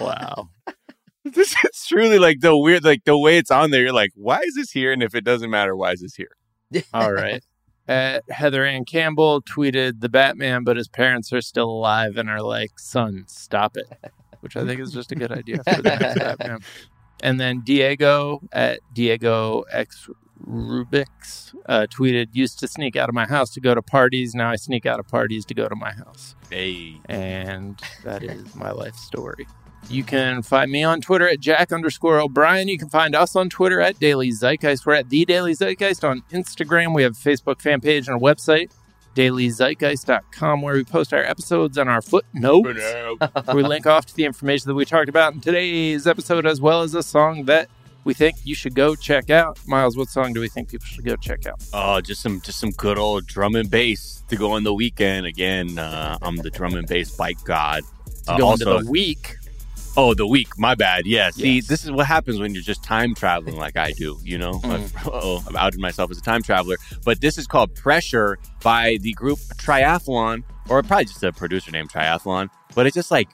Wow. 0.00 0.50
this 1.24 1.54
is 1.64 1.86
truly 1.86 2.18
like 2.18 2.40
the 2.40 2.56
weird, 2.56 2.84
like 2.84 3.04
the 3.04 3.18
way 3.18 3.38
it's 3.38 3.50
on 3.50 3.70
there. 3.70 3.82
You're 3.82 3.92
like, 3.92 4.10
why 4.14 4.40
is 4.40 4.54
this 4.54 4.70
here? 4.70 4.92
And 4.92 5.02
if 5.02 5.14
it 5.14 5.24
doesn't 5.24 5.50
matter, 5.50 5.76
why 5.76 5.92
is 5.92 6.00
this 6.00 6.14
here? 6.14 6.36
All 6.94 7.12
right. 7.12 7.42
Uh, 7.86 8.20
Heather 8.30 8.64
Ann 8.64 8.84
Campbell 8.84 9.42
tweeted 9.42 10.00
the 10.00 10.08
Batman, 10.08 10.64
but 10.64 10.76
his 10.76 10.88
parents 10.88 11.32
are 11.32 11.42
still 11.42 11.68
alive 11.68 12.16
and 12.16 12.30
are 12.30 12.40
like, 12.40 12.78
son, 12.78 13.24
stop 13.26 13.76
it, 13.76 13.86
which 14.40 14.56
I 14.56 14.64
think 14.64 14.80
is 14.80 14.92
just 14.92 15.12
a 15.12 15.14
good 15.14 15.30
idea 15.30 15.58
for 15.58 15.82
the 15.82 15.82
next 15.82 16.18
Batman. 16.18 16.60
And 17.22 17.38
then 17.38 17.60
Diego 17.60 18.40
at 18.52 18.80
Diego 18.94 19.64
X 19.70 20.08
Rubix 20.46 21.54
uh, 21.66 21.86
tweeted, 21.90 22.28
used 22.32 22.58
to 22.60 22.68
sneak 22.68 22.96
out 22.96 23.08
of 23.08 23.14
my 23.14 23.26
house 23.26 23.50
to 23.54 23.60
go 23.60 23.74
to 23.74 23.82
parties. 23.82 24.34
Now 24.34 24.50
I 24.50 24.56
sneak 24.56 24.86
out 24.86 25.00
of 25.00 25.08
parties 25.08 25.44
to 25.46 25.54
go 25.54 25.68
to 25.68 25.76
my 25.76 25.92
house. 25.92 26.34
Hey. 26.50 26.96
And 27.06 27.80
that 28.04 28.22
is 28.22 28.54
my 28.54 28.70
life 28.70 28.96
story. 28.96 29.46
You 29.90 30.02
can 30.02 30.42
find 30.42 30.70
me 30.70 30.82
on 30.82 31.00
Twitter 31.02 31.28
at 31.28 31.40
Jack 31.40 31.70
underscore 31.70 32.18
O'Brien. 32.18 32.68
You 32.68 32.78
can 32.78 32.88
find 32.88 33.14
us 33.14 33.36
on 33.36 33.50
Twitter 33.50 33.80
at 33.80 33.98
Daily 33.98 34.30
Zeitgeist. 34.30 34.86
We're 34.86 34.94
at 34.94 35.10
The 35.10 35.24
Daily 35.26 35.52
Zeitgeist 35.52 36.08
on 36.08 36.22
Instagram. 36.32 36.94
We 36.94 37.02
have 37.02 37.12
a 37.12 37.14
Facebook 37.16 37.60
fan 37.60 37.80
page 37.82 38.08
and 38.08 38.16
a 38.16 38.20
website, 38.20 38.70
dailyzeitgeist.com, 39.14 40.62
where 40.62 40.74
we 40.74 40.84
post 40.84 41.12
our 41.12 41.22
episodes 41.22 41.76
and 41.76 41.90
our 41.90 42.00
footnotes. 42.00 42.80
we 43.52 43.62
link 43.62 43.86
off 43.86 44.06
to 44.06 44.14
the 44.14 44.24
information 44.24 44.68
that 44.68 44.74
we 44.74 44.86
talked 44.86 45.10
about 45.10 45.34
in 45.34 45.42
today's 45.42 46.06
episode, 46.06 46.46
as 46.46 46.62
well 46.62 46.80
as 46.80 46.94
a 46.94 47.02
song 47.02 47.44
that 47.44 47.68
we 48.04 48.14
think 48.14 48.36
you 48.44 48.54
should 48.54 48.74
go 48.74 48.94
check 48.94 49.30
out. 49.30 49.58
Miles, 49.66 49.96
what 49.96 50.08
song 50.08 50.32
do 50.32 50.40
we 50.40 50.48
think 50.48 50.68
people 50.70 50.86
should 50.86 51.04
go 51.04 51.16
check 51.16 51.46
out? 51.46 51.62
Oh, 51.72 52.00
just 52.00 52.22
some 52.22 52.40
just 52.40 52.60
some 52.60 52.70
good 52.72 52.98
old 52.98 53.26
drum 53.26 53.54
and 53.56 53.70
bass 53.70 54.22
to 54.28 54.36
go 54.36 54.52
on 54.52 54.64
the 54.64 54.74
weekend. 54.74 55.26
Again, 55.26 55.78
uh, 55.78 56.18
I'm 56.22 56.36
the 56.36 56.50
drum 56.50 56.74
and 56.74 56.86
bass 56.86 57.16
bike 57.16 57.38
god. 57.44 57.82
To 58.26 58.32
Uh, 58.32 58.38
go 58.38 58.46
also, 58.46 58.82
the 58.82 58.90
week. 58.90 59.36
oh, 59.96 60.12
the 60.14 60.26
week. 60.26 60.48
My 60.58 60.74
bad. 60.74 61.06
Yeah. 61.06 61.30
See, 61.30 61.56
Yes. 61.56 61.66
this 61.68 61.84
is 61.84 61.90
what 61.90 62.06
happens 62.06 62.40
when 62.40 62.52
you're 62.54 62.62
just 62.62 62.82
time 62.82 63.14
traveling 63.14 63.56
like 63.56 63.76
I 63.76 63.92
do. 63.92 64.18
You 64.22 64.38
know, 64.38 64.60
I've, 64.64 64.92
oh, 65.06 65.42
I've 65.48 65.56
outed 65.56 65.80
myself 65.80 66.10
as 66.10 66.18
a 66.18 66.22
time 66.22 66.42
traveler. 66.42 66.76
But 67.04 67.20
this 67.20 67.38
is 67.38 67.46
called 67.46 67.74
Pressure 67.74 68.38
by 68.62 68.98
the 69.02 69.12
group 69.12 69.38
Triathalon, 69.56 70.42
or 70.68 70.82
probably 70.82 71.04
just 71.06 71.22
a 71.22 71.32
producer 71.32 71.70
named 71.70 71.90
Triathalon. 71.90 72.48
But 72.74 72.86
it's 72.86 72.94
just 72.94 73.10
like 73.10 73.28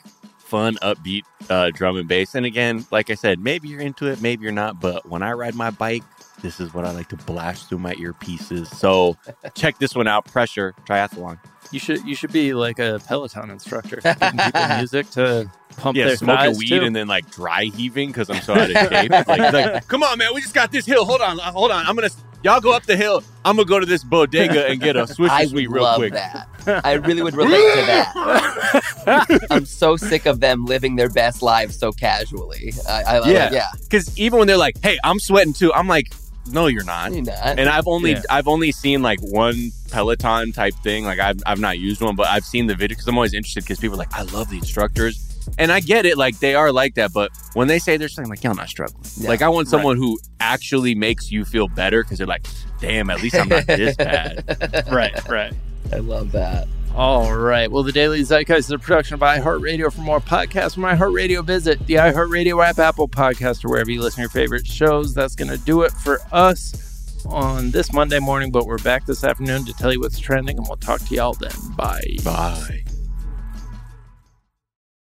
fun, 0.51 0.75
upbeat 0.81 1.23
uh, 1.49 1.71
drum 1.71 1.95
and 1.95 2.07
bass. 2.09 2.35
And 2.35 2.45
again, 2.45 2.85
like 2.91 3.09
I 3.09 3.15
said, 3.15 3.39
maybe 3.39 3.69
you're 3.69 3.79
into 3.79 4.07
it, 4.07 4.21
maybe 4.21 4.43
you're 4.43 4.51
not. 4.51 4.81
But 4.81 5.07
when 5.07 5.23
I 5.23 5.31
ride 5.31 5.55
my 5.55 5.71
bike, 5.71 6.03
this 6.41 6.59
is 6.59 6.73
what 6.73 6.85
I 6.85 6.91
like 6.91 7.07
to 7.09 7.15
blast 7.15 7.69
through 7.69 7.79
my 7.79 7.95
earpieces. 7.95 8.67
So 8.67 9.15
check 9.55 9.79
this 9.79 9.95
one 9.95 10.07
out. 10.07 10.25
Pressure 10.25 10.75
Triathalon. 10.85 11.39
You 11.71 11.79
should 11.79 12.05
you 12.05 12.15
should 12.15 12.33
be 12.33 12.53
like 12.53 12.79
a 12.79 12.99
Peloton 13.07 13.49
instructor, 13.49 14.01
music 14.77 15.09
to 15.11 15.49
pump 15.77 15.97
Yeah, 15.97 16.05
their 16.07 16.17
smoking 16.17 16.45
thighs 16.53 16.57
weed 16.57 16.69
too. 16.69 16.81
and 16.81 16.95
then 16.95 17.07
like 17.07 17.29
dry 17.31 17.65
heaving 17.65 18.09
because 18.09 18.29
I'm 18.29 18.41
so 18.41 18.53
out 18.53 18.69
of 18.71 18.77
shape. 18.77 19.11
like, 19.27 19.27
like, 19.27 19.87
come 19.87 20.03
on, 20.03 20.17
man, 20.17 20.29
we 20.33 20.41
just 20.41 20.53
got 20.53 20.71
this 20.71 20.85
hill. 20.85 21.05
Hold 21.05 21.21
on, 21.21 21.37
hold 21.39 21.71
on. 21.71 21.85
I'm 21.85 21.95
gonna 21.95 22.09
y'all 22.43 22.59
go 22.61 22.73
up 22.73 22.83
the 22.83 22.95
hill. 22.97 23.23
I'm 23.45 23.55
gonna 23.55 23.67
go 23.67 23.79
to 23.79 23.85
this 23.85 24.03
bodega 24.03 24.67
and 24.67 24.79
get 24.79 24.95
a 24.95 25.07
swish 25.07 25.31
I 25.31 25.45
sweet 25.45 25.69
real 25.69 25.83
love 25.83 25.97
quick. 25.97 26.13
that. 26.13 26.47
I 26.85 26.93
really 26.93 27.23
would 27.23 27.35
relate 27.35 27.57
to 27.73 27.85
that. 27.87 29.47
I'm 29.49 29.65
so 29.65 29.97
sick 29.97 30.25
of 30.25 30.39
them 30.39 30.65
living 30.65 30.95
their 30.95 31.09
best 31.09 31.41
lives 31.41 31.77
so 31.77 31.91
casually. 31.91 32.73
I, 32.87 33.03
I 33.03 33.29
Yeah. 33.29 33.49
yeah. 33.51 33.65
Because 33.81 34.17
even 34.17 34.39
when 34.39 34.47
they're 34.47 34.57
like, 34.57 34.75
"Hey, 34.83 34.97
I'm 35.03 35.19
sweating 35.19 35.53
too," 35.53 35.73
I'm 35.73 35.87
like, 35.87 36.13
"No, 36.51 36.67
you're 36.67 36.83
not." 36.83 37.13
You're 37.13 37.23
not. 37.23 37.57
And 37.59 37.67
I've 37.67 37.87
only 37.87 38.11
Yeah. 38.11 38.21
I've 38.29 38.47
only 38.47 38.71
seen 38.71 39.01
like 39.01 39.19
one 39.21 39.71
Peloton 39.91 40.51
type 40.51 40.75
thing. 40.83 41.03
Like 41.05 41.19
I've 41.19 41.39
I've 41.45 41.59
not 41.59 41.79
used 41.79 42.01
one, 42.01 42.15
but 42.15 42.27
I've 42.27 42.45
seen 42.45 42.67
the 42.67 42.75
video 42.75 42.89
because 42.95 43.07
I'm 43.07 43.15
always 43.17 43.33
interested 43.33 43.63
because 43.63 43.79
people 43.79 43.95
are 43.95 43.99
like, 43.99 44.13
I 44.13 44.21
love 44.23 44.49
the 44.49 44.57
instructors. 44.57 45.30
And 45.57 45.71
I 45.71 45.79
get 45.79 46.05
it, 46.05 46.17
like 46.17 46.39
they 46.39 46.55
are 46.55 46.71
like 46.71 46.95
that, 46.95 47.13
but 47.13 47.31
when 47.53 47.67
they 47.67 47.79
say 47.79 47.97
they're 47.97 48.09
saying 48.09 48.29
like, 48.29 48.43
y'all 48.43 48.55
not 48.55 48.69
struggling. 48.69 49.03
Yeah, 49.17 49.29
like 49.29 49.41
I 49.41 49.49
want 49.49 49.67
someone 49.67 49.97
who 49.97 50.19
actually 50.39 50.95
makes 50.95 51.31
you 51.31 51.45
feel 51.45 51.67
better 51.67 52.03
because 52.03 52.17
they're 52.17 52.27
like, 52.27 52.45
damn, 52.79 53.09
at 53.09 53.21
least 53.21 53.35
I'm 53.35 53.49
not 53.49 53.67
this 53.67 53.95
bad. 53.97 54.87
right, 54.91 55.27
right. 55.27 55.53
I 55.91 55.97
love 55.97 56.31
that. 56.31 56.67
All 56.95 57.33
right. 57.33 57.71
Well, 57.71 57.83
the 57.83 57.91
Daily 57.91 58.21
Zeitgeist 58.21 58.67
is 58.67 58.71
a 58.71 58.77
production 58.79 59.13
of 59.13 59.21
iHeartRadio. 59.21 59.93
For 59.93 60.01
more 60.01 60.19
podcasts 60.19 60.73
from 60.73 60.83
iHeartRadio, 60.83 61.45
visit 61.45 61.85
the 61.87 61.95
iHeartRadio 61.95 62.65
app, 62.65 62.79
Apple 62.79 63.07
Podcast, 63.07 63.63
or 63.63 63.69
wherever 63.69 63.89
you 63.89 64.01
listen 64.01 64.17
to 64.17 64.21
your 64.21 64.29
favorite 64.29 64.67
shows. 64.67 65.13
That's 65.13 65.35
going 65.35 65.49
to 65.49 65.57
do 65.57 65.83
it 65.83 65.91
for 65.93 66.19
us 66.33 67.23
on 67.25 67.71
this 67.71 67.93
Monday 67.93 68.19
morning, 68.19 68.51
but 68.51 68.65
we're 68.65 68.77
back 68.79 69.05
this 69.05 69.23
afternoon 69.23 69.63
to 69.65 69.73
tell 69.73 69.93
you 69.93 70.01
what's 70.01 70.19
trending, 70.19 70.57
and 70.57 70.67
we'll 70.67 70.77
talk 70.77 70.99
to 71.01 71.15
y'all 71.15 71.33
then. 71.33 71.51
Bye. 71.77 72.17
Bye. 72.25 72.83